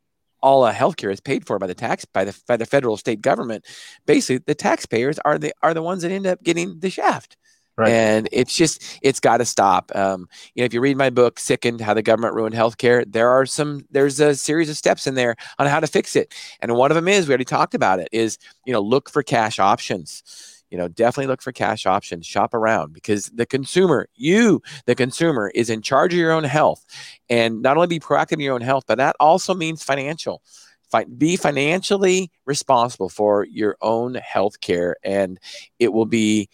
all 0.43 0.64
uh, 0.64 0.72
healthcare 0.72 1.12
is 1.12 1.20
paid 1.20 1.47
for 1.47 1.59
by 1.59 1.66
the 1.66 1.74
tax 1.74 2.05
by 2.05 2.24
the 2.24 2.39
by 2.47 2.57
the 2.57 2.66
federal 2.66 2.97
state 2.97 3.20
government. 3.20 3.64
Basically, 4.07 4.43
the 4.47 4.55
taxpayers 4.55 5.18
are 5.24 5.39
the 5.39 5.53
are 5.62 5.74
the 5.74 5.82
ones 5.82 6.03
that 6.03 6.12
end 6.12 6.26
up 6.26 6.43
getting 6.43 6.80
the 6.80 6.91
shaft. 6.91 7.36
Right. 7.76 7.91
And 7.93 8.28
it's 8.32 8.57
just 8.57 8.99
it's 9.03 9.20
got 9.20 9.36
to 9.36 9.45
stop. 9.45 9.93
Um, 9.95 10.28
you 10.55 10.62
know, 10.62 10.64
if 10.64 10.74
you 10.74 10.80
read 10.80 10.97
my 10.97 11.11
book 11.11 11.39
"Sickened: 11.39 11.80
How 11.80 11.95
the 11.95 12.03
Government 12.03 12.34
Ruined 12.34 12.57
Healthcare," 12.57 13.05
there 13.07 13.28
are 13.28 13.47
some 13.47 13.86
there's 13.93 14.18
a 14.18 14.34
series 14.34 14.68
of 14.68 14.76
steps 14.76 15.07
in 15.07 15.14
there 15.14 15.36
on 15.61 15.68
how 15.68 15.78
to 15.78 15.86
fix 15.86 16.16
it. 16.16 16.34
And 16.61 16.74
one 16.74 16.91
of 16.91 16.97
them 16.97 17.07
is 17.07 17.28
we 17.28 17.32
already 17.32 17.45
talked 17.45 17.74
about 17.74 18.01
it 18.01 18.09
is 18.11 18.36
you 18.66 18.72
know 18.72 18.80
look 18.80 19.09
for 19.09 19.22
cash 19.22 19.61
options 19.61 20.58
you 20.71 20.79
know 20.79 20.89
definitely 20.89 21.27
look 21.27 21.43
for 21.43 21.53
cash 21.53 21.87
options 21.87 22.27
shop 22.27 22.55
around 22.55 22.93
because 22.93 23.27
the 23.35 23.47
consumer 23.47 24.09
you 24.14 24.62
the 24.87 24.95
consumer 24.95 25.51
is 25.55 25.71
in 25.71 25.83
charge 25.83 26.12
of 26.12 26.19
your 26.19 26.33
own 26.33 26.45
health 26.45 26.85
and 27.29 27.62
not 27.62 27.77
only 27.77 27.87
be 27.87 28.01
proactive 28.01 28.33
in 28.35 28.41
your 28.41 28.55
own 28.55 28.61
health 28.61 28.85
but 28.87 28.99
that 28.99 29.16
also 29.21 29.55
means 29.55 29.83
financial. 29.83 30.43
Be 31.19 31.37
financially 31.37 32.31
responsible 32.47 33.11
for 33.11 33.45
your 33.45 33.77
own 33.83 34.14
health 34.14 34.61
care 34.62 34.97
and 35.05 35.39
it 35.79 35.93
will 35.93 36.07
be 36.07 36.49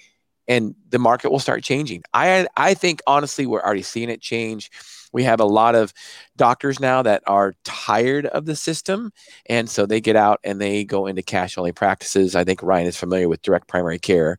and 0.49 0.75
the 0.91 0.99
market 0.99 1.31
will 1.31 1.39
start 1.39 1.63
changing 1.63 2.03
i 2.13 2.47
i 2.57 2.75
think 2.75 3.01
honestly 3.07 3.47
we're 3.47 3.63
already 3.63 3.83
seeing 3.83 4.09
it 4.11 4.21
change 4.21 4.71
we 5.15 5.23
have 5.23 5.41
a 5.41 5.47
lot 5.47 5.77
of 5.77 5.95
doctors 6.37 6.81
now 6.81 7.01
that 7.01 7.23
are 7.27 7.55
tired 7.63 8.27
of 8.27 8.47
the 8.47 8.57
system. 8.57 9.13
And 9.47 9.71
so 9.71 9.87
they 9.87 10.01
get 10.01 10.17
out 10.17 10.41
and 10.43 10.61
they 10.61 10.85
go 10.85 11.07
into 11.07 11.23
cash 11.23 11.57
only 11.57 11.71
practices. 11.71 12.35
I 12.35 12.43
think 12.43 12.63
Ryan 12.63 12.89
is 12.89 12.97
familiar 12.97 13.29
with 13.29 13.41
direct 13.41 13.69
primary 13.69 14.01
care. 14.01 14.39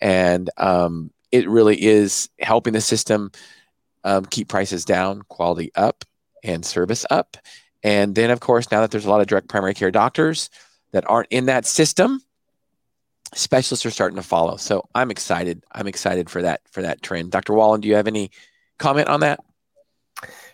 And 0.00 0.48
um, 0.58 1.10
it 1.32 1.48
really 1.48 1.82
is 1.82 2.30
helping 2.38 2.72
the 2.72 2.80
system 2.80 3.32
um, 4.04 4.24
keep 4.24 4.48
prices 4.48 4.84
down, 4.84 5.22
quality 5.22 5.72
up, 5.74 6.04
and 6.44 6.64
service 6.64 7.04
up. 7.10 7.36
And 7.82 8.14
then, 8.14 8.30
of 8.30 8.38
course, 8.38 8.70
now 8.70 8.80
that 8.80 8.92
there's 8.92 9.06
a 9.06 9.10
lot 9.10 9.20
of 9.20 9.26
direct 9.26 9.48
primary 9.48 9.74
care 9.74 9.90
doctors 9.90 10.50
that 10.92 11.08
aren't 11.10 11.32
in 11.32 11.46
that 11.46 11.66
system, 11.66 12.22
specialists 13.34 13.86
are 13.86 13.90
starting 13.90 14.16
to 14.16 14.22
follow. 14.22 14.56
So 14.56 14.88
I'm 14.94 15.10
excited. 15.10 15.64
I'm 15.72 15.86
excited 15.86 16.30
for 16.30 16.42
that 16.42 16.60
for 16.70 16.82
that 16.82 17.02
trend. 17.02 17.30
Dr. 17.30 17.54
Wallen, 17.54 17.80
do 17.80 17.88
you 17.88 17.94
have 17.94 18.06
any 18.06 18.30
comment 18.78 19.08
on 19.08 19.20
that? 19.20 19.40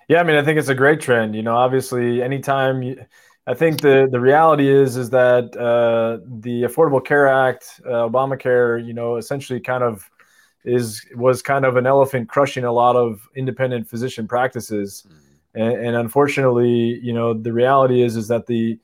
Yeah, 0.08 0.20
I 0.20 0.22
mean, 0.22 0.36
I 0.36 0.44
think 0.44 0.58
it's 0.58 0.68
a 0.68 0.74
great 0.74 1.00
trend. 1.00 1.34
You 1.34 1.42
know, 1.42 1.56
obviously, 1.56 2.22
anytime 2.22 2.82
you, 2.82 3.04
I 3.46 3.54
think 3.54 3.80
the 3.80 4.08
the 4.10 4.20
reality 4.20 4.68
is 4.68 4.96
is 4.96 5.10
that 5.10 5.56
uh, 5.56 6.24
the 6.26 6.62
Affordable 6.62 7.04
Care 7.04 7.28
Act, 7.28 7.80
uh, 7.84 8.08
Obamacare, 8.08 8.84
you 8.84 8.94
know, 8.94 9.16
essentially 9.16 9.60
kind 9.60 9.82
of 9.82 10.08
is 10.64 11.04
was 11.14 11.42
kind 11.42 11.64
of 11.64 11.76
an 11.76 11.86
elephant 11.86 12.28
crushing 12.28 12.64
a 12.64 12.72
lot 12.72 12.96
of 12.96 13.28
independent 13.34 13.88
physician 13.88 14.26
practices, 14.28 15.06
mm-hmm. 15.06 15.60
and, 15.60 15.86
and 15.86 15.96
unfortunately, 15.96 17.00
you 17.02 17.12
know, 17.12 17.34
the 17.34 17.52
reality 17.52 18.02
is 18.02 18.16
is 18.16 18.28
that 18.28 18.46
the 18.46 18.78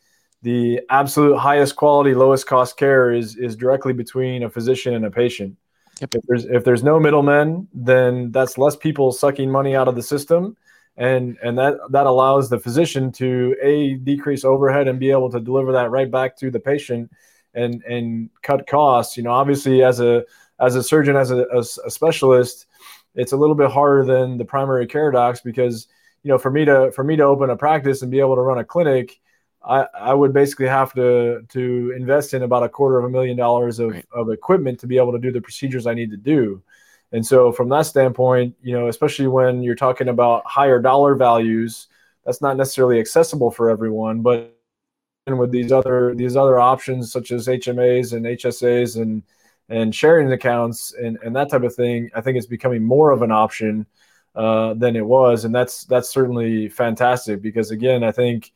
the 0.45 0.81
absolute 0.91 1.37
highest 1.37 1.75
quality, 1.75 2.15
lowest 2.15 2.47
cost 2.47 2.77
care 2.77 3.13
is 3.13 3.37
is 3.37 3.57
directly 3.57 3.93
between 3.93 4.45
a 4.45 4.51
physician 4.51 4.95
and 4.95 5.05
a 5.05 5.11
patient. 5.11 5.57
Yep. 6.01 6.15
If 6.15 6.23
there's 6.29 6.45
if 6.45 6.65
there's 6.65 6.83
no 6.83 7.01
middlemen, 7.01 7.67
then 7.75 8.31
that's 8.31 8.59
less 8.59 8.77
people 8.77 9.11
sucking 9.11 9.51
money 9.51 9.75
out 9.75 9.89
of 9.89 9.97
the 9.97 10.03
system 10.03 10.57
and 10.97 11.37
and 11.43 11.59
that 11.59 11.75
that 11.91 12.07
allows 12.07 12.49
the 12.49 12.59
physician 12.59 13.11
to 13.11 13.57
a 13.63 13.95
decrease 13.95 14.45
overhead 14.45 14.87
and 14.87 15.01
be 15.01 15.11
able 15.11 15.31
to 15.31 15.41
deliver 15.41 15.73
that 15.73 15.91
right 15.91 16.11
back 16.11 16.37
to 16.37 16.51
the 16.51 16.61
patient 16.61 17.11
and 17.55 17.83
and 17.85 18.31
cut 18.43 18.67
costs 18.67 19.17
you 19.17 19.23
know 19.23 19.33
obviously 19.33 19.83
as 19.83 20.01
a 20.01 20.25
as 20.61 20.77
a 20.77 20.83
surgeon 20.83 21.17
as 21.17 21.31
a, 21.33 21.47
as 21.57 21.79
a 21.85 21.91
specialist 21.91 22.67
it's 23.17 23.33
a 23.33 23.37
little 23.37 23.57
bit 23.57 23.71
harder 23.71 24.05
than 24.05 24.37
the 24.37 24.45
primary 24.45 24.87
care 24.87 25.11
docs 25.11 25.41
because 25.41 25.89
you 26.23 26.29
know 26.29 26.39
for 26.39 26.51
me 26.51 26.65
to 26.65 26.93
for 26.93 27.03
me 27.03 27.17
to 27.17 27.25
open 27.25 27.51
a 27.51 27.57
practice 27.57 28.03
and 28.03 28.11
be 28.11 28.21
able 28.21 28.37
to 28.37 28.43
run 28.43 28.59
a 28.59 28.65
clinic 28.65 29.21
I, 29.67 29.87
I 29.99 30.15
would 30.15 30.33
basically 30.33 30.67
have 30.67 30.93
to 30.95 31.43
to 31.49 31.95
invest 31.97 32.35
in 32.35 32.43
about 32.43 32.63
a 32.63 32.69
quarter 32.69 32.99
of 32.99 33.05
a 33.05 33.09
million 33.09 33.37
dollars 33.37 33.79
of, 33.79 33.93
right. 33.93 34.07
of 34.13 34.31
equipment 34.31 34.81
to 34.81 34.87
be 34.87 34.99
able 34.99 35.13
to 35.13 35.19
do 35.19 35.33
the 35.33 35.41
procedures 35.41 35.87
I 35.87 35.95
need 35.95 36.11
to 36.11 36.17
do. 36.17 36.63
And 37.13 37.25
so, 37.25 37.53
from 37.53 37.69
that 37.71 37.87
standpoint, 37.87 38.57
you 38.63 38.77
know, 38.77 38.89
especially 38.89 39.29
when 39.29 39.63
you're 39.63 39.75
talking 39.75 40.09
about 40.09 40.45
higher 40.47 40.81
dollar 40.81 41.15
values, 41.15 41.89
that's 42.25 42.43
not 42.43 42.57
necessarily 42.57 43.01
accessible 43.01 43.51
for 43.51 43.71
everyone. 43.71 44.21
But 44.21 44.55
and 45.27 45.39
with 45.39 45.51
these 45.51 45.73
other 45.73 46.15
these 46.15 46.37
other 46.37 46.59
options 46.59 47.13
such 47.13 47.31
as 47.31 47.47
HMAs 47.47 48.13
and 48.13 48.27
HSAs 48.27 49.01
and 49.01 49.23
and 49.71 49.95
sharing 49.95 50.31
accounts 50.31 50.93
and, 50.93 51.19
and 51.25 51.35
that 51.37 51.49
type 51.49 51.63
of 51.63 51.75
thing, 51.75 52.11
I 52.15 52.21
think 52.21 52.37
it's 52.37 52.47
becoming 52.47 52.85
more 52.85 53.11
of 53.13 53.23
an 53.23 53.33
option 53.33 53.87
uh, 54.35 54.75
than 54.75 54.97
it 54.97 55.07
was, 55.07 55.45
and 55.45 55.55
that's 55.55 55.85
that's 55.85 56.11
certainly 56.11 56.69
fantastic 56.69 57.41
because 57.41 57.71
again, 57.71 58.05
I 58.05 58.13
think 58.13 58.53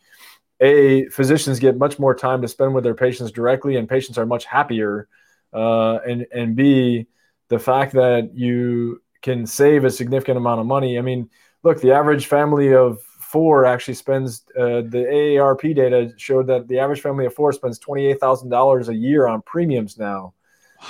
a 0.61 1.09
physicians 1.09 1.59
get 1.59 1.77
much 1.77 1.99
more 1.99 2.15
time 2.15 2.43
to 2.43 2.49
spend 2.49 2.75
with 2.75 2.85
their 2.85 2.95
patients 2.95 3.31
directly, 3.31 3.77
and 3.77 3.89
patients 3.89 4.19
are 4.19 4.27
much 4.27 4.45
happier, 4.45 5.09
uh, 5.53 5.99
and 6.07 6.27
and 6.33 6.57
b 6.57 7.07
the 7.49 7.59
fact 7.59 7.93
that 7.95 8.35
you 8.35 9.03
can 9.23 9.47
save 9.47 9.85
a 9.85 9.91
significant 9.91 10.37
amount 10.37 10.61
of 10.61 10.67
money. 10.67 10.99
I 10.99 11.03
mean, 11.03 11.29
look, 11.63 11.81
the 11.81 11.93
average 11.93 12.27
family 12.27 12.75
of 12.75 13.01
four 13.03 13.67
actually 13.67 13.95
spends 13.95 14.45
uh, 14.57 14.83
the 14.83 15.07
AARP 15.11 15.75
data 15.75 16.13
showed 16.17 16.47
that 16.47 16.69
the 16.69 16.79
average 16.79 17.01
family 17.01 17.27
of 17.27 17.35
four 17.35 17.53
spends 17.53 17.79
twenty 17.79 18.07
eight 18.07 18.21
thousand 18.21 18.49
dollars 18.49 18.89
a 18.89 18.95
year 18.95 19.27
on 19.27 19.43
premiums 19.43 19.99
now, 19.99 20.35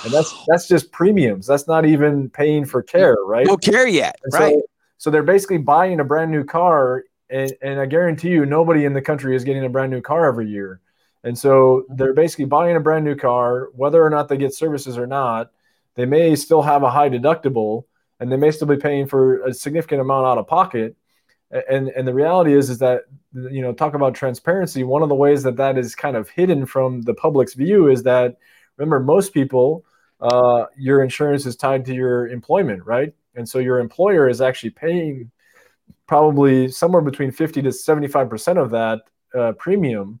and 0.03 0.13
that's 0.13 0.33
that's 0.47 0.67
just 0.67 0.91
premiums. 0.91 1.45
That's 1.45 1.67
not 1.67 1.85
even 1.85 2.29
paying 2.29 2.65
for 2.65 2.81
care, 2.81 3.17
right? 3.25 3.45
No 3.45 3.57
care 3.57 3.87
yet, 3.87 4.15
and 4.23 4.33
right? 4.33 4.53
So, 4.55 4.61
so 4.97 5.09
they're 5.09 5.23
basically 5.23 5.59
buying 5.59 5.99
a 5.99 6.03
brand 6.03 6.31
new 6.31 6.43
car, 6.43 7.03
and, 7.29 7.53
and 7.61 7.79
I 7.79 7.85
guarantee 7.85 8.29
you, 8.29 8.45
nobody 8.45 8.85
in 8.85 8.93
the 8.93 9.01
country 9.01 9.35
is 9.35 9.43
getting 9.43 9.65
a 9.65 9.69
brand 9.69 9.91
new 9.91 10.01
car 10.01 10.25
every 10.25 10.49
year. 10.49 10.81
And 11.23 11.37
so 11.37 11.85
they're 11.89 12.13
basically 12.13 12.45
buying 12.45 12.75
a 12.75 12.79
brand 12.79 13.05
new 13.05 13.15
car, 13.15 13.69
whether 13.73 14.03
or 14.03 14.09
not 14.09 14.29
they 14.29 14.37
get 14.37 14.53
services 14.53 14.97
or 14.97 15.07
not 15.07 15.51
they 15.99 16.05
may 16.05 16.33
still 16.33 16.61
have 16.61 16.81
a 16.81 16.89
high 16.89 17.09
deductible 17.09 17.83
and 18.21 18.31
they 18.31 18.37
may 18.37 18.51
still 18.51 18.69
be 18.69 18.77
paying 18.77 19.05
for 19.05 19.43
a 19.43 19.53
significant 19.53 19.99
amount 19.99 20.25
out 20.25 20.37
of 20.37 20.47
pocket. 20.47 20.95
And 21.51 21.89
and 21.89 22.07
the 22.07 22.13
reality 22.13 22.53
is 22.53 22.69
is 22.69 22.77
that 22.79 23.01
you 23.33 23.61
know 23.61 23.73
talk 23.73 23.95
about 23.95 24.15
transparency. 24.15 24.85
One 24.85 25.03
of 25.03 25.09
the 25.09 25.15
ways 25.15 25.43
that 25.43 25.57
that 25.57 25.77
is 25.77 25.95
kind 25.95 26.15
of 26.15 26.29
hidden 26.29 26.65
from 26.65 27.01
the 27.01 27.13
public's 27.13 27.53
view 27.53 27.89
is 27.89 28.03
that 28.03 28.37
remember 28.77 29.01
most 29.01 29.33
people 29.33 29.83
uh, 30.21 30.67
your 30.77 31.03
insurance 31.03 31.45
is 31.45 31.57
tied 31.57 31.83
to 31.85 31.93
your 31.93 32.29
employment 32.29 32.85
right? 32.85 33.13
And 33.35 33.47
so 33.47 33.59
your 33.59 33.79
employer 33.79 34.29
is 34.29 34.39
actually 34.39 34.71
paying 34.71 35.31
probably 36.07 36.69
somewhere 36.69 37.01
between 37.01 37.31
50 37.31 37.61
to 37.63 37.71
75 37.71 38.29
percent 38.29 38.59
of 38.59 38.71
that 38.71 39.01
uh, 39.37 39.51
premium 39.53 40.19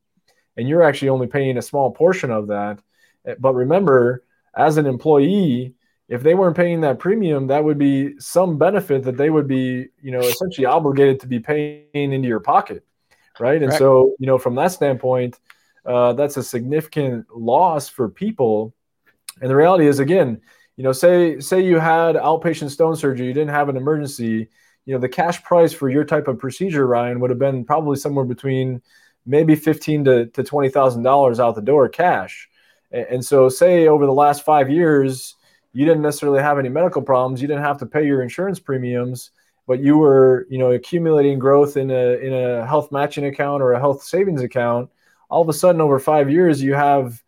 and 0.57 0.67
you're 0.67 0.83
actually 0.83 1.09
only 1.09 1.27
paying 1.27 1.57
a 1.57 1.61
small 1.61 1.91
portion 1.91 2.31
of 2.31 2.47
that 2.47 2.79
but 3.39 3.53
remember 3.53 4.23
as 4.55 4.77
an 4.77 4.85
employee, 4.85 5.73
if 6.07 6.23
they 6.23 6.33
weren't 6.33 6.55
paying 6.55 6.81
that 6.81 6.99
premium, 6.99 7.47
that 7.47 7.63
would 7.63 7.77
be 7.77 8.19
some 8.19 8.57
benefit 8.57 9.03
that 9.03 9.17
they 9.17 9.29
would 9.29 9.47
be, 9.47 9.87
you 10.01 10.11
know, 10.11 10.19
essentially 10.19 10.65
obligated 10.65 11.19
to 11.21 11.27
be 11.27 11.39
paying 11.39 11.85
into 11.93 12.27
your 12.27 12.39
pocket, 12.39 12.83
right? 13.39 13.61
And 13.61 13.71
so, 13.73 14.15
you 14.19 14.25
know, 14.25 14.37
from 14.37 14.55
that 14.55 14.71
standpoint, 14.71 15.39
uh, 15.85 16.13
that's 16.13 16.37
a 16.37 16.43
significant 16.43 17.27
loss 17.33 17.89
for 17.89 18.09
people. 18.09 18.73
And 19.41 19.49
the 19.49 19.55
reality 19.55 19.87
is, 19.87 19.99
again, 19.99 20.41
you 20.75 20.83
know, 20.83 20.91
say 20.91 21.39
say 21.39 21.61
you 21.61 21.77
had 21.77 22.15
outpatient 22.15 22.71
stone 22.71 22.95
surgery, 22.95 23.27
you 23.27 23.33
didn't 23.33 23.51
have 23.51 23.69
an 23.69 23.77
emergency, 23.77 24.49
you 24.89 24.95
know, 24.95 24.99
the 24.99 25.07
cash 25.07 25.43
price 25.43 25.71
for 25.71 25.87
your 25.87 26.03
type 26.03 26.27
of 26.27 26.39
procedure, 26.39 26.87
Ryan, 26.87 27.19
would 27.19 27.29
have 27.29 27.37
been 27.37 27.63
probably 27.63 27.95
somewhere 27.95 28.25
between 28.25 28.81
maybe 29.23 29.53
fifteen 29.53 30.03
to, 30.05 30.25
to 30.25 30.43
twenty 30.43 30.69
thousand 30.69 31.03
dollars 31.03 31.39
out 31.39 31.53
the 31.53 31.61
door 31.61 31.87
cash. 31.89 32.49
And 32.91 33.23
so, 33.23 33.49
say 33.49 33.87
over 33.87 34.07
the 34.07 34.13
last 34.13 34.43
five 34.43 34.67
years, 34.67 35.35
you 35.73 35.85
didn't 35.85 36.01
necessarily 36.01 36.41
have 36.41 36.57
any 36.57 36.69
medical 36.69 37.03
problems, 37.03 37.39
you 37.39 37.47
didn't 37.47 37.61
have 37.61 37.77
to 37.77 37.85
pay 37.85 38.03
your 38.03 38.23
insurance 38.23 38.59
premiums, 38.59 39.29
but 39.67 39.79
you 39.79 39.95
were 39.95 40.47
you 40.49 40.57
know 40.57 40.71
accumulating 40.71 41.37
growth 41.37 41.77
in 41.77 41.91
a 41.91 42.17
in 42.17 42.33
a 42.33 42.65
health 42.65 42.91
matching 42.91 43.25
account 43.25 43.61
or 43.61 43.73
a 43.73 43.79
health 43.79 44.01
savings 44.01 44.41
account 44.41 44.89
all 45.29 45.43
of 45.43 45.49
a 45.49 45.53
sudden 45.53 45.81
over 45.81 45.99
five 45.99 46.31
years 46.31 46.63
you 46.63 46.73
have 46.73 47.21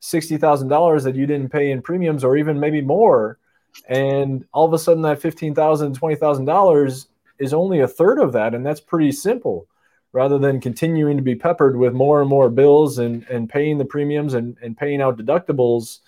$60000 0.00 1.02
that 1.02 1.16
you 1.16 1.26
didn't 1.26 1.50
pay 1.50 1.72
in 1.72 1.82
premiums 1.82 2.22
or 2.22 2.36
even 2.36 2.60
maybe 2.60 2.80
more 2.80 3.40
and 3.88 4.44
all 4.52 4.66
of 4.66 4.72
a 4.72 4.78
sudden 4.78 5.02
that 5.02 5.20
$15000 5.20 5.54
$20000 5.54 7.06
is 7.38 7.54
only 7.54 7.80
a 7.80 7.88
third 7.88 8.18
of 8.18 8.32
that 8.32 8.54
and 8.54 8.64
that's 8.64 8.80
pretty 8.80 9.12
simple. 9.12 9.66
Rather 10.12 10.38
than 10.38 10.58
continuing 10.58 11.18
to 11.18 11.22
be 11.22 11.34
peppered 11.34 11.76
with 11.76 11.92
more 11.92 12.20
and 12.22 12.30
more 12.30 12.48
bills 12.48 12.98
and, 12.98 13.24
and 13.24 13.48
paying 13.48 13.76
the 13.76 13.84
premiums 13.84 14.32
and, 14.32 14.56
and 14.62 14.76
paying 14.76 15.02
out 15.02 15.18
deductibles 15.18 15.98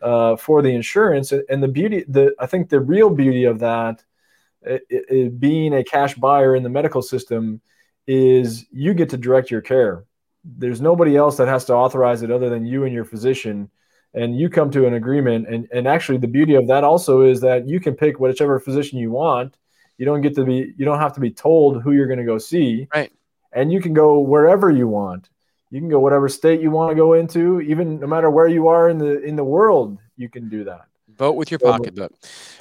uh, 0.00 0.34
for 0.36 0.62
the 0.62 0.70
insurance 0.70 1.30
and 1.30 1.62
the 1.62 1.68
beauty 1.68 2.06
the 2.08 2.34
i 2.40 2.46
think 2.46 2.70
the 2.70 2.80
real 2.80 3.10
beauty 3.10 3.44
of 3.44 3.58
that 3.58 4.02
it, 4.62 4.82
it, 4.88 5.40
being 5.40 5.74
a 5.74 5.84
cash 5.84 6.14
buyer 6.14 6.54
in 6.54 6.62
the 6.62 6.68
medical 6.68 7.02
system 7.02 7.60
is 8.06 8.66
you 8.70 8.94
get 8.94 9.10
to 9.10 9.16
direct 9.16 9.50
your 9.50 9.60
care. 9.60 10.04
There's 10.44 10.80
nobody 10.80 11.16
else 11.16 11.36
that 11.36 11.48
has 11.48 11.64
to 11.66 11.74
authorize 11.74 12.22
it 12.22 12.30
other 12.30 12.50
than 12.50 12.66
you 12.66 12.84
and 12.84 12.94
your 12.94 13.04
physician 13.04 13.70
and 14.14 14.38
you 14.38 14.48
come 14.48 14.70
to 14.72 14.86
an 14.86 14.94
agreement. 14.94 15.48
And, 15.48 15.68
and 15.72 15.86
actually 15.86 16.18
the 16.18 16.26
beauty 16.26 16.54
of 16.54 16.66
that 16.68 16.84
also 16.84 17.22
is 17.22 17.40
that 17.42 17.68
you 17.68 17.80
can 17.80 17.94
pick 17.94 18.18
whichever 18.18 18.58
physician 18.58 18.98
you 18.98 19.10
want. 19.10 19.56
You 19.98 20.06
don't 20.06 20.22
get 20.22 20.34
to 20.36 20.44
be 20.44 20.72
you 20.76 20.84
don't 20.84 20.98
have 20.98 21.12
to 21.14 21.20
be 21.20 21.30
told 21.30 21.82
who 21.82 21.92
you're 21.92 22.06
going 22.06 22.18
to 22.18 22.24
go 22.24 22.38
see. 22.38 22.88
Right. 22.94 23.12
And 23.52 23.72
you 23.72 23.80
can 23.80 23.92
go 23.92 24.20
wherever 24.20 24.70
you 24.70 24.88
want. 24.88 25.28
You 25.70 25.80
can 25.80 25.88
go 25.88 26.00
whatever 26.00 26.28
state 26.28 26.60
you 26.60 26.70
want 26.70 26.90
to 26.90 26.96
go 26.96 27.12
into. 27.12 27.60
Even 27.60 28.00
no 28.00 28.06
matter 28.06 28.30
where 28.30 28.48
you 28.48 28.68
are 28.68 28.88
in 28.88 28.98
the 28.98 29.22
in 29.22 29.36
the 29.36 29.44
world 29.44 29.98
you 30.16 30.28
can 30.28 30.48
do 30.48 30.64
that. 30.64 30.86
Vote 31.16 31.32
with 31.32 31.50
your 31.50 31.58
pocketbook. 31.58 32.12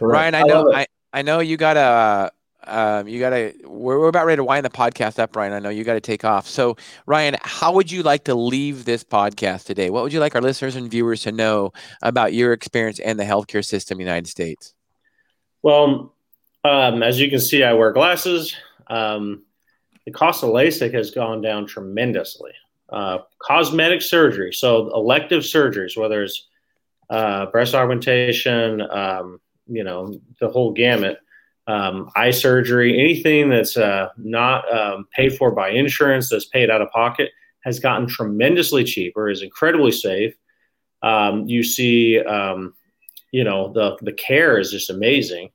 ryan 0.02 0.36
i 0.36 0.42
know 0.42 0.74
I, 0.74 0.86
I 1.14 1.22
know 1.22 1.40
you 1.40 1.56
got 1.56 1.78
a 1.78 2.32
um, 2.70 3.08
you 3.08 3.20
got 3.20 3.32
to, 3.32 3.54
we're, 3.66 4.00
we're 4.00 4.08
about 4.08 4.26
ready 4.26 4.38
to 4.38 4.44
wind 4.44 4.66
the 4.66 4.70
podcast 4.70 5.20
up, 5.20 5.36
Ryan. 5.36 5.54
I 5.54 5.60
know 5.60 5.70
you 5.70 5.84
got 5.84 5.94
to 5.94 6.02
take 6.02 6.24
off. 6.24 6.48
So, 6.48 6.78
Ryan, 7.06 7.36
how 7.42 7.74
would 7.74 7.92
you 7.92 8.04
like 8.04 8.26
to 8.26 8.36
leave 8.36 8.86
this 8.86 9.04
podcast 9.04 9.66
today? 9.66 9.90
What 9.90 10.04
would 10.04 10.14
you 10.14 10.20
like 10.20 10.36
our 10.36 10.42
listeners 10.42 10.76
and 10.76 10.90
viewers 10.90 11.24
to 11.24 11.32
know 11.32 11.74
about 12.02 12.34
your 12.34 12.54
experience 12.54 13.00
and 13.00 13.20
the 13.20 13.24
healthcare 13.24 13.66
system 13.66 14.00
in 14.00 14.06
the 14.06 14.10
United 14.10 14.28
States? 14.28 14.74
Well, 15.62 16.14
um, 16.64 17.04
as 17.04 17.20
you 17.20 17.30
can 17.30 17.40
see, 17.40 17.64
I 17.64 17.74
wear 17.74 17.92
glasses. 17.92 18.56
Um, 18.88 19.44
the 20.06 20.12
cost 20.12 20.44
of 20.44 20.50
LASIK 20.50 20.94
has 20.94 21.12
gone 21.12 21.42
down 21.42 21.68
tremendously. 21.68 22.52
Uh, 22.90 23.20
cosmetic 23.40 24.02
surgery, 24.02 24.52
so 24.52 24.92
elective 24.96 25.44
surgeries, 25.44 25.96
whether 25.96 26.24
it's 26.24 26.48
uh, 27.10 27.46
breast 27.48 27.76
augmentation, 27.76 28.82
um, 28.82 29.40
you 29.68 29.84
know, 29.84 30.20
the 30.40 30.50
whole 30.50 30.72
gamut 30.72 31.20
um, 31.70 32.10
eye 32.16 32.32
surgery, 32.32 33.00
anything 33.00 33.50
that's 33.50 33.78
uh, 33.78 34.10
not 34.18 34.72
um, 34.76 35.08
paid 35.16 35.38
for 35.38 35.52
by 35.52 35.70
insurance, 35.70 36.30
that's 36.30 36.48
paid 36.48 36.72
out 36.72 36.82
of 36.82 36.90
pocket, 36.90 37.30
has 37.64 37.80
gotten 37.80 38.08
tremendously 38.08 38.84
cheaper, 38.84 39.30
is 39.30 39.44
incredibly 39.44 39.92
safe. 39.92 40.34
Um, 41.04 41.46
you 41.48 41.62
see, 41.62 42.20
um, 42.20 42.74
you 43.32 43.44
know, 43.44 43.72
the 43.72 43.98
the 44.02 44.14
care 44.14 44.58
is 44.58 44.72
just 44.72 44.90
amazing. 44.90 45.52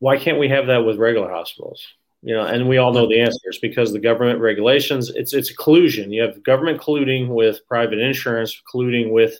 Why 0.00 0.18
can't 0.18 0.40
we 0.40 0.48
have 0.48 0.66
that 0.66 0.84
with 0.84 0.98
regular 0.98 1.30
hospitals? 1.30 1.86
You 2.22 2.34
know, 2.34 2.44
and 2.44 2.68
we 2.68 2.78
all 2.78 2.92
know 2.92 3.08
the 3.08 3.20
answers 3.20 3.58
because 3.62 3.92
the 3.92 4.00
government 4.00 4.40
regulations. 4.40 5.10
It's 5.10 5.32
it's 5.32 5.52
collusion. 5.52 6.12
You 6.12 6.22
have 6.22 6.42
government 6.42 6.80
colluding 6.80 7.28
with 7.28 7.60
private 7.68 8.00
insurance, 8.00 8.60
colluding 8.74 9.12
with 9.12 9.38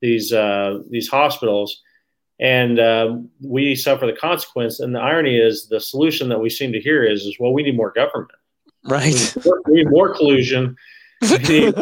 these 0.00 0.32
uh, 0.32 0.80
these 0.90 1.08
hospitals 1.08 1.80
and 2.38 2.78
uh, 2.78 3.16
we 3.40 3.74
suffer 3.74 4.06
the 4.06 4.12
consequence. 4.12 4.80
And 4.80 4.94
the 4.94 5.00
irony 5.00 5.38
is, 5.38 5.68
the 5.68 5.80
solution 5.80 6.28
that 6.28 6.40
we 6.40 6.50
seem 6.50 6.72
to 6.72 6.80
hear 6.80 7.04
is, 7.04 7.22
is 7.22 7.36
well, 7.38 7.52
we 7.52 7.62
need 7.62 7.76
more 7.76 7.92
government. 7.92 8.32
Right. 8.84 9.06
We 9.06 9.12
need 9.12 9.44
more, 9.44 9.62
we 9.66 9.74
need 9.76 9.90
more 9.90 10.14
collusion. 10.14 10.76
We 11.22 11.38
need 11.38 11.74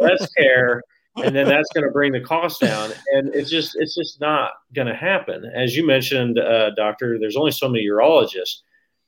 less 0.00 0.28
care, 0.38 0.82
and 1.16 1.36
then 1.36 1.46
that's 1.46 1.68
going 1.74 1.84
to 1.84 1.90
bring 1.90 2.12
the 2.12 2.22
cost 2.22 2.60
down. 2.60 2.90
And 3.12 3.34
it's 3.34 3.50
just, 3.50 3.76
it's 3.78 3.94
just 3.94 4.20
not 4.20 4.52
going 4.74 4.88
to 4.88 4.94
happen. 4.94 5.50
As 5.54 5.76
you 5.76 5.86
mentioned, 5.86 6.38
uh, 6.38 6.70
doctor, 6.70 7.18
there's 7.18 7.36
only 7.36 7.50
so 7.50 7.68
many 7.68 7.86
urologists. 7.86 8.62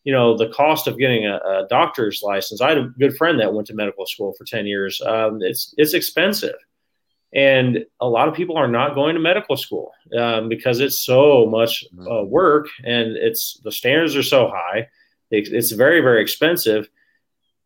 You 0.04 0.12
know, 0.12 0.36
the 0.36 0.48
cost 0.48 0.86
of 0.86 0.98
getting 0.98 1.26
a, 1.26 1.36
a, 1.36 1.66
doctor's 1.68 2.22
license. 2.22 2.60
I 2.60 2.70
had 2.70 2.78
a 2.78 2.92
good 2.98 3.16
friend 3.16 3.38
that 3.40 3.52
went 3.52 3.66
to 3.68 3.74
medical 3.74 4.06
school 4.06 4.34
for 4.36 4.44
ten 4.44 4.66
years. 4.66 5.00
Um, 5.02 5.40
it's 5.42 5.74
it's 5.76 5.94
expensive 5.94 6.56
and 7.32 7.84
a 8.00 8.08
lot 8.08 8.28
of 8.28 8.34
people 8.34 8.56
are 8.56 8.68
not 8.68 8.94
going 8.94 9.14
to 9.14 9.20
medical 9.20 9.56
school 9.56 9.92
um, 10.18 10.48
because 10.48 10.80
it's 10.80 10.98
so 10.98 11.46
much 11.46 11.84
mm-hmm. 11.94 12.08
uh, 12.10 12.22
work 12.24 12.68
and 12.84 13.16
it's 13.16 13.60
the 13.62 13.72
standards 13.72 14.16
are 14.16 14.22
so 14.22 14.48
high. 14.48 14.88
It's 15.30 15.70
very 15.70 16.00
very 16.00 16.22
expensive. 16.22 16.88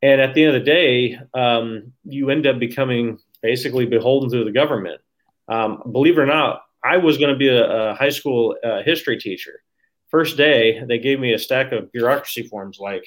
And 0.02 0.20
at 0.20 0.34
the 0.34 0.44
end 0.44 0.54
of 0.54 0.60
the 0.60 0.70
day 0.70 1.18
um, 1.32 1.92
you 2.04 2.30
end 2.30 2.46
up 2.46 2.58
becoming 2.58 3.18
basically 3.42 3.86
beholden 3.86 4.30
to 4.30 4.44
the 4.44 4.52
government. 4.52 5.00
Um, 5.48 5.82
believe 5.92 6.16
it 6.18 6.22
or 6.22 6.26
not 6.26 6.62
i 6.84 6.98
was 6.98 7.18
going 7.18 7.32
to 7.32 7.38
be 7.38 7.48
a, 7.48 7.90
a, 7.90 7.94
high 7.94 8.10
school 8.10 8.54
uh, 8.62 8.82
history 8.82 9.18
teacher. 9.18 9.62
First 10.10 10.36
day 10.36 10.82
they 10.86 10.98
gave 10.98 11.18
me 11.18 11.32
a 11.32 11.38
stack 11.38 11.72
of 11.72 11.90
bureaucracy 11.90 12.46
forms 12.46 12.78
like 12.78 13.06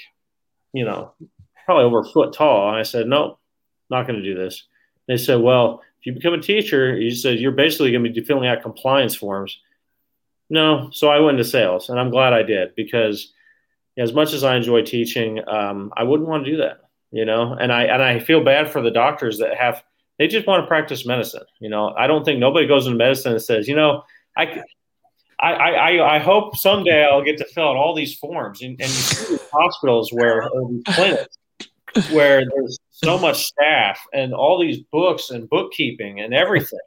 you 0.73 0.83
know 0.83 1.13
probably 1.65 1.85
over 1.85 1.99
a 1.99 2.05
foot 2.05 2.33
tall. 2.33 2.69
And 2.69 2.77
i 2.77 2.83
said 2.83 3.07
no 3.07 3.37
not 3.89 4.07
going 4.07 4.19
to 4.21 4.25
do 4.25 4.35
this. 4.35 4.67
They 5.07 5.17
said 5.17 5.39
well 5.39 5.81
you 6.07 6.13
become 6.13 6.33
a 6.33 6.41
teacher, 6.41 6.97
you 6.97 7.11
said 7.11 7.37
you're 7.37 7.51
basically 7.51 7.91
going 7.91 8.01
to 8.01 8.09
be 8.09 8.21
filling 8.21 8.47
out 8.47 8.61
compliance 8.61 9.13
forms. 9.13 9.59
No, 10.49 10.89
so 10.93 11.09
I 11.09 11.19
went 11.19 11.37
into 11.37 11.49
sales, 11.49 11.89
and 11.89 11.99
I'm 11.99 12.11
glad 12.11 12.31
I 12.31 12.43
did 12.43 12.73
because 12.75 13.33
as 13.97 14.13
much 14.13 14.31
as 14.31 14.45
I 14.45 14.55
enjoy 14.55 14.83
teaching, 14.83 15.45
um, 15.49 15.91
I 15.97 16.03
wouldn't 16.03 16.29
want 16.29 16.45
to 16.45 16.51
do 16.51 16.57
that, 16.59 16.77
you 17.11 17.25
know. 17.25 17.51
And 17.51 17.73
I 17.73 17.83
and 17.83 18.01
I 18.01 18.19
feel 18.19 18.41
bad 18.41 18.71
for 18.71 18.81
the 18.81 18.89
doctors 18.89 19.37
that 19.39 19.57
have 19.57 19.83
they 20.17 20.29
just 20.29 20.47
want 20.47 20.63
to 20.63 20.67
practice 20.67 21.05
medicine. 21.05 21.43
You 21.59 21.69
know, 21.69 21.93
I 21.97 22.07
don't 22.07 22.23
think 22.23 22.39
nobody 22.39 22.67
goes 22.67 22.85
into 22.85 22.97
medicine 22.97 23.33
and 23.33 23.41
says, 23.41 23.67
you 23.67 23.75
know, 23.75 24.03
I. 24.37 24.63
I, 25.39 25.51
I, 25.53 26.15
I 26.15 26.17
hope 26.17 26.57
someday 26.57 27.05
I'll 27.05 27.23
get 27.23 27.37
to 27.37 27.45
fill 27.45 27.69
out 27.69 27.75
all 27.75 27.93
these 27.93 28.15
forms 28.15 28.63
and, 28.63 28.71
and 28.71 28.79
you 28.79 28.87
see 28.87 29.37
hospitals 29.53 30.11
where 30.11 30.49
or 30.49 30.67
these 30.67 30.81
clinics 30.95 31.37
where 32.11 32.41
there's 32.43 32.79
so 33.03 33.17
much 33.17 33.45
staff 33.45 33.99
and 34.13 34.33
all 34.33 34.59
these 34.59 34.79
books 34.91 35.29
and 35.29 35.49
bookkeeping 35.49 36.19
and 36.19 36.33
everything 36.33 36.79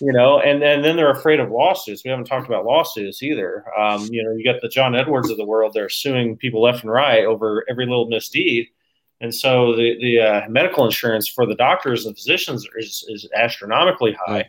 you 0.00 0.12
know 0.12 0.40
and, 0.40 0.62
and 0.62 0.84
then 0.84 0.96
they're 0.96 1.10
afraid 1.10 1.38
of 1.40 1.50
lawsuits. 1.50 2.02
We 2.04 2.10
haven't 2.10 2.24
talked 2.24 2.46
about 2.46 2.64
lawsuits 2.64 3.22
either. 3.22 3.64
Um, 3.78 4.08
you 4.10 4.24
know 4.24 4.32
you 4.32 4.44
got 4.44 4.60
the 4.60 4.68
john 4.68 4.94
edwards 4.94 5.30
of 5.30 5.36
the 5.36 5.44
world 5.44 5.72
they're 5.72 5.88
suing 5.88 6.36
people 6.36 6.62
left 6.62 6.82
and 6.82 6.92
right 6.92 7.24
over 7.24 7.64
every 7.68 7.86
little 7.86 8.08
misdeed. 8.08 8.68
And 9.20 9.32
so 9.32 9.76
the, 9.76 9.96
the 10.00 10.20
uh, 10.20 10.48
medical 10.48 10.84
insurance 10.84 11.28
for 11.28 11.46
the 11.46 11.54
doctors 11.54 12.06
and 12.06 12.16
physicians 12.16 12.66
is, 12.76 13.04
is 13.08 13.28
astronomically 13.36 14.14
high. 14.14 14.32
Right. 14.32 14.46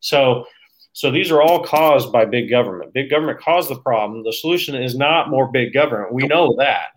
so 0.00 0.46
so 0.92 1.10
these 1.10 1.30
are 1.30 1.40
all 1.40 1.64
caused 1.64 2.12
by 2.12 2.26
big 2.26 2.50
government. 2.50 2.92
Big 2.92 3.08
government 3.08 3.40
caused 3.40 3.70
the 3.70 3.80
problem. 3.80 4.24
The 4.24 4.32
solution 4.32 4.74
is 4.74 4.94
not 4.94 5.30
more 5.30 5.50
big 5.50 5.72
government. 5.72 6.12
We 6.12 6.26
know 6.26 6.54
that. 6.58 6.88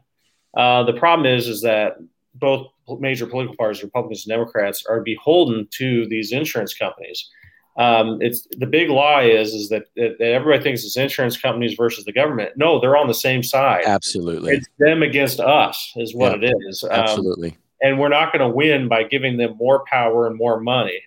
Uh, 0.55 0.83
the 0.83 0.93
problem 0.93 1.25
is 1.25 1.47
is 1.47 1.61
that 1.61 1.95
both 2.35 2.67
major 2.99 3.25
political 3.25 3.55
parties, 3.55 3.83
Republicans 3.83 4.25
and 4.25 4.31
Democrats, 4.31 4.85
are 4.87 5.01
beholden 5.01 5.67
to 5.71 6.05
these 6.07 6.31
insurance 6.31 6.73
companies. 6.73 7.29
Um, 7.77 8.21
it's 8.21 8.47
the 8.57 8.65
big 8.65 8.89
lie 8.89 9.23
is 9.23 9.53
is 9.53 9.67
that, 9.69 9.83
that, 9.97 10.17
that, 10.19 10.31
everybody 10.31 10.63
thinks 10.63 10.85
it's 10.85 10.95
insurance 10.95 11.35
companies 11.35 11.73
versus 11.73 12.05
the 12.05 12.13
government. 12.13 12.51
No, 12.55 12.79
they're 12.79 12.95
on 12.95 13.07
the 13.07 13.13
same 13.13 13.43
side. 13.43 13.83
Absolutely, 13.85 14.53
it's 14.53 14.67
them 14.79 15.03
against 15.03 15.41
us 15.41 15.91
is 15.97 16.15
what 16.15 16.41
it 16.41 16.53
is. 16.69 16.83
Um, 16.83 16.91
Absolutely, 16.91 17.57
and 17.81 17.99
we're 17.99 18.09
not 18.09 18.31
going 18.31 18.49
to 18.49 18.55
win 18.55 18.87
by 18.87 19.03
giving 19.03 19.35
them 19.35 19.57
more 19.57 19.83
power 19.85 20.27
and 20.27 20.37
more 20.37 20.61
money. 20.61 21.01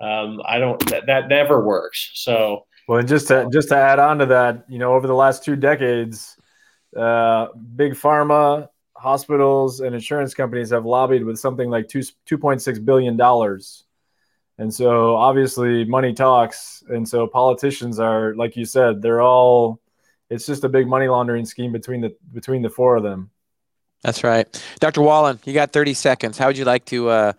Um, 0.00 0.40
I 0.46 0.58
don't. 0.58 0.78
That, 0.90 1.06
that 1.06 1.28
never 1.28 1.64
works. 1.64 2.10
So, 2.14 2.66
well, 2.86 3.00
and 3.00 3.08
just 3.08 3.26
to 3.28 3.48
just 3.52 3.70
to 3.70 3.76
add 3.76 3.98
on 3.98 4.18
to 4.18 4.26
that, 4.26 4.66
you 4.68 4.78
know, 4.78 4.94
over 4.94 5.08
the 5.08 5.14
last 5.14 5.44
two 5.44 5.56
decades, 5.56 6.36
uh, 6.96 7.48
big 7.74 7.94
pharma 7.94 8.68
hospitals 9.04 9.80
and 9.80 9.94
insurance 9.94 10.32
companies 10.32 10.70
have 10.70 10.86
lobbied 10.86 11.24
with 11.24 11.38
something 11.38 11.68
like 11.68 11.88
two 11.88 12.02
two 12.24 12.38
point 12.38 12.62
six 12.62 12.78
billion 12.78 13.16
dollars, 13.18 13.84
and 14.58 14.72
so 14.72 15.14
obviously 15.14 15.84
money 15.84 16.14
talks, 16.14 16.82
and 16.88 17.06
so 17.06 17.26
politicians 17.26 18.00
are 18.00 18.34
like 18.34 18.56
you 18.56 18.64
said, 18.64 19.02
they're 19.02 19.20
all. 19.20 19.80
It's 20.30 20.46
just 20.46 20.64
a 20.64 20.70
big 20.70 20.88
money 20.88 21.06
laundering 21.06 21.44
scheme 21.44 21.70
between 21.70 22.00
the 22.00 22.16
between 22.32 22.62
the 22.62 22.70
four 22.70 22.96
of 22.96 23.02
them. 23.02 23.30
That's 24.02 24.24
right, 24.24 24.48
Dr. 24.80 25.02
Wallen. 25.02 25.38
You 25.44 25.52
got 25.52 25.72
thirty 25.72 25.94
seconds. 25.94 26.38
How 26.38 26.46
would 26.46 26.56
you 26.56 26.64
like 26.64 26.86
to 26.86 27.10
uh, 27.10 27.32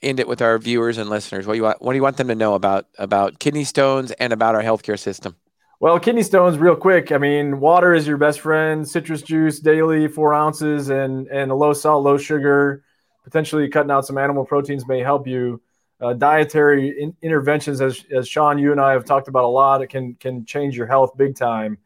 end 0.00 0.20
it 0.20 0.26
with 0.26 0.40
our 0.40 0.58
viewers 0.58 0.96
and 0.96 1.10
listeners? 1.10 1.46
What 1.46 1.52
do 1.52 1.58
you 1.58 1.64
want? 1.64 1.82
What 1.82 1.92
do 1.92 1.96
you 1.96 2.02
want 2.02 2.16
them 2.16 2.28
to 2.28 2.34
know 2.34 2.54
about 2.54 2.86
about 2.98 3.38
kidney 3.38 3.64
stones 3.64 4.10
and 4.12 4.32
about 4.32 4.54
our 4.54 4.62
healthcare 4.62 4.98
system? 4.98 5.36
Well, 5.80 6.00
kidney 6.00 6.24
stones, 6.24 6.58
real 6.58 6.74
quick. 6.74 7.12
I 7.12 7.18
mean, 7.18 7.60
water 7.60 7.94
is 7.94 8.04
your 8.04 8.16
best 8.16 8.40
friend. 8.40 8.88
Citrus 8.88 9.22
juice 9.22 9.60
daily, 9.60 10.08
four 10.08 10.34
ounces, 10.34 10.88
and 10.88 11.28
and 11.28 11.52
a 11.52 11.54
low 11.54 11.72
salt, 11.72 12.02
low 12.02 12.18
sugar. 12.18 12.82
Potentially 13.22 13.68
cutting 13.68 13.90
out 13.90 14.04
some 14.04 14.18
animal 14.18 14.44
proteins 14.44 14.88
may 14.88 15.00
help 15.00 15.28
you. 15.28 15.60
Uh, 16.00 16.14
dietary 16.14 17.00
in- 17.00 17.16
interventions, 17.22 17.80
as 17.80 18.04
as 18.10 18.28
Sean, 18.28 18.58
you 18.58 18.72
and 18.72 18.80
I 18.80 18.90
have 18.92 19.04
talked 19.04 19.28
about 19.28 19.44
a 19.44 19.48
lot, 19.48 19.80
it 19.80 19.86
can 19.86 20.14
can 20.14 20.44
change 20.44 20.76
your 20.76 20.86
health 20.88 21.16
big 21.16 21.36
time. 21.36 21.78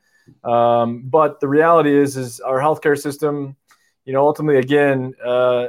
Um, 0.43 1.03
but 1.05 1.41
the 1.41 1.49
reality 1.49 1.95
is, 1.95 2.17
is 2.17 2.41
our 2.41 2.61
healthcare 2.61 2.99
system, 2.99 3.57
you 4.07 4.15
know, 4.15 4.25
ultimately, 4.27 4.59
again, 4.59 5.15
uh, 5.23 5.67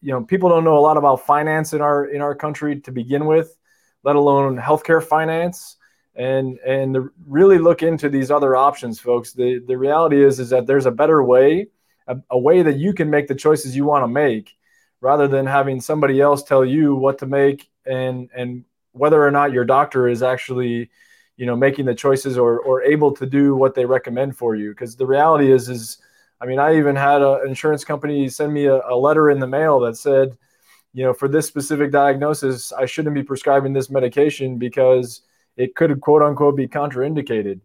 you 0.00 0.10
know, 0.10 0.24
people 0.24 0.48
don't 0.48 0.64
know 0.64 0.76
a 0.76 0.80
lot 0.80 0.96
about 0.96 1.24
finance 1.24 1.72
in 1.72 1.80
our 1.80 2.06
in 2.06 2.20
our 2.20 2.34
country 2.34 2.80
to 2.80 2.90
begin 2.90 3.26
with, 3.26 3.56
let 4.02 4.16
alone 4.16 4.58
healthcare 4.58 5.02
finance. 5.02 5.76
And 6.16 6.58
and 6.66 7.08
really 7.26 7.58
look 7.58 7.82
into 7.82 8.08
these 8.08 8.30
other 8.30 8.56
options, 8.56 8.98
folks. 8.98 9.32
The 9.32 9.60
the 9.66 9.78
reality 9.78 10.22
is 10.22 10.40
is 10.40 10.50
that 10.50 10.66
there's 10.66 10.86
a 10.86 10.90
better 10.90 11.22
way, 11.22 11.68
a, 12.06 12.16
a 12.30 12.38
way 12.38 12.62
that 12.62 12.76
you 12.76 12.92
can 12.92 13.08
make 13.08 13.28
the 13.28 13.34
choices 13.34 13.76
you 13.76 13.84
want 13.84 14.02
to 14.02 14.08
make, 14.08 14.56
rather 15.00 15.28
than 15.28 15.46
having 15.46 15.80
somebody 15.80 16.20
else 16.20 16.42
tell 16.42 16.64
you 16.64 16.94
what 16.94 17.18
to 17.18 17.26
make 17.26 17.70
and 17.86 18.28
and 18.34 18.64
whether 18.92 19.24
or 19.24 19.30
not 19.30 19.52
your 19.52 19.64
doctor 19.64 20.08
is 20.08 20.22
actually 20.22 20.90
you 21.36 21.46
know 21.46 21.56
making 21.56 21.86
the 21.86 21.94
choices 21.94 22.36
or 22.36 22.60
or 22.60 22.82
able 22.82 23.12
to 23.12 23.26
do 23.26 23.54
what 23.56 23.74
they 23.74 23.84
recommend 23.84 24.36
for 24.36 24.54
you 24.54 24.70
because 24.70 24.96
the 24.96 25.06
reality 25.06 25.50
is 25.50 25.68
is 25.68 25.98
i 26.40 26.46
mean 26.46 26.58
i 26.58 26.76
even 26.76 26.96
had 26.96 27.22
an 27.22 27.40
insurance 27.46 27.84
company 27.84 28.28
send 28.28 28.52
me 28.52 28.66
a, 28.66 28.80
a, 28.88 28.96
letter 28.96 29.30
in 29.30 29.38
the 29.38 29.46
mail 29.46 29.80
that 29.80 29.96
said 29.96 30.36
you 30.92 31.04
know 31.04 31.14
for 31.14 31.28
this 31.28 31.46
specific 31.46 31.90
diagnosis 31.90 32.72
i 32.72 32.84
shouldn't 32.84 33.14
be 33.14 33.22
prescribing 33.22 33.72
this 33.72 33.90
medication 33.90 34.58
because 34.58 35.22
it 35.56 35.74
could 35.74 36.00
quote 36.00 36.22
unquote 36.22 36.56
be 36.56 36.68
contraindicated. 36.68 37.60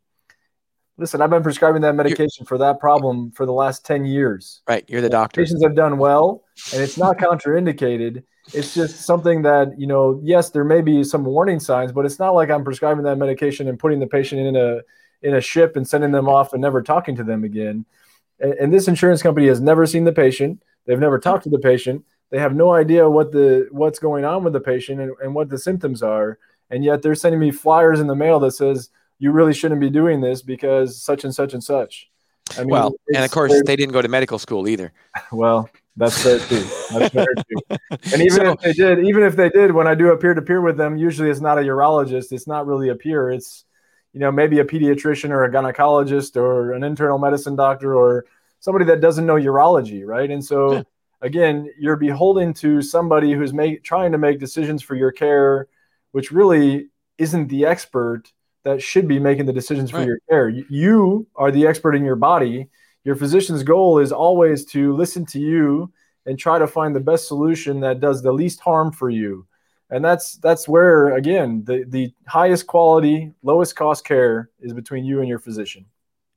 Listen 0.97 1.21
i've 1.21 1.29
been 1.29 1.43
prescribing 1.43 1.81
that 1.81 1.93
medication 1.93 2.43
you're, 2.43 2.47
for 2.47 2.57
that 2.57 2.79
problem 2.79 3.31
for 3.31 3.45
the 3.45 3.51
last 3.51 3.85
10 3.85 4.05
years. 4.05 4.61
Right 4.67 4.85
you're 4.87 5.01
the 5.01 5.09
doctor. 5.09 5.41
Patients 5.41 5.61
have 5.63 5.75
done 5.75 5.97
well 5.97 6.43
and 6.73 6.81
it's 6.81 6.97
not 6.97 7.17
contraindicated. 7.17 8.23
It's 8.53 8.73
just 8.73 9.01
something 9.01 9.41
that 9.41 9.77
you 9.77 9.87
know 9.87 10.21
yes 10.23 10.51
there 10.51 10.63
may 10.63 10.81
be 10.81 11.03
some 11.03 11.25
warning 11.25 11.59
signs 11.59 11.91
but 11.91 12.05
it's 12.05 12.19
not 12.19 12.35
like 12.35 12.49
i'm 12.49 12.63
prescribing 12.63 13.03
that 13.03 13.17
medication 13.17 13.67
and 13.67 13.77
putting 13.77 13.99
the 13.99 14.07
patient 14.07 14.41
in 14.41 14.55
a 14.55 14.81
in 15.25 15.33
a 15.33 15.41
ship 15.41 15.75
and 15.75 15.87
sending 15.87 16.11
them 16.11 16.29
off 16.29 16.53
and 16.53 16.61
never 16.61 16.81
talking 16.81 17.15
to 17.15 17.23
them 17.23 17.43
again. 17.43 17.85
And, 18.39 18.53
and 18.53 18.73
this 18.73 18.87
insurance 18.87 19.21
company 19.21 19.47
has 19.47 19.59
never 19.59 19.85
seen 19.85 20.03
the 20.03 20.13
patient. 20.13 20.61
They've 20.85 20.99
never 20.99 21.19
talked 21.19 21.43
to 21.45 21.49
the 21.49 21.59
patient. 21.59 22.05
They 22.29 22.39
have 22.39 22.55
no 22.55 22.73
idea 22.73 23.09
what 23.09 23.31
the 23.31 23.67
what's 23.71 23.99
going 23.99 24.23
on 24.23 24.43
with 24.43 24.53
the 24.53 24.59
patient 24.59 25.01
and, 25.01 25.13
and 25.21 25.33
what 25.33 25.49
the 25.49 25.57
symptoms 25.57 26.03
are 26.03 26.37
and 26.69 26.83
yet 26.83 27.01
they're 27.01 27.15
sending 27.15 27.39
me 27.39 27.51
flyers 27.51 27.99
in 27.99 28.07
the 28.07 28.15
mail 28.15 28.39
that 28.39 28.51
says 28.51 28.89
you 29.19 29.31
really 29.31 29.53
shouldn't 29.53 29.81
be 29.81 29.89
doing 29.89 30.21
this 30.21 30.41
because 30.41 31.01
such 31.01 31.23
and 31.23 31.33
such 31.33 31.53
and 31.53 31.63
such 31.63 32.09
I 32.57 32.61
mean, 32.61 32.69
well 32.69 32.95
and 33.13 33.23
of 33.23 33.31
course 33.31 33.53
they 33.65 33.75
didn't 33.75 33.93
go 33.93 34.01
to 34.01 34.07
medical 34.07 34.39
school 34.39 34.67
either 34.67 34.91
well 35.31 35.69
that's 35.97 36.21
fair 36.21 36.39
too. 36.39 36.65
That's 36.91 37.13
fair 37.13 37.25
too. 37.49 37.77
And 37.89 38.21
even 38.21 38.31
so, 38.31 38.51
if 38.51 38.59
they 38.59 38.73
did, 38.73 39.05
even 39.05 39.23
if 39.23 39.35
they 39.35 39.49
did, 39.49 39.71
when 39.71 39.87
I 39.87 39.95
do 39.95 40.09
a 40.09 40.17
peer 40.17 40.33
to 40.33 40.41
peer 40.41 40.61
with 40.61 40.77
them, 40.77 40.97
usually 40.97 41.29
it's 41.29 41.39
not 41.39 41.57
a 41.57 41.61
urologist. 41.61 42.31
It's 42.31 42.47
not 42.47 42.67
really 42.67 42.89
a 42.89 42.95
peer. 42.95 43.29
It's 43.29 43.63
you 44.11 44.19
know 44.19 44.31
maybe 44.31 44.59
a 44.59 44.65
pediatrician 44.65 45.29
or 45.29 45.45
a 45.45 45.51
gynecologist 45.51 46.35
or 46.35 46.73
an 46.73 46.83
internal 46.83 47.17
medicine 47.17 47.55
doctor 47.55 47.95
or 47.95 48.25
somebody 48.59 48.85
that 48.85 48.99
doesn't 48.99 49.25
know 49.25 49.35
urology, 49.35 50.05
right? 50.05 50.29
And 50.29 50.43
so 50.43 50.73
yeah. 50.73 50.83
again, 51.21 51.69
you're 51.79 51.95
beholden 51.95 52.53
to 52.55 52.81
somebody 52.81 53.31
who's 53.31 53.53
make, 53.53 53.83
trying 53.83 54.11
to 54.11 54.17
make 54.17 54.39
decisions 54.39 54.81
for 54.81 54.95
your 54.95 55.11
care, 55.11 55.67
which 56.15 56.31
really 56.31 56.87
isn't 57.17 57.49
the 57.49 57.65
expert 57.65 58.31
that 58.63 58.81
should 58.81 59.05
be 59.05 59.19
making 59.19 59.45
the 59.45 59.51
decisions 59.51 59.91
for 59.91 59.97
right. 59.97 60.07
your 60.07 60.19
care. 60.29 60.47
You 60.47 61.27
are 61.35 61.51
the 61.51 61.67
expert 61.67 61.93
in 61.93 62.05
your 62.05 62.15
body. 62.15 62.69
Your 63.03 63.17
physician's 63.17 63.63
goal 63.63 63.99
is 63.99 64.13
always 64.13 64.63
to 64.67 64.95
listen 64.95 65.25
to 65.25 65.39
you 65.41 65.91
and 66.25 66.39
try 66.39 66.57
to 66.57 66.67
find 66.67 66.95
the 66.95 67.01
best 67.01 67.27
solution 67.27 67.81
that 67.81 67.99
does 67.99 68.21
the 68.21 68.31
least 68.31 68.61
harm 68.61 68.93
for 68.93 69.09
you. 69.09 69.45
And 69.89 70.05
that's 70.05 70.37
that's 70.37 70.69
where 70.69 71.17
again 71.17 71.65
the 71.65 71.83
the 71.85 72.13
highest 72.27 72.65
quality 72.65 73.33
lowest 73.43 73.75
cost 73.75 74.05
care 74.05 74.49
is 74.61 74.71
between 74.71 75.03
you 75.03 75.19
and 75.19 75.27
your 75.27 75.39
physician. 75.39 75.85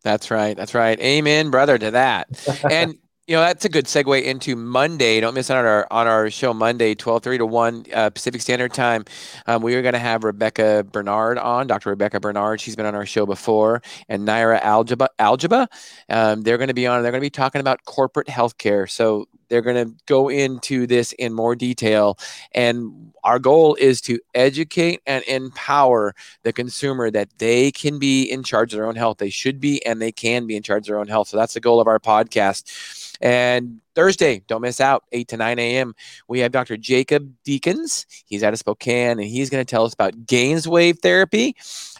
That's 0.02 0.32
right. 0.32 0.56
That's 0.56 0.74
right. 0.74 0.98
Amen 0.98 1.52
brother 1.52 1.78
to 1.78 1.92
that. 1.92 2.26
And 2.68 2.98
you 3.28 3.36
know 3.36 3.42
that's 3.42 3.66
a 3.66 3.68
good 3.68 3.84
segue 3.84 4.22
into 4.24 4.56
Monday. 4.56 5.20
Don't 5.20 5.34
miss 5.34 5.50
out 5.50 5.58
on 5.58 5.66
our 5.66 5.86
on 5.90 6.06
our 6.06 6.30
show 6.30 6.54
Monday, 6.54 6.94
twelve 6.94 7.22
thirty 7.22 7.36
to 7.36 7.44
one 7.44 7.84
uh, 7.92 8.08
Pacific 8.08 8.40
Standard 8.40 8.72
Time. 8.72 9.04
Um, 9.46 9.62
we 9.62 9.74
are 9.74 9.82
going 9.82 9.92
to 9.92 9.98
have 9.98 10.24
Rebekah 10.24 10.86
Bernard 10.90 11.36
on, 11.36 11.66
Dr. 11.66 11.90
Rebekah 11.90 12.20
Bernard. 12.20 12.58
She's 12.58 12.74
been 12.74 12.86
on 12.86 12.94
our 12.94 13.04
show 13.04 13.26
before, 13.26 13.82
and 14.08 14.26
Niran 14.26 14.62
Al-Agba. 14.62 15.08
Al-Agba. 15.18 15.66
Um, 16.08 16.40
they're 16.40 16.56
going 16.56 16.68
to 16.68 16.74
be 16.74 16.86
on. 16.86 17.02
They're 17.02 17.12
going 17.12 17.20
to 17.20 17.26
be 17.26 17.30
talking 17.30 17.60
about 17.60 17.84
corporate 17.84 18.28
healthcare. 18.28 18.88
So 18.88 19.28
they're 19.48 19.62
going 19.62 19.86
to 19.86 19.94
go 20.06 20.28
into 20.28 20.86
this 20.86 21.12
in 21.12 21.32
more 21.32 21.54
detail. 21.54 22.18
And 22.52 23.12
our 23.24 23.38
goal 23.38 23.74
is 23.76 24.00
to 24.02 24.18
educate 24.34 25.00
and 25.06 25.24
empower 25.24 26.14
the 26.42 26.52
consumer 26.52 27.10
that 27.10 27.28
they 27.38 27.70
can 27.70 27.98
be 27.98 28.24
in 28.24 28.42
charge 28.42 28.72
of 28.72 28.78
their 28.78 28.86
own 28.86 28.96
health. 28.96 29.18
They 29.18 29.30
should 29.30 29.60
be 29.60 29.84
and 29.84 30.00
they 30.00 30.12
can 30.12 30.46
be 30.46 30.56
in 30.56 30.62
charge 30.62 30.82
of 30.82 30.86
their 30.86 30.98
own 30.98 31.08
health. 31.08 31.28
So 31.28 31.36
that's 31.36 31.54
the 31.54 31.60
goal 31.60 31.80
of 31.80 31.88
our 31.88 31.98
podcast. 31.98 33.16
And 33.20 33.80
Thursday, 33.94 34.42
don't 34.46 34.60
miss 34.60 34.80
out, 34.80 35.04
8 35.10 35.26
to 35.28 35.36
9 35.36 35.58
a.m. 35.58 35.94
We 36.28 36.38
have 36.40 36.52
Dr. 36.52 36.76
Jacob 36.76 37.32
Deacons. 37.42 38.06
He's 38.26 38.44
out 38.44 38.52
of 38.52 38.58
Spokane 38.60 39.18
and 39.18 39.24
he's 39.24 39.50
going 39.50 39.64
to 39.64 39.68
tell 39.68 39.84
us 39.84 39.92
about 39.92 40.14
GAINSWave 40.26 41.00
therapy 41.00 41.56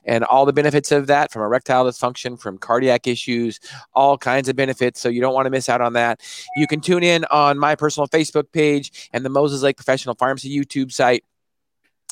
and 0.08 0.24
all 0.24 0.46
the 0.46 0.52
benefits 0.52 0.90
of 0.90 1.06
that 1.06 1.30
from 1.30 1.42
erectile 1.42 1.84
dysfunction, 1.84 2.40
from 2.40 2.58
cardiac 2.58 3.06
issues, 3.06 3.60
all 3.94 4.18
kinds 4.18 4.48
of 4.48 4.56
benefits. 4.56 5.00
So 5.00 5.08
you 5.08 5.20
don't 5.20 5.34
want 5.34 5.46
to 5.46 5.50
miss 5.50 5.68
out 5.68 5.80
on 5.80 5.92
that. 5.92 6.20
You 6.56 6.66
can 6.66 6.80
tune 6.80 7.04
in 7.04 7.24
on 7.26 7.58
my 7.58 7.76
personal 7.76 8.08
Facebook 8.08 8.50
page 8.50 9.10
and 9.12 9.24
the 9.24 9.30
Moses 9.30 9.62
Lake 9.62 9.76
Professional 9.76 10.14
Pharmacy 10.14 10.50
YouTube 10.50 10.90
site 10.90 11.24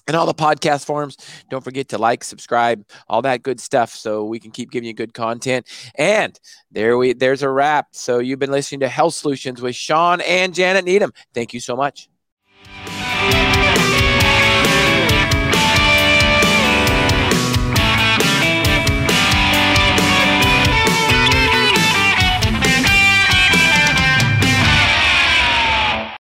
and 0.06 0.16
all 0.16 0.26
the 0.26 0.34
podcast 0.34 0.84
forums. 0.84 1.16
Don't 1.50 1.64
forget 1.64 1.88
to 1.88 1.98
like, 1.98 2.22
subscribe, 2.22 2.84
all 3.08 3.22
that 3.22 3.42
good 3.42 3.58
stuff 3.58 3.90
so 3.90 4.24
we 4.24 4.38
can 4.38 4.50
keep 4.50 4.70
giving 4.70 4.86
you 4.86 4.94
good 4.94 5.14
content. 5.14 5.66
And 5.96 6.38
there 6.70 6.98
we 6.98 7.14
there's 7.14 7.42
a 7.42 7.48
wrap. 7.48 7.88
So 7.92 8.18
you've 8.18 8.38
been 8.38 8.52
listening 8.52 8.80
to 8.80 8.88
Health 8.88 9.14
Solutions 9.14 9.62
with 9.62 9.74
Sean 9.74 10.20
and 10.20 10.54
Janet 10.54 10.84
Needham. 10.84 11.12
Thank 11.34 11.54
you 11.54 11.60
so 11.60 11.74
much. 11.74 12.08